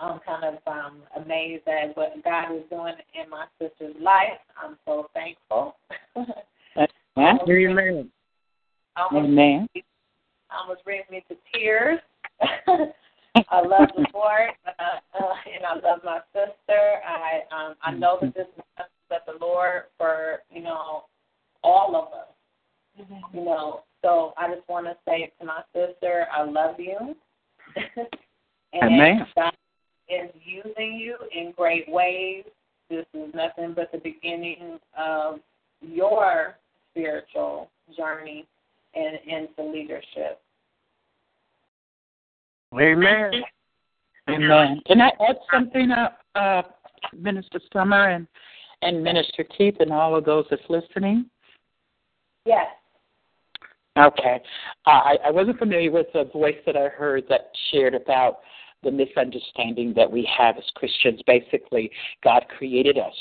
I'm 0.00 0.20
kind 0.20 0.44
of 0.44 0.54
um, 0.66 1.02
amazed 1.22 1.68
at 1.68 1.94
what 1.98 2.14
God 2.24 2.54
is 2.54 2.62
doing 2.70 2.94
in 3.14 3.28
my 3.28 3.44
sister's 3.60 3.94
life. 4.00 4.40
I'm 4.62 4.78
so 4.86 5.10
thankful. 5.12 5.76
Amen. 6.16 7.38
Amen. 8.96 9.68
Almost 10.50 10.82
brings 10.84 11.04
me 11.10 11.22
to 11.28 11.36
tears. 11.52 12.00
I 12.40 13.60
love 13.60 13.88
the 13.96 14.06
Lord, 14.14 14.50
uh, 14.66 15.18
uh, 15.18 15.34
and 15.54 15.64
I 15.64 15.74
love 15.74 16.00
my 16.04 16.20
sister. 16.32 17.00
I 17.06 17.42
um, 17.54 17.74
I 17.82 17.92
know 17.92 18.18
that 18.22 18.34
this 18.34 18.46
is 18.56 18.64
that 19.10 19.26
the 19.26 19.44
Lord 19.44 19.82
for 19.98 20.38
you 20.50 20.62
know 20.62 21.04
all 21.62 21.94
of 21.96 22.14
us. 22.14 22.28
Mm-hmm. 22.98 23.36
You 23.36 23.44
know, 23.44 23.82
so 24.02 24.32
I 24.36 24.54
just 24.54 24.68
want 24.68 24.86
to 24.86 24.96
say 25.06 25.32
to 25.40 25.46
my 25.46 25.62
sister, 25.74 26.26
I 26.32 26.44
love 26.44 26.76
you. 26.78 27.14
and 28.72 28.82
Amen. 28.82 29.26
God 29.36 29.52
is 30.08 30.30
using 30.44 30.98
you 30.98 31.16
in 31.34 31.52
great 31.56 31.88
ways. 31.88 32.44
This 32.88 33.06
is 33.14 33.32
nothing 33.34 33.74
but 33.74 33.92
the 33.92 33.98
beginning 33.98 34.78
of 34.98 35.40
your 35.80 36.56
spiritual 36.90 37.70
journey 37.96 38.46
and 38.94 39.18
into 39.26 39.70
leadership. 39.70 40.40
Amen. 42.74 43.32
Amen. 44.28 44.80
Can 44.86 45.00
I 45.00 45.10
add 45.28 45.36
something 45.52 45.90
up, 45.90 46.18
uh, 46.34 46.62
Minister 47.16 47.60
Summer 47.72 48.10
and, 48.10 48.26
and 48.82 49.02
Minister 49.02 49.44
Keith 49.44 49.76
and 49.80 49.92
all 49.92 50.16
of 50.16 50.24
those 50.24 50.46
that's 50.50 50.62
listening? 50.68 51.26
Yes. 52.44 52.66
Okay. 54.06 54.40
Uh, 54.86 54.90
I, 54.90 55.16
I 55.26 55.30
wasn't 55.30 55.58
familiar 55.58 55.90
with 55.90 56.06
the 56.14 56.24
voice 56.32 56.56
that 56.66 56.76
I 56.76 56.88
heard 56.88 57.24
that 57.28 57.50
shared 57.70 57.94
about 57.94 58.38
the 58.82 58.90
misunderstanding 58.90 59.92
that 59.94 60.10
we 60.10 60.28
have 60.38 60.56
as 60.56 60.64
Christians. 60.74 61.20
Basically, 61.26 61.90
God 62.24 62.46
created 62.56 62.96
us 62.96 63.14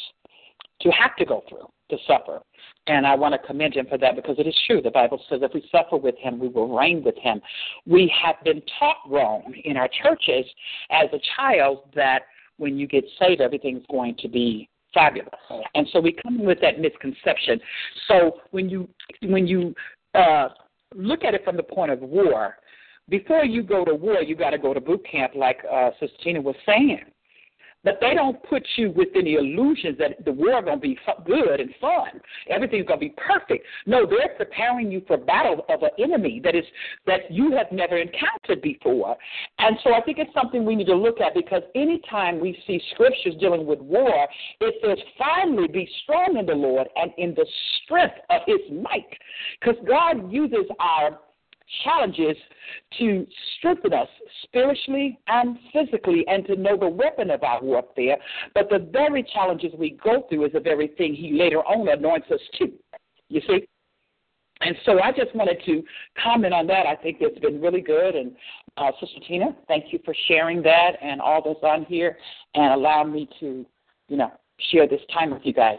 to 0.81 0.89
have 0.91 1.15
to 1.17 1.25
go 1.25 1.43
through, 1.49 1.67
to 1.89 1.97
suffer. 2.07 2.39
And 2.87 3.05
I 3.05 3.15
want 3.15 3.33
to 3.33 3.47
commend 3.47 3.75
him 3.75 3.87
for 3.89 3.97
that 3.97 4.15
because 4.15 4.37
it 4.39 4.47
is 4.47 4.55
true. 4.65 4.81
The 4.81 4.91
Bible 4.91 5.21
says 5.29 5.41
if 5.43 5.53
we 5.53 5.67
suffer 5.69 5.97
with 5.97 6.15
him, 6.17 6.39
we 6.39 6.47
will 6.47 6.73
reign 6.73 7.03
with 7.03 7.17
him. 7.17 7.41
We 7.85 8.11
have 8.23 8.35
been 8.45 8.61
taught 8.79 8.97
wrong 9.07 9.53
in 9.65 9.75
our 9.75 9.89
churches 10.01 10.45
as 10.91 11.09
a 11.11 11.19
child 11.35 11.79
that 11.95 12.19
when 12.57 12.77
you 12.77 12.87
get 12.87 13.03
saved, 13.19 13.41
everything's 13.41 13.85
going 13.91 14.15
to 14.19 14.29
be 14.29 14.69
fabulous. 14.93 15.29
And 15.75 15.87
so 15.91 15.99
we 15.99 16.15
come 16.23 16.43
with 16.43 16.59
that 16.61 16.79
misconception. 16.79 17.59
So 18.07 18.39
when 18.51 18.69
you 18.69 18.87
when 19.23 19.45
you 19.45 19.75
uh, 20.15 20.49
look 20.95 21.23
at 21.23 21.33
it 21.33 21.43
from 21.43 21.57
the 21.57 21.63
point 21.63 21.91
of 21.91 21.99
war, 21.99 22.57
before 23.09 23.43
you 23.43 23.63
go 23.63 23.83
to 23.85 23.93
war, 23.93 24.21
you 24.21 24.35
got 24.35 24.51
to 24.51 24.57
go 24.57 24.73
to 24.73 24.79
boot 24.79 25.05
camp, 25.09 25.33
like 25.35 25.59
uh, 25.71 25.91
Sister 25.99 26.41
was 26.41 26.55
saying. 26.65 27.01
But 27.83 27.99
they 28.01 28.13
don't 28.13 28.41
put 28.43 28.63
you 28.75 28.91
with 28.91 29.09
any 29.15 29.35
illusions 29.35 29.97
that 29.99 30.23
the 30.25 30.31
war 30.31 30.61
going 30.61 30.77
to 30.77 30.81
be 30.81 30.99
good 31.25 31.59
and 31.59 31.69
fun. 31.79 32.19
Everything's 32.49 32.85
going 32.85 32.99
to 32.99 33.05
be 33.05 33.15
perfect. 33.15 33.65
No, 33.85 34.05
they're 34.05 34.35
preparing 34.35 34.91
you 34.91 35.01
for 35.07 35.17
battle 35.17 35.65
of 35.69 35.83
an 35.83 35.91
enemy 35.97 36.41
that 36.43 36.55
is 36.55 36.65
that 37.05 37.31
you 37.31 37.51
have 37.51 37.71
never 37.71 37.97
encountered 37.97 38.61
before. 38.61 39.15
And 39.59 39.77
so 39.83 39.93
I 39.93 40.01
think 40.01 40.17
it's 40.17 40.33
something 40.33 40.65
we 40.65 40.75
need 40.75 40.87
to 40.87 40.95
look 40.95 41.21
at 41.21 41.33
because 41.33 41.63
anytime 41.73 42.39
we 42.39 42.61
see 42.67 42.81
scriptures 42.93 43.35
dealing 43.39 43.65
with 43.65 43.79
war, 43.79 44.27
it 44.59 44.75
says, 44.83 44.97
"Finally, 45.17 45.67
be 45.69 45.89
strong 46.03 46.37
in 46.37 46.45
the 46.45 46.55
Lord 46.55 46.89
and 46.97 47.13
in 47.17 47.33
the 47.33 47.45
strength 47.83 48.19
of 48.29 48.41
His 48.45 48.59
might," 48.71 49.17
because 49.59 49.77
God 49.85 50.31
uses 50.31 50.65
our 50.79 51.19
challenges 51.83 52.35
to 52.97 53.25
strengthen 53.57 53.93
us 53.93 54.07
spiritually 54.43 55.19
and 55.27 55.57
physically 55.73 56.25
and 56.27 56.45
to 56.47 56.55
know 56.55 56.77
the 56.77 56.87
weapon 56.87 57.29
of 57.31 57.43
our 57.43 57.61
warfare. 57.61 58.17
But 58.53 58.69
the 58.69 58.89
very 58.91 59.23
challenges 59.23 59.73
we 59.77 59.97
go 60.03 60.25
through 60.29 60.45
is 60.45 60.53
the 60.53 60.59
very 60.59 60.87
thing 60.87 61.13
He 61.13 61.33
later 61.33 61.59
on 61.59 61.87
anoints 61.87 62.31
us 62.31 62.41
to. 62.59 62.71
You 63.29 63.41
see? 63.47 63.67
And 64.61 64.75
so 64.85 64.99
I 65.01 65.11
just 65.11 65.33
wanted 65.33 65.61
to 65.65 65.83
comment 66.21 66.53
on 66.53 66.67
that. 66.67 66.85
I 66.85 66.95
think 66.95 67.17
it's 67.21 67.39
been 67.39 67.61
really 67.61 67.81
good. 67.81 68.15
And 68.15 68.33
uh, 68.75 68.91
Sister 68.99 69.19
Tina, 69.27 69.55
thank 69.67 69.93
you 69.93 69.99
for 70.03 70.13
sharing 70.27 70.61
that 70.63 70.91
and 71.01 71.21
all 71.21 71.41
that's 71.43 71.63
on 71.63 71.85
here 71.85 72.17
and 72.55 72.73
allow 72.73 73.03
me 73.03 73.29
to, 73.39 73.65
you 74.09 74.17
know, 74.17 74.31
share 74.71 74.87
this 74.87 75.01
time 75.13 75.31
with 75.31 75.43
you 75.45 75.53
guys. 75.53 75.77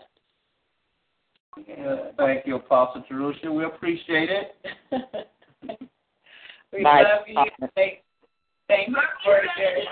Thank 2.17 2.47
you, 2.47 2.57
Apostle 2.57 3.05
Jerusha. 3.11 3.53
We 3.53 3.65
appreciate 3.65 4.31
it. 4.31 4.55
we 5.63 6.83
Bye. 6.83 7.03
love 7.03 7.27
you. 7.27 7.45
Thank, 7.75 8.03
thank 8.69 8.89
you 8.89 8.97
for 9.25 9.41
sharing. 9.57 9.87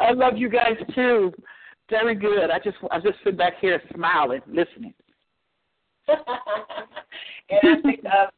I 0.00 0.12
love 0.12 0.36
you 0.36 0.48
guys 0.48 0.76
too. 0.94 1.32
Very 1.90 2.14
good. 2.14 2.50
I 2.50 2.58
just 2.58 2.76
I 2.90 2.98
just 3.00 3.18
sit 3.24 3.36
back 3.36 3.54
here 3.60 3.80
smiling, 3.94 4.40
listening. 4.48 4.94
and 6.08 7.60
I 7.62 7.80
think 7.82 8.04
uh, 8.04 8.28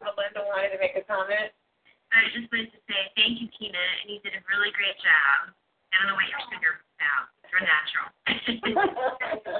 Linda 0.00 0.46
wanted 0.46 0.70
to 0.74 0.78
make 0.80 0.94
a 0.96 1.02
comment. 1.06 1.50
I 2.12 2.30
just 2.34 2.50
wanted 2.50 2.70
to 2.70 2.80
say 2.86 3.00
thank 3.18 3.42
you, 3.42 3.48
Tina, 3.58 3.78
and 4.02 4.14
you 4.14 4.18
did 4.22 4.34
a 4.34 4.42
really 4.46 4.70
great 4.74 4.96
job. 5.02 5.52
I 5.92 6.02
don't 6.02 6.08
know 6.10 6.18
what 6.18 6.28
your 6.30 6.42
sugar 6.50 6.78
was 6.78 6.86
about. 6.98 7.35
You're 7.56 7.64
natural. 7.64 8.12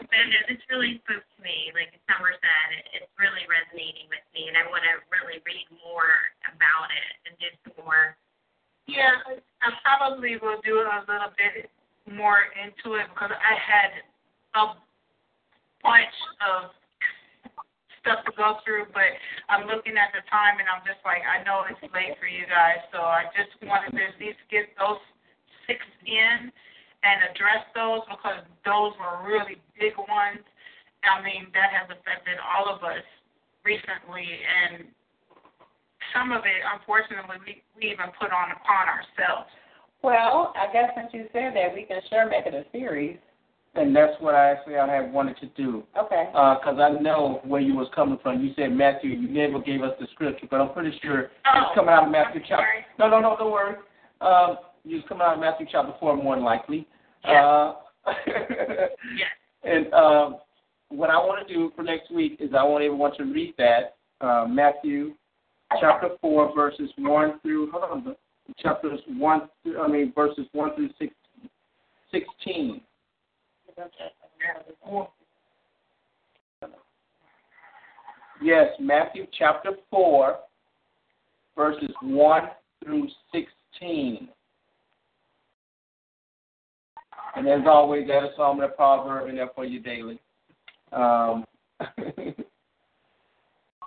but 0.05 0.25
no, 0.29 0.39
this 0.53 0.61
really 0.69 1.01
spoke 1.01 1.25
to 1.25 1.39
me. 1.41 1.73
Like 1.73 1.97
Summer 2.05 2.29
said, 2.29 2.69
it, 2.77 2.85
it's 3.01 3.13
really 3.17 3.41
resonating 3.49 4.05
with 4.13 4.21
me, 4.37 4.53
and 4.53 4.57
I 4.61 4.69
want 4.69 4.85
to 4.85 5.01
really 5.09 5.41
read 5.49 5.65
more 5.81 6.13
about 6.45 6.93
it 6.93 7.11
and 7.25 7.33
do 7.41 7.49
some 7.65 7.81
more. 7.81 8.13
Yeah, 8.85 9.17
I 9.65 9.73
probably 9.81 10.37
will 10.37 10.61
do 10.61 10.85
a 10.85 11.09
little 11.09 11.33
bit 11.41 11.73
more 12.05 12.53
into 12.53 13.01
it 13.01 13.09
because 13.17 13.33
I 13.33 13.55
had 13.57 14.05
a 14.61 14.77
bunch 15.81 16.19
of 16.45 16.77
stuff 18.05 18.29
to 18.29 18.33
go 18.37 18.61
through, 18.61 18.93
but 18.93 19.09
I'm 19.49 19.65
looking 19.73 19.97
at 19.97 20.13
the 20.13 20.21
time 20.29 20.61
and 20.61 20.69
I'm 20.69 20.85
just 20.85 21.01
like, 21.01 21.25
I 21.25 21.41
know 21.49 21.65
it's 21.65 21.81
late 21.97 22.21
for 22.21 22.29
you 22.29 22.45
guys, 22.45 22.85
so 22.93 23.01
I 23.01 23.25
just 23.33 23.57
wanted 23.65 23.97
to 23.97 24.05
at 24.05 24.21
least 24.21 24.45
get 24.53 24.69
those 24.77 25.01
six 25.65 25.81
in 26.05 26.53
and 27.03 27.17
address 27.31 27.65
those 27.75 28.05
because 28.09 28.45
those 28.65 28.93
were 28.97 29.25
really 29.27 29.61
big 29.79 29.97
ones. 29.99 30.45
I 31.05 31.23
mean, 31.23 31.53
that 31.55 31.71
has 31.71 31.87
affected 31.91 32.41
all 32.43 32.67
of 32.73 32.83
us 32.83 33.05
recently, 33.63 34.27
and 34.27 34.89
some 36.15 36.33
of 36.33 36.43
it, 36.47 36.61
unfortunately, 36.75 37.37
we, 37.47 37.53
we 37.77 37.93
even 37.93 38.11
put 38.19 38.31
on 38.33 38.51
upon 38.55 38.89
ourselves. 38.89 39.51
Well, 40.03 40.55
I 40.55 40.73
guess 40.73 40.91
since 40.97 41.11
you 41.13 41.27
said 41.33 41.55
that, 41.55 41.75
we 41.75 41.83
can 41.85 42.01
sure 42.11 42.29
make 42.29 42.47
it 42.47 42.55
a 42.55 42.65
series. 42.73 43.19
And 43.75 43.95
that's 43.95 44.15
what 44.21 44.35
I 44.35 44.53
actually 44.53 44.77
I 44.77 44.89
had 44.89 45.13
wanted 45.13 45.37
to 45.39 45.47
do. 45.49 45.83
Okay. 45.99 46.25
Because 46.33 46.79
I 46.81 46.99
know 47.01 47.41
where 47.45 47.61
you 47.61 47.75
was 47.75 47.89
coming 47.95 48.19
from. 48.23 48.43
You 48.43 48.53
said 48.57 48.73
Matthew. 48.73 49.11
You 49.11 49.29
never 49.29 49.61
gave 49.61 49.83
us 49.83 49.93
the 50.01 50.07
scripture, 50.13 50.47
but 50.51 50.61
I'm 50.61 50.73
pretty 50.73 50.99
sure 51.03 51.31
Oh, 51.45 51.61
it's 51.61 51.75
coming 51.75 51.93
out 51.93 52.05
of 52.05 52.11
Matthew 52.11 52.41
chapter. 52.49 52.65
No, 52.99 53.09
no, 53.09 53.21
no, 53.21 53.37
don't 53.39 53.53
worry. 53.53 53.75
Um, 54.23 54.57
you 54.87 55.03
coming 55.09 55.23
out 55.23 55.35
of 55.35 55.41
Matthew 55.41 55.67
chapter 55.71 55.93
four, 55.99 56.17
more 56.17 56.37
than 56.37 56.45
likely. 56.45 56.87
Yes. 57.25 57.45
Uh, 57.45 57.75
Yes. 59.17 59.31
And 59.65 59.93
um, 59.93 60.37
what 60.91 61.11
I 61.11 61.17
want 61.17 61.47
to 61.47 61.53
do 61.53 61.73
for 61.75 61.83
next 61.83 62.13
week 62.13 62.37
is 62.39 62.51
I 62.57 62.63
want 62.63 62.85
everyone 62.85 63.17
to 63.17 63.25
read 63.25 63.55
that 63.59 63.97
uh, 64.21 64.47
Matthew 64.49 65.15
chapter 65.81 66.11
four, 66.21 66.55
verses 66.55 66.89
one 66.99 67.41
through 67.41 67.71
hold 67.73 68.07
on, 68.07 68.17
chapters 68.59 69.01
one. 69.09 69.49
Through, 69.65 69.81
I 69.81 69.89
mean 69.89 70.13
verses 70.15 70.47
one 70.53 70.75
through 70.77 70.91
six, 70.99 71.13
sixteen. 72.13 72.81
Yes, 78.43 78.69
Matthew 78.79 79.27
chapter 79.37 79.71
4, 79.91 80.37
verses 81.57 81.91
1 82.03 82.43
through 82.85 83.09
16. 83.33 84.29
And 87.37 87.47
as 87.49 87.61
always, 87.67 88.09
that 88.09 88.25
is 88.25 88.31
Psalm 88.37 88.61
and 88.61 88.71
a 88.71 88.75
proverb 88.75 89.29
in 89.29 89.37
there 89.37 89.51
for 89.55 89.65
you 89.65 89.79
daily. 89.81 90.19
Um, 90.93 91.45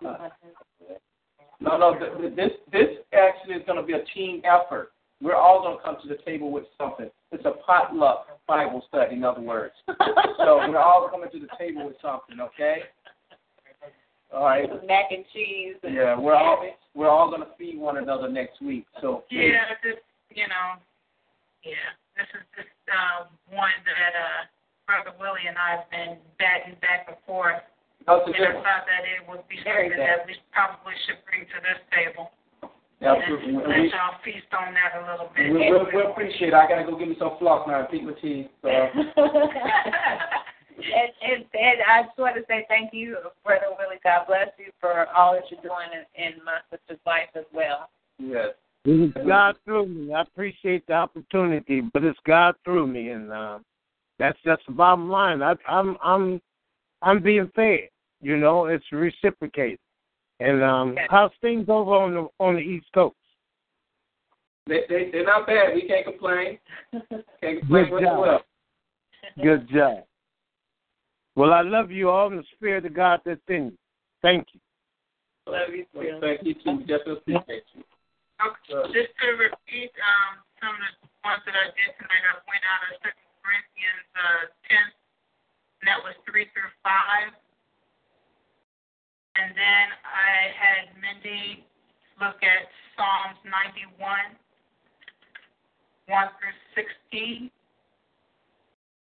no, 0.02 0.18
no, 1.60 1.98
th- 1.98 2.12
th- 2.20 2.36
this 2.36 2.52
this 2.72 2.88
actually 3.12 3.56
is 3.56 3.64
going 3.66 3.80
to 3.80 3.86
be 3.86 3.94
a 3.94 4.06
team 4.14 4.42
effort. 4.46 4.92
We're 5.22 5.36
all 5.36 5.62
going 5.62 5.78
to 5.78 5.84
come 5.84 5.98
to 6.02 6.08
the 6.08 6.22
table 6.24 6.52
with 6.52 6.66
something. 6.78 7.10
It's 7.32 7.44
a 7.46 7.54
potluck 7.66 8.28
Bible 8.48 8.84
study, 8.88 9.16
in 9.16 9.24
other 9.24 9.42
words. 9.42 9.74
so 9.88 10.58
we're 10.70 10.78
all 10.78 11.10
coming 11.10 11.30
to 11.32 11.40
the 11.40 11.50
table 11.58 11.86
with 11.88 11.96
something, 12.02 12.40
okay? 12.40 12.84
All 14.34 14.46
right. 14.46 14.70
Mac 14.86 15.06
and 15.12 15.26
cheese. 15.34 15.76
And 15.84 15.94
Yeah, 15.96 16.18
we're 16.18 16.36
all 16.36 16.64
we're 16.94 17.10
all 17.10 17.30
going 17.30 17.42
to 17.42 17.48
feed 17.58 17.80
one 17.80 17.98
another 17.98 18.30
next 18.30 18.62
week. 18.62 18.86
So 19.02 19.24
Yeah, 19.30 19.74
this, 19.84 19.96
you 20.30 20.48
know, 20.48 20.80
yeah, 21.64 21.74
this 22.20 22.28
is 22.36 22.44
just 22.52 22.68
uh, 22.92 23.32
one 23.56 23.72
that 23.88 24.12
uh, 24.12 24.44
Brother 24.84 25.16
Willie 25.16 25.48
and 25.48 25.56
I 25.56 25.80
have 25.80 25.88
been 25.88 26.20
batting 26.36 26.76
back 26.84 27.08
and 27.08 27.16
forth. 27.24 27.64
No, 28.04 28.20
it's 28.20 28.28
a 28.28 28.36
and 28.36 28.36
I 28.36 28.44
good 28.44 28.60
one. 28.60 28.68
thought 28.68 28.84
that 28.84 29.08
it 29.08 29.24
would 29.24 29.48
be 29.48 29.56
Very 29.64 29.88
something 29.88 30.04
that 30.04 30.28
we 30.28 30.36
probably 30.52 30.92
should 31.08 31.24
bring 31.24 31.48
to 31.48 31.64
this 31.64 31.80
table. 31.96 32.36
Absolutely. 33.00 33.56
And 33.56 33.64
let 33.64 33.88
y'all 33.96 34.20
feast 34.28 34.52
on 34.52 34.76
that 34.76 35.00
a 35.00 35.08
little 35.08 35.32
bit. 35.32 35.56
We, 35.56 35.72
we, 35.72 35.80
we 35.96 36.04
appreciate 36.04 36.52
it. 36.52 36.60
I 36.60 36.68
got 36.68 36.84
to 36.84 36.92
go 36.92 37.00
get 37.00 37.08
me 37.08 37.16
some 37.16 37.40
floss 37.40 37.64
now 37.64 37.88
and 37.88 37.90
pick 37.90 38.04
my 38.04 38.12
teeth. 38.20 38.52
So. 38.60 38.68
and, 38.76 39.00
and, 41.24 41.48
and 41.48 41.78
I 41.88 42.04
just 42.04 42.20
want 42.20 42.36
to 42.36 42.44
say 42.52 42.68
thank 42.68 42.92
you, 42.92 43.16
Brother 43.48 43.72
Willie. 43.80 44.04
God 44.04 44.28
bless 44.28 44.52
you 44.60 44.76
for 44.84 45.08
all 45.16 45.40
that 45.40 45.48
you're 45.48 45.64
doing 45.64 45.88
in, 45.96 46.04
in 46.20 46.44
my 46.44 46.60
sister's 46.68 47.00
life 47.08 47.32
as 47.40 47.48
well. 47.56 47.88
Yes. 48.20 48.60
It's 48.92 49.28
God 49.28 49.56
through 49.66 49.88
me. 49.88 50.14
I 50.14 50.22
appreciate 50.22 50.88
the 50.88 50.94
opportunity, 50.94 51.82
but 51.82 52.04
it's 52.04 52.20
God 52.26 52.56
through 52.64 52.88
me, 52.88 53.10
and 53.10 53.32
uh, 53.32 53.60
that's 54.18 54.38
that's 54.44 54.62
the 54.68 54.74
bottom 54.74 55.10
line. 55.10 55.44
I, 55.44 55.54
I'm 55.68 55.96
I'm 56.04 56.42
I'm 57.04 57.22
being 57.22 57.52
fed. 57.56 57.90
You 58.22 58.38
know, 58.38 58.66
it's 58.66 58.86
reciprocated. 58.92 59.80
And 60.40 60.64
um, 60.64 60.98
how's 61.10 61.32
things 61.42 61.66
over 61.70 61.92
on 61.92 62.14
the 62.16 62.28
on 62.40 62.56
the 62.56 62.62
East 62.62 62.88
Coast? 62.94 63.16
They, 64.68 64.82
they, 64.90 65.10
they're 65.12 65.26
not 65.26 65.46
bad. 65.46 65.76
We 65.76 65.88
can't 65.88 66.06
complain. 66.06 66.58
Can't 66.92 67.26
complain 67.60 67.90
Good 67.90 68.02
job. 68.02 68.20
well. 68.20 68.42
Good 69.42 69.70
job. 69.70 70.04
Well, 71.36 71.54
I 71.54 71.62
love 71.62 71.92
you 71.92 72.10
all 72.10 72.28
in 72.32 72.38
the 72.38 72.44
spirit 72.56 72.86
of 72.86 72.94
God 72.94 73.22
that's 73.24 73.40
in 73.50 73.66
you. 73.66 73.78
Thank 74.22 74.48
you. 74.54 74.60
Love 75.48 75.70
you 75.74 75.86
too. 75.94 76.18
Thank 76.22 76.44
you 76.44 76.54
too. 76.56 76.84
Just 76.88 77.08
appreciate 77.08 77.64
you. 77.76 77.84
Okay, 78.40 78.88
just 78.96 79.12
to 79.20 79.36
repeat 79.36 79.92
um, 80.00 80.40
some 80.64 80.72
of 80.72 80.80
the 81.04 81.12
ones 81.28 81.44
that 81.44 81.60
I 81.60 81.76
did 81.76 81.92
tonight, 82.00 82.24
I 82.24 82.40
went 82.48 82.64
out 82.64 82.88
of 82.88 82.96
Second 83.04 83.28
Corinthians 83.44 84.08
uh, 84.16 84.48
10, 84.72 84.80
and 85.84 85.92
that 85.92 86.00
was 86.00 86.16
3 86.24 86.48
through 86.56 86.72
5. 86.80 87.36
And 89.40 89.56
then 89.56 89.86
I 90.08 90.52
had 90.56 90.96
Mindy 91.04 91.68
look 92.20 92.40
at 92.40 92.72
Psalms 92.96 93.40
91, 93.44 94.00
1 94.00 96.08
through 96.40 96.56
16. 97.12 97.52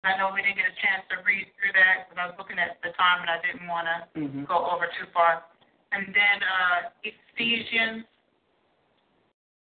I 0.08 0.16
know 0.16 0.32
we 0.32 0.40
didn't 0.40 0.56
get 0.56 0.72
a 0.72 0.76
chance 0.80 1.04
to 1.12 1.20
read 1.24 1.48
through 1.60 1.76
that 1.76 2.08
because 2.08 2.16
I 2.16 2.24
was 2.32 2.36
looking 2.40 2.56
at 2.56 2.80
the 2.80 2.96
time 2.96 3.20
and 3.24 3.28
I 3.28 3.40
didn't 3.44 3.68
want 3.68 3.84
to 3.92 4.08
Mm-hmm. 4.16 4.48
go 4.48 4.56
over 4.72 4.88
too 4.96 5.04
far. 5.12 5.44
And 5.92 6.08
then 6.16 6.36
uh, 6.44 6.88
Ephesians 7.04 8.04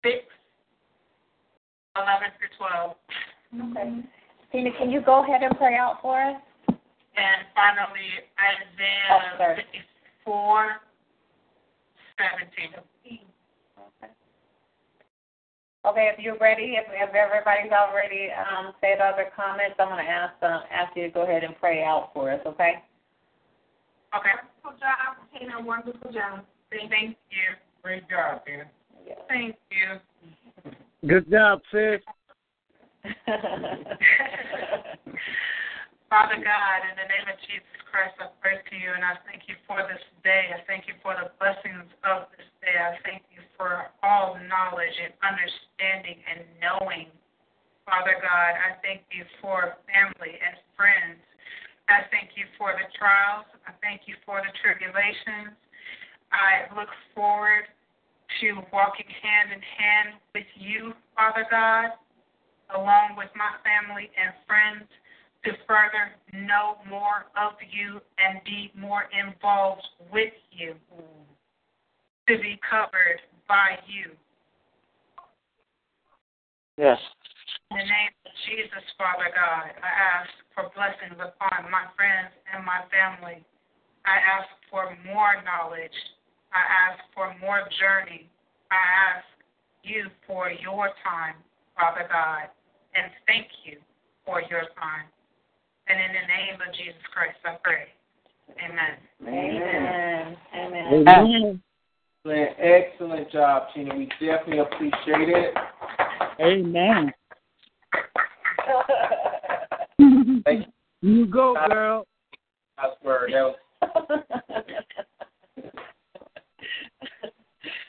6, 0.09 0.25
11 1.97 2.33
through 2.39 2.49
12. 2.57 2.97
Okay. 3.77 4.01
Tina, 4.53 4.71
can 4.79 4.91
you 4.91 5.03
go 5.03 5.23
ahead 5.23 5.43
and 5.43 5.57
pray 5.59 5.77
out 5.77 5.99
for 6.01 6.21
us? 6.21 6.41
And 6.69 7.45
finally, 7.53 8.09
Isaiah 8.39 9.13
Oh, 9.13 9.37
sorry. 9.37 9.65
54, 10.25 10.81
17. 12.17 12.89
Okay, 15.87 16.11
if 16.13 16.19
you're 16.23 16.37
ready, 16.39 16.77
if, 16.77 16.85
if 16.91 17.15
everybody's 17.15 17.73
already 17.73 18.29
um, 18.35 18.73
said 18.81 19.01
other 19.01 19.31
comments, 19.35 19.77
I'm 19.79 19.89
going 19.89 20.05
to 20.05 20.11
ask 20.11 20.35
uh, 20.43 20.61
ask 20.71 20.95
you 20.97 21.05
to 21.05 21.09
go 21.09 21.23
ahead 21.23 21.45
and 21.45 21.57
pray 21.59 21.83
out 21.83 22.11
for 22.13 22.31
us. 22.31 22.41
Okay. 22.45 22.83
Okay. 24.13 24.35
Wonderful 24.63 24.77
job, 24.81 25.17
Tina. 25.33 25.61
Wonderful 25.65 26.13
job. 26.13 26.45
Thank 26.71 27.17
you. 27.31 27.57
Great 27.83 28.09
job, 28.11 28.45
Tina. 28.45 28.65
Thank 29.29 29.57
you. 29.71 30.01
Good 31.07 31.31
job, 31.31 31.61
sis. 31.71 32.01
Father 36.09 36.41
God, 36.41 36.79
in 36.89 36.97
the 36.97 37.09
name 37.09 37.29
of 37.29 37.37
Jesus 37.45 37.79
Christ, 37.93 38.17
I 38.21 38.33
pray 38.41 38.59
to 38.59 38.75
you 38.77 38.91
and 38.97 39.05
I 39.05 39.21
thank 39.29 39.45
you 39.45 39.55
for 39.69 39.85
this 39.85 40.01
day. 40.25 40.51
I 40.57 40.65
thank 40.65 40.89
you 40.89 40.97
for 41.05 41.15
the 41.15 41.31
blessings 41.37 41.89
of 42.05 42.33
this 42.37 42.49
day. 42.65 42.77
I 42.77 42.97
thank 43.05 43.23
you 43.29 43.45
for 43.57 43.93
all 44.03 44.37
knowledge 44.49 44.97
and 44.99 45.13
understanding 45.21 46.19
and 46.27 46.49
knowing. 46.61 47.13
Father 47.85 48.17
God, 48.21 48.53
I 48.57 48.77
thank 48.85 49.05
you 49.13 49.25
for 49.41 49.77
family 49.89 50.37
and 50.37 50.57
friends. 50.77 51.21
I 51.89 52.05
thank 52.13 52.37
you 52.37 52.45
for 52.61 52.77
the 52.77 52.85
trials. 52.97 53.49
I 53.65 53.73
thank 53.81 54.05
you 54.05 54.17
for 54.29 54.45
the 54.45 54.53
tribulations. 54.61 55.57
I 56.29 56.69
look 56.77 56.93
forward 57.17 57.65
to 58.41 58.63
walking 58.73 59.09
hand 59.23 59.53
in 59.53 59.61
hand 59.61 60.21
with 60.35 60.47
you, 60.57 60.93
Father 61.17 61.47
God, 61.51 61.91
along 62.75 63.17
with 63.17 63.29
my 63.35 63.57
family 63.65 64.11
and 64.17 64.35
friends 64.47 64.85
to 65.45 65.53
further 65.67 66.13
know 66.33 66.77
more 66.89 67.31
of 67.39 67.55
you 67.71 68.01
and 68.19 68.41
be 68.45 68.73
more 68.77 69.05
involved 69.15 69.87
with 70.13 70.35
you, 70.51 70.75
to 72.29 72.39
be 72.39 72.59
covered 72.69 73.21
by 73.49 73.79
you. 73.87 74.13
Yes. 76.77 76.99
In 77.71 77.79
the 77.79 77.85
name 77.85 78.15
of 78.25 78.33
Jesus, 78.47 78.85
Father 78.97 79.31
God, 79.35 79.73
I 79.83 79.91
ask 80.21 80.31
for 80.55 80.71
blessings 80.75 81.19
upon 81.19 81.71
my 81.71 81.89
friends 81.97 82.33
and 82.53 82.65
my 82.65 82.85
family. 82.93 83.45
I 84.07 84.17
ask 84.21 84.49
for 84.71 84.97
more 85.05 85.43
knowledge. 85.45 85.95
I 86.53 86.93
ask 86.93 87.01
for 87.15 87.35
more 87.41 87.63
journey. 87.79 88.29
I 88.71 88.81
ask 89.17 89.25
you 89.83 90.07
for 90.27 90.51
your 90.51 90.91
time, 91.05 91.35
Father 91.77 92.07
God, 92.11 92.49
and 92.95 93.11
thank 93.27 93.47
you 93.65 93.79
for 94.25 94.41
your 94.43 94.63
time. 94.77 95.07
And 95.89 95.99
in 96.01 96.13
the 96.13 96.27
name 96.29 96.61
of 96.61 96.75
Jesus 96.75 97.01
Christ, 97.13 97.39
I 97.45 97.57
pray. 97.63 97.89
Amen. 98.65 98.99
Amen. 99.27 100.37
Amen. 100.55 101.09
Amen. 101.09 101.63
Excellent, 102.25 102.51
excellent 102.59 103.33
job, 103.33 103.69
Tina. 103.75 103.97
We 103.97 104.07
definitely 104.21 104.59
appreciate 104.59 105.29
it. 105.29 105.55
Amen. 106.41 107.13
Thank 110.45 110.67
you. 110.67 110.73
You 111.01 111.27
go, 111.27 111.55
girl. 111.69 112.07
I 112.77 112.89
swear, 113.01 113.29
that 113.31 113.43
was. 113.43 114.25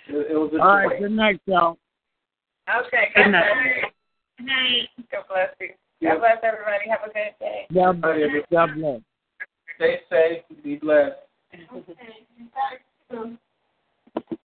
it, 0.09 0.35
was 0.35 0.51
a 0.53 0.61
All 0.61 0.75
right, 0.75 0.99
good 0.99 1.11
night, 1.11 1.41
y'all. 1.45 1.77
Okay, 2.69 3.09
good 3.15 3.31
night. 3.31 3.91
Good 4.37 4.45
night. 4.45 4.89
God 5.11 5.23
bless 5.27 5.49
you. 5.59 5.69
God 6.01 6.19
bless 6.19 6.37
everybody. 6.43 6.89
Have 6.89 7.01
a 7.03 7.13
good 7.13 7.33
day. 7.39 7.67
God 7.73 8.01
bless. 8.01 8.19
God 8.51 8.69
bless. 8.75 9.01
Stay 9.75 9.99
safe. 10.09 10.63
Be 10.63 10.75
blessed. 10.75 11.15
Okay. 11.73 13.37